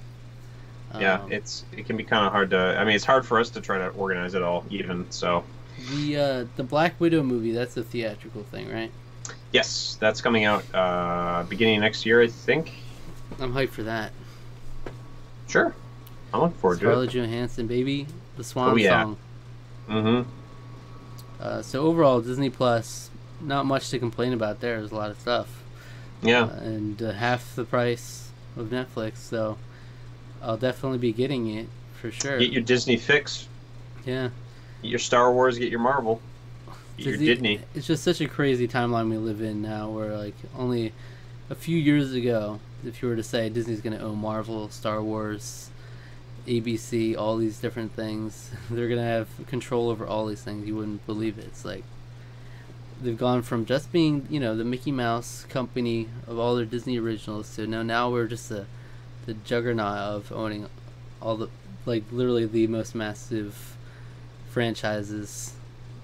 Yeah, 1.00 1.22
Um, 1.22 1.32
it's 1.32 1.66
it 1.72 1.86
can 1.88 1.98
be 1.98 2.04
kind 2.04 2.26
of 2.26 2.32
hard 2.32 2.52
to. 2.52 2.58
I 2.58 2.84
mean, 2.86 2.96
it's 2.96 3.06
hard 3.06 3.26
for 3.26 3.40
us 3.40 3.50
to 3.52 3.62
try 3.62 3.80
to 3.80 3.88
organize 3.90 4.36
it 4.36 4.44
all 4.44 4.64
even. 4.70 5.10
So 5.10 5.44
the 5.90 6.18
uh, 6.18 6.46
the 6.56 6.64
Black 6.64 7.00
Widow 7.00 7.24
movie. 7.24 7.52
That's 7.52 7.76
a 7.78 7.84
theatrical 7.84 8.44
thing, 8.44 8.70
right? 8.72 8.92
yes, 9.52 9.98
that's 10.00 10.22
coming 10.22 10.46
out 10.46 10.64
uh, 10.74 11.44
beginning 11.50 11.78
of 11.78 11.82
next 11.82 12.06
year, 12.06 12.22
I 12.22 12.28
think. 12.28 12.74
I'm 13.40 13.54
hyped 13.54 13.70
for 13.70 13.84
that. 13.84 14.12
Sure, 15.48 15.76
I'm 16.34 16.42
looking 16.42 16.58
forward 16.58 16.80
to 16.80 16.86
it. 16.86 16.90
Scarlett 16.90 17.10
Johansson, 17.12 17.68
baby, 17.68 18.08
the 18.38 18.44
Swan 18.44 18.72
Oh, 18.72 18.76
yeah. 18.76 19.04
song. 19.04 19.18
Mm-hmm. 19.90 20.30
Uh, 21.42 21.62
so 21.62 21.82
overall, 21.84 22.22
Disney 22.22 22.50
Plus, 22.50 23.10
not 23.42 23.66
much 23.66 23.90
to 23.90 24.00
complain 24.00 24.34
about. 24.34 24.60
There. 24.62 24.80
There's 24.80 24.92
a 24.92 24.96
lot 24.96 25.12
of 25.12 25.20
stuff, 25.20 25.62
Yeah. 26.22 26.44
uh, 26.46 26.60
and 26.62 27.02
uh, 27.02 27.12
half 27.12 27.56
the 27.56 27.66
price 27.66 28.30
of 28.58 28.68
Netflix. 28.68 29.18
So 29.18 29.58
I'll 30.42 30.58
definitely 30.58 31.00
be 31.00 31.12
getting 31.12 31.48
it 31.56 31.68
for 32.00 32.12
sure. 32.12 32.40
Get 32.40 32.52
your 32.52 32.62
Disney 32.64 32.98
fix. 32.98 33.48
yeah. 34.06 34.30
Get 34.82 34.90
your 34.90 35.00
Star 35.00 35.32
Wars. 35.32 35.58
Get 35.58 35.70
your 35.70 35.80
Marvel. 35.80 36.22
Get 36.98 37.06
your 37.06 37.14
Disney- 37.18 37.26
Disney. 37.28 37.60
It's 37.76 37.88
just 37.88 38.04
such 38.04 38.22
a 38.22 38.28
crazy 38.28 38.68
timeline 38.68 39.10
we 39.10 39.18
live 39.18 39.42
in 39.42 39.62
now, 39.62 39.90
where 39.90 40.16
like 40.18 40.36
only 40.58 40.94
a 41.50 41.56
few 41.56 41.78
years 41.78 42.14
ago, 42.14 42.60
if 42.86 43.02
you 43.02 43.08
were 43.10 43.16
to 43.16 43.24
say 43.24 43.50
Disney's 43.50 43.82
going 43.82 43.98
to 43.98 44.04
own 44.04 44.18
Marvel, 44.20 44.70
Star 44.70 45.02
Wars, 45.02 45.70
ABC, 46.48 47.18
all 47.18 47.38
these 47.38 47.60
different 47.60 47.94
things, 47.94 48.52
they're 48.70 48.88
going 48.88 49.00
to 49.00 49.06
have 49.06 49.28
control 49.48 49.90
over 49.90 50.06
all 50.06 50.26
these 50.28 50.42
things. 50.42 50.68
You 50.68 50.76
wouldn't 50.76 51.06
believe 51.06 51.38
it. 51.38 51.46
It's 51.46 51.66
like 51.66 51.84
they've 53.02 53.18
gone 53.18 53.42
from 53.42 53.66
just 53.66 53.92
being, 53.92 54.28
you 54.30 54.40
know, 54.40 54.56
the 54.56 54.64
Mickey 54.64 54.92
Mouse 54.92 55.46
company 55.50 56.08
of 56.28 56.40
all 56.40 56.56
their 56.56 56.66
Disney 56.66 56.98
originals 57.00 57.56
to 57.56 57.68
now 57.68 57.84
now 57.84 58.10
we're 58.10 58.28
just 58.28 58.50
the 58.50 58.66
the 59.26 59.34
juggernaut 59.34 59.98
of 59.98 60.32
owning 60.34 60.68
all 61.22 61.38
the 61.38 61.50
like 61.86 62.04
literally 62.12 62.46
the 62.46 62.68
most 62.68 62.94
massive 62.94 63.78
franchises 64.50 65.54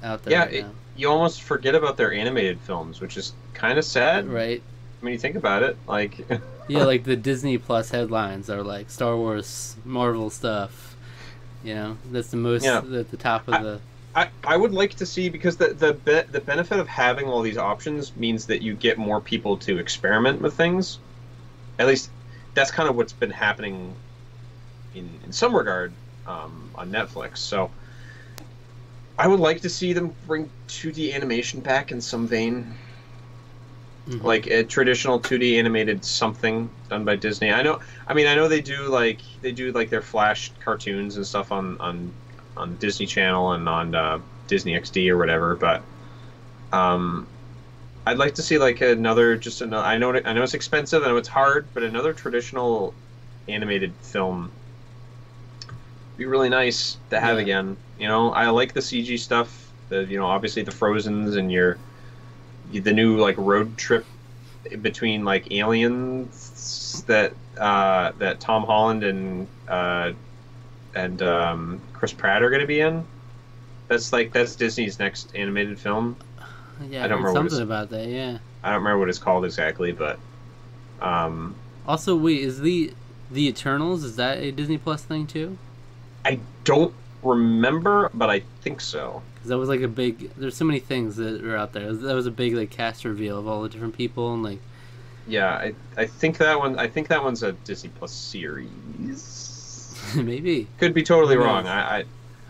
out 0.02 0.24
there 0.24 0.32
Yeah, 0.32 0.46
right 0.46 0.54
it-. 0.54 0.66
You 0.96 1.10
almost 1.10 1.42
forget 1.44 1.76
about 1.76 1.98
their 1.98 2.12
animated 2.12 2.60
films, 2.62 3.00
which 3.00 3.16
is 3.18 3.34
kind 3.54 3.78
of 3.78 3.86
sad. 3.86 4.28
Right. 4.28 4.62
When 5.00 5.14
you 5.14 5.20
think 5.20 5.38
about 5.38 5.64
it, 5.64 5.78
like, 5.88 6.28
Yeah, 6.70 6.84
like 6.86 7.03
the 7.03 7.15
Disney 7.15 7.57
Plus 7.57 7.89
headlines 7.89 8.49
are 8.49 8.63
like 8.63 8.89
Star 8.89 9.17
Wars, 9.17 9.76
Marvel 9.84 10.30
stuff. 10.30 10.95
You 11.63 11.76
know, 11.76 11.97
that's 12.11 12.30
the 12.30 12.38
most 12.38 12.63
Yeah. 12.63 12.78
at 12.78 13.11
the 13.11 13.17
top 13.17 13.47
of 13.47 13.61
the. 13.63 13.80
I, 14.15 14.30
I 14.43 14.57
would 14.57 14.74
like 14.74 14.95
to 14.95 15.05
see 15.05 15.30
because 15.30 15.57
the 15.57 15.74
the 15.74 15.93
be, 15.93 16.22
the 16.32 16.41
benefit 16.41 16.80
of 16.80 16.88
having 16.88 17.28
all 17.28 17.41
these 17.41 17.57
options 17.57 18.15
means 18.15 18.45
that 18.47 18.61
you 18.61 18.74
get 18.76 18.97
more 18.97 19.20
people 19.22 19.57
to 19.57 19.78
experiment 19.78 20.41
with 20.41 20.53
things. 20.55 20.99
At 21.78 21.88
least 21.88 22.09
that's 22.53 22.72
kind 22.72 22.89
of 22.89 22.95
what's 22.95 23.13
been 23.13 23.32
happening 23.32 23.93
in 24.95 25.09
in 25.26 25.32
some 25.32 25.55
regard 25.55 25.91
um, 26.28 26.70
on 26.76 26.91
Netflix. 26.91 27.38
So 27.38 27.70
I 29.17 29.28
would 29.28 29.39
like 29.39 29.61
to 29.61 29.70
see 29.70 29.93
them 29.93 30.13
bring 30.28 30.49
2D 30.70 31.13
animation 31.13 31.59
back 31.59 31.91
in 31.91 31.99
some 32.01 32.28
vein, 32.28 32.74
Mhm. 34.10 34.24
like 34.24 34.47
a 34.47 34.64
traditional 34.64 35.20
2D 35.20 35.57
animated 35.60 36.03
something 36.03 36.70
done 36.89 37.05
by 37.05 37.16
Disney. 37.16 37.51
I 37.51 37.62
know. 37.62 37.80
I 38.07 38.14
mean, 38.14 38.26
I 38.26 38.34
know 38.36 38.47
they 38.47 38.62
do 38.62 38.88
like 38.88 39.22
they 39.41 39.51
do 39.51 39.72
like 39.72 39.89
their 39.89 40.01
Flash 40.01 40.51
cartoons 40.64 41.16
and 41.16 41.26
stuff 41.26 41.51
on 41.51 41.78
on 41.80 42.12
on 42.57 42.76
Disney 42.78 43.05
Channel 43.05 43.53
and 43.53 43.70
on 43.70 43.93
uh, 43.95 44.20
Disney 44.47 44.74
XD 44.74 45.10
or 45.10 45.18
whatever. 45.18 45.55
But 45.55 45.84
um, 46.72 47.28
I'd 48.05 48.18
like 48.18 48.36
to 48.36 48.41
see 48.41 48.57
like 48.57 48.82
another 48.82 49.38
just 49.38 49.62
another. 49.62 49.86
I 49.86 49.97
know 49.97 50.14
I 50.26 50.34
know 50.34 50.41
it's 50.43 50.55
expensive. 50.55 51.03
I 51.03 51.07
know 51.07 51.18
it's 51.18 51.28
hard, 51.30 51.68
but 51.74 51.84
another 51.84 52.12
traditional 52.14 52.93
animated 53.47 53.93
film 54.01 54.51
be 56.18 56.26
really 56.26 56.49
nice 56.49 56.97
to 57.12 57.20
have 57.20 57.38
Yeah. 57.38 57.43
again. 57.43 57.78
You 57.97 58.07
know, 58.07 58.32
I 58.32 58.49
like 58.49 58.74
the 58.74 58.82
CG 58.82 59.18
stuff. 59.18 59.72
The 59.89 60.03
you 60.05 60.18
know 60.18 60.26
obviously 60.26 60.64
the 60.64 60.72
Frozen's 60.72 61.36
and 61.36 61.51
your 61.51 61.78
the 62.72 62.93
new 62.93 63.17
like 63.17 63.36
road 63.38 63.78
trip 63.78 64.05
between 64.82 65.26
like 65.26 65.51
aliens 65.51 67.03
that 67.07 67.34
uh, 67.57 68.11
that 68.20 68.39
Tom 68.39 68.63
Holland 68.63 69.03
and 69.03 69.47
uh, 69.67 70.13
and 70.95 71.22
um, 71.22 71.82
Chris 71.93 72.13
Pratt 72.13 72.43
are 72.43 72.49
going 72.49 72.61
to 72.61 72.67
be 72.67 72.80
in. 72.82 73.05
That's 73.88 74.13
like 74.13 74.32
that's 74.32 74.55
Disney's 74.55 74.99
next 74.99 75.32
animated 75.36 75.80
film. 75.80 76.15
yeah, 76.88 77.03
I 77.03 77.07
don't 77.07 77.24
remember 77.24 77.49
something 77.49 77.63
about 77.63 77.89
that. 77.89 78.07
Yeah. 78.07 78.38
I 78.63 78.70
don't 78.70 78.80
remember 78.80 78.99
what 78.99 79.09
it's 79.09 79.20
called 79.20 79.45
exactly, 79.45 79.91
but 79.91 80.20
um, 81.01 81.55
Also, 81.88 82.15
wait, 82.15 82.41
is 82.41 82.59
the 82.59 82.93
the 83.32 83.47
Eternals 83.47 84.03
is 84.03 84.15
that 84.17 84.39
a 84.39 84.51
Disney 84.51 84.78
Plus 84.78 85.03
thing 85.03 85.26
too? 85.28 85.57
I 86.26 86.39
don't 86.63 86.93
remember, 87.24 88.09
but 88.13 88.30
I 88.30 88.41
think 88.61 88.82
so. 88.82 89.22
'Cause 89.42 89.50
that 89.50 89.58
was 89.58 89.70
like 89.70 89.82
a 89.82 89.88
big. 89.88 90.32
There's 90.36 90.56
so 90.58 90.66
many 90.66 90.80
things 90.80 91.16
that 91.16 91.44
are 91.46 91.56
out 91.56 91.72
there. 91.74 91.94
That 91.94 92.14
was 92.14 92.26
a 92.26 92.32
big 92.32 92.54
like 92.56 92.70
cast 92.72 93.06
reveal 93.06 93.38
of 93.40 93.48
all 93.48 93.62
the 93.64 93.70
different 93.70 93.96
people 93.98 94.34
and 94.34 94.44
like. 94.44 94.60
Yeah, 95.28 95.48
I, 95.50 95.74
I 95.96 96.06
think 96.08 96.38
that 96.40 96.58
one. 96.60 96.78
I 96.80 96.88
think 96.88 97.08
that 97.10 97.24
one's 97.24 97.42
a 97.44 97.52
Disney 97.54 97.90
Plus 97.98 98.12
series. 98.12 99.96
maybe. 100.16 100.68
Could 100.80 100.94
be 100.94 101.04
totally 101.04 101.36
Who 101.36 101.44
wrong. 101.44 101.64
knows? 101.64 101.72
I, 101.72 102.06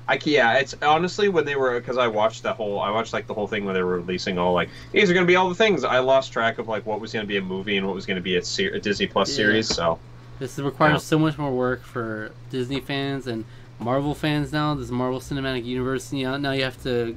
I, 0.08 0.14
I, 0.16 0.20
yeah. 0.26 0.58
It's 0.58 0.76
honestly 0.82 1.30
when 1.30 1.46
they 1.46 1.56
were 1.56 1.80
because 1.80 1.98
I 1.98 2.08
watched 2.08 2.44
the 2.44 2.54
whole. 2.54 2.80
I 2.80 2.90
watched 2.90 3.14
like 3.14 3.28
the 3.28 3.34
whole 3.34 3.48
thing 3.48 3.66
when 3.66 3.76
they 3.76 3.84
were 3.84 3.98
releasing 4.00 4.38
all 4.38 4.54
like 4.54 4.70
these 4.92 5.10
are 5.10 5.14
going 5.14 5.26
to 5.26 5.32
be 5.32 5.36
all 5.36 5.50
the 5.50 5.56
things. 5.56 5.84
I 5.84 6.00
lost 6.00 6.32
track 6.32 6.58
of 6.58 6.68
like 6.68 6.86
what 6.86 7.00
was 7.02 7.14
going 7.14 7.24
to 7.24 7.28
be 7.28 7.38
a 7.38 7.42
movie 7.42 7.78
and 7.78 7.86
what 7.86 7.96
was 7.96 8.06
going 8.06 8.18
to 8.18 8.24
be 8.24 8.38
a, 8.38 8.44
ser- 8.44 8.74
a 8.74 8.80
Disney 8.80 9.08
Plus 9.08 9.30
Yeah. 9.30 9.36
series. 9.36 9.68
So 9.68 10.00
This 10.40 10.58
requires 10.60 10.94
Yeah. 10.94 10.98
so 11.00 11.20
much 11.20 11.38
more 11.38 11.52
work 11.52 11.84
for 11.84 12.32
Disney 12.50 12.80
fans 12.80 13.28
and 13.28 13.46
Marvel 13.80 14.14
fans 14.14 14.52
now. 14.52 14.76
This 14.76 14.90
Marvel 14.90 15.20
Cinematic 15.20 15.66
Universe. 15.66 16.12
You 16.14 16.24
know, 16.26 16.38
now 16.38 16.52
you 16.52 16.64
have 16.64 16.82
to 16.84 17.16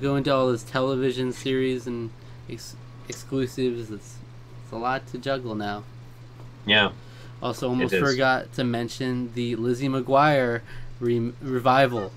go 0.00 0.16
into 0.16 0.34
all 0.34 0.50
this 0.50 0.62
television 0.64 1.32
series 1.32 1.86
and 1.86 2.10
ex- 2.50 2.76
exclusives. 3.08 3.90
It's, 3.90 4.16
it's 4.64 4.72
a 4.72 4.76
lot 4.76 5.06
to 5.08 5.18
juggle 5.18 5.54
now. 5.54 5.84
yeah, 6.66 6.90
Also, 7.42 7.68
almost 7.68 7.94
forgot 7.94 8.52
to 8.54 8.64
mention 8.64 9.32
the 9.34 9.54
Lizzie 9.56 9.88
McGuire 9.88 10.62
re- 10.98 11.32
revival. 11.40 12.12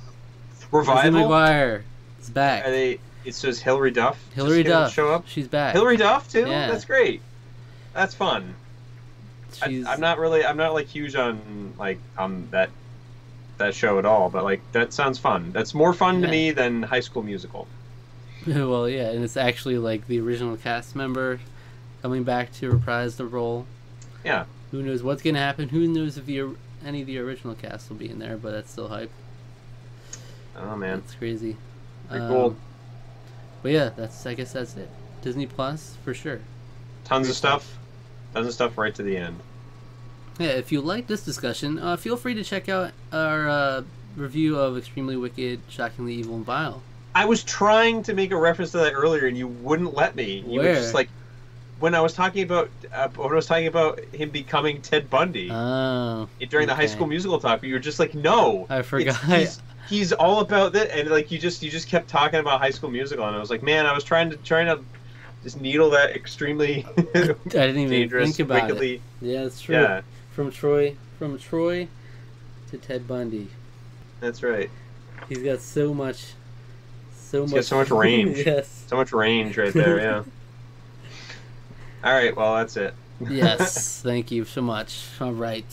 Lizzie. 0.71 0.91
McGuire 1.09 1.83
is 2.19 2.29
back. 2.29 2.65
Are 2.65 2.71
they? 2.71 2.99
It 3.23 3.33
says 3.33 3.59
Hilary 3.61 3.91
Duff. 3.91 4.23
Hilary 4.35 4.63
Duff. 4.63 4.93
show 4.93 5.11
up. 5.11 5.27
She's 5.27 5.47
back. 5.47 5.73
Hilary 5.73 5.97
Duff 5.97 6.29
too. 6.31 6.41
Yeah. 6.47 6.69
That's 6.69 6.85
great. 6.85 7.21
That's 7.93 8.13
fun. 8.13 8.53
I, 9.61 9.67
She's, 9.69 9.85
I'm 9.85 9.99
not 10.01 10.19
really. 10.19 10.45
I'm 10.45 10.57
not 10.57 10.73
like 10.73 10.87
huge 10.87 11.15
on 11.15 11.73
like 11.79 11.97
on 12.17 12.47
that 12.51 12.69
that 13.57 13.73
show 13.75 13.99
at 13.99 14.05
all. 14.05 14.29
But 14.29 14.43
like 14.43 14.61
that 14.71 14.93
sounds 14.93 15.19
fun. 15.19 15.51
That's 15.51 15.73
more 15.73 15.93
fun 15.93 16.21
to 16.21 16.27
me 16.27 16.51
than 16.51 16.83
High 16.83 16.99
School 16.99 17.23
Musical. 17.23 17.67
well, 18.47 18.87
yeah, 18.87 19.09
and 19.09 19.23
it's 19.23 19.37
actually 19.37 19.77
like 19.77 20.07
the 20.07 20.19
original 20.19 20.57
cast 20.57 20.95
member 20.95 21.39
coming 22.01 22.23
back 22.23 22.53
to 22.53 22.69
reprise 22.71 23.15
the 23.17 23.25
role. 23.25 23.65
Yeah. 24.23 24.45
Who 24.71 24.83
knows 24.83 25.03
what's 25.03 25.21
gonna 25.21 25.39
happen? 25.39 25.69
Who 25.69 25.87
knows 25.87 26.17
if 26.17 26.25
the 26.25 26.55
any 26.85 27.01
of 27.01 27.07
the 27.07 27.17
original 27.19 27.55
cast 27.55 27.89
will 27.89 27.97
be 27.97 28.09
in 28.09 28.19
there? 28.19 28.37
But 28.37 28.51
that's 28.51 28.71
still 28.71 28.89
hype. 28.89 29.11
Oh 30.57 30.75
man. 30.75 30.99
It's 30.99 31.15
crazy. 31.15 31.57
Pretty 32.09 32.25
Um, 32.25 32.31
cool. 32.31 32.55
But 33.63 33.71
yeah, 33.71 33.89
that's 33.95 34.25
I 34.25 34.33
guess 34.33 34.53
that's 34.53 34.75
it. 34.75 34.89
Disney 35.21 35.47
Plus 35.47 35.97
for 36.03 36.13
sure. 36.13 36.39
Tons 37.03 37.29
of 37.29 37.35
stuff. 37.35 37.77
Tons 38.33 38.47
of 38.47 38.53
stuff 38.53 38.77
right 38.77 38.93
to 38.95 39.03
the 39.03 39.17
end. 39.17 39.39
Yeah, 40.39 40.47
if 40.49 40.71
you 40.71 40.81
like 40.81 41.07
this 41.07 41.23
discussion, 41.23 41.79
uh, 41.79 41.95
feel 41.97 42.17
free 42.17 42.33
to 42.33 42.43
check 42.43 42.67
out 42.69 42.91
our 43.13 43.47
uh, 43.49 43.83
review 44.17 44.57
of 44.59 44.77
Extremely 44.77 45.15
Wicked, 45.15 45.61
Shockingly 45.69 46.13
Evil, 46.15 46.35
and 46.35 46.45
Vile. 46.45 46.81
I 47.13 47.23
was 47.25 47.43
trying 47.43 48.03
to 48.03 48.13
make 48.13 48.31
a 48.31 48.35
reference 48.37 48.71
to 48.71 48.79
that 48.79 48.93
earlier, 48.93 49.27
and 49.27 49.37
you 49.37 49.47
wouldn't 49.47 49.93
let 49.93 50.15
me. 50.15 50.43
You 50.47 50.59
Where? 50.59 50.69
were 50.69 50.75
just 50.75 50.93
like, 50.93 51.07
when 51.79 51.95
I 51.95 52.01
was 52.01 52.13
talking 52.13 52.43
about 52.43 52.69
uh, 52.93 53.07
when 53.15 53.31
I 53.31 53.35
was 53.35 53.45
talking 53.45 53.67
about 53.67 53.99
him 54.13 54.29
becoming 54.29 54.81
Ted 54.81 55.09
Bundy 55.09 55.49
Oh, 55.51 56.27
during 56.49 56.67
the 56.67 56.75
High. 56.75 56.85
School 56.87 57.07
Musical 57.07 57.39
talk, 57.39 57.63
you 57.63 57.73
were 57.73 57.79
just 57.79 57.99
like, 57.99 58.13
no, 58.13 58.65
I 58.69 58.81
forgot. 58.81 59.15
he's, 59.23 59.61
he's 59.89 60.11
all 60.13 60.39
about 60.41 60.73
that, 60.73 60.91
and 60.97 61.09
like 61.09 61.31
you 61.31 61.39
just 61.39 61.63
you 61.63 61.71
just 61.71 61.87
kept 61.87 62.09
talking 62.09 62.39
about 62.41 62.59
High 62.59 62.69
School 62.71 62.89
Musical, 62.89 63.25
and 63.25 63.35
I 63.35 63.39
was 63.39 63.49
like, 63.49 63.63
man, 63.63 63.85
I 63.85 63.93
was 63.93 64.03
trying 64.03 64.29
to 64.31 64.37
trying 64.37 64.65
to 64.67 64.83
just 65.43 65.61
needle 65.61 65.89
that 65.91 66.15
extremely 66.15 66.85
I 66.97 67.03
didn't 67.13 67.77
even 67.77 67.89
dangerous, 67.89 68.35
think 68.35 68.39
about 68.49 68.57
it. 68.57 68.73
wickedly. 68.73 69.01
Yeah, 69.21 69.43
that's 69.43 69.61
true. 69.61 69.75
Yeah, 69.75 70.01
From 70.35 70.51
Troy, 70.51 70.97
from 71.17 71.39
Troy 71.39 71.87
to 72.69 72.77
Ted 72.77 73.07
Bundy. 73.07 73.47
that's 74.19 74.43
right. 74.43 74.69
He's 75.29 75.37
got 75.39 75.61
so 75.61 75.93
much, 75.93 76.33
so 77.17 77.43
He's 77.43 77.51
much, 77.51 77.57
got 77.59 77.65
so 77.65 77.77
much 77.77 77.89
range. 77.89 78.37
yes, 78.45 78.83
So 78.87 78.97
much 78.97 79.13
range 79.13 79.57
right 79.57 79.73
there. 79.73 79.97
Yeah. 79.99 80.23
all 82.03 82.11
right. 82.13 82.35
Well, 82.35 82.55
that's 82.55 82.75
it. 82.75 82.93
yes. 83.29 84.01
Thank 84.03 84.29
you 84.31 84.43
so 84.43 84.61
much. 84.61 85.05
All 85.21 85.31
right. 85.33 85.65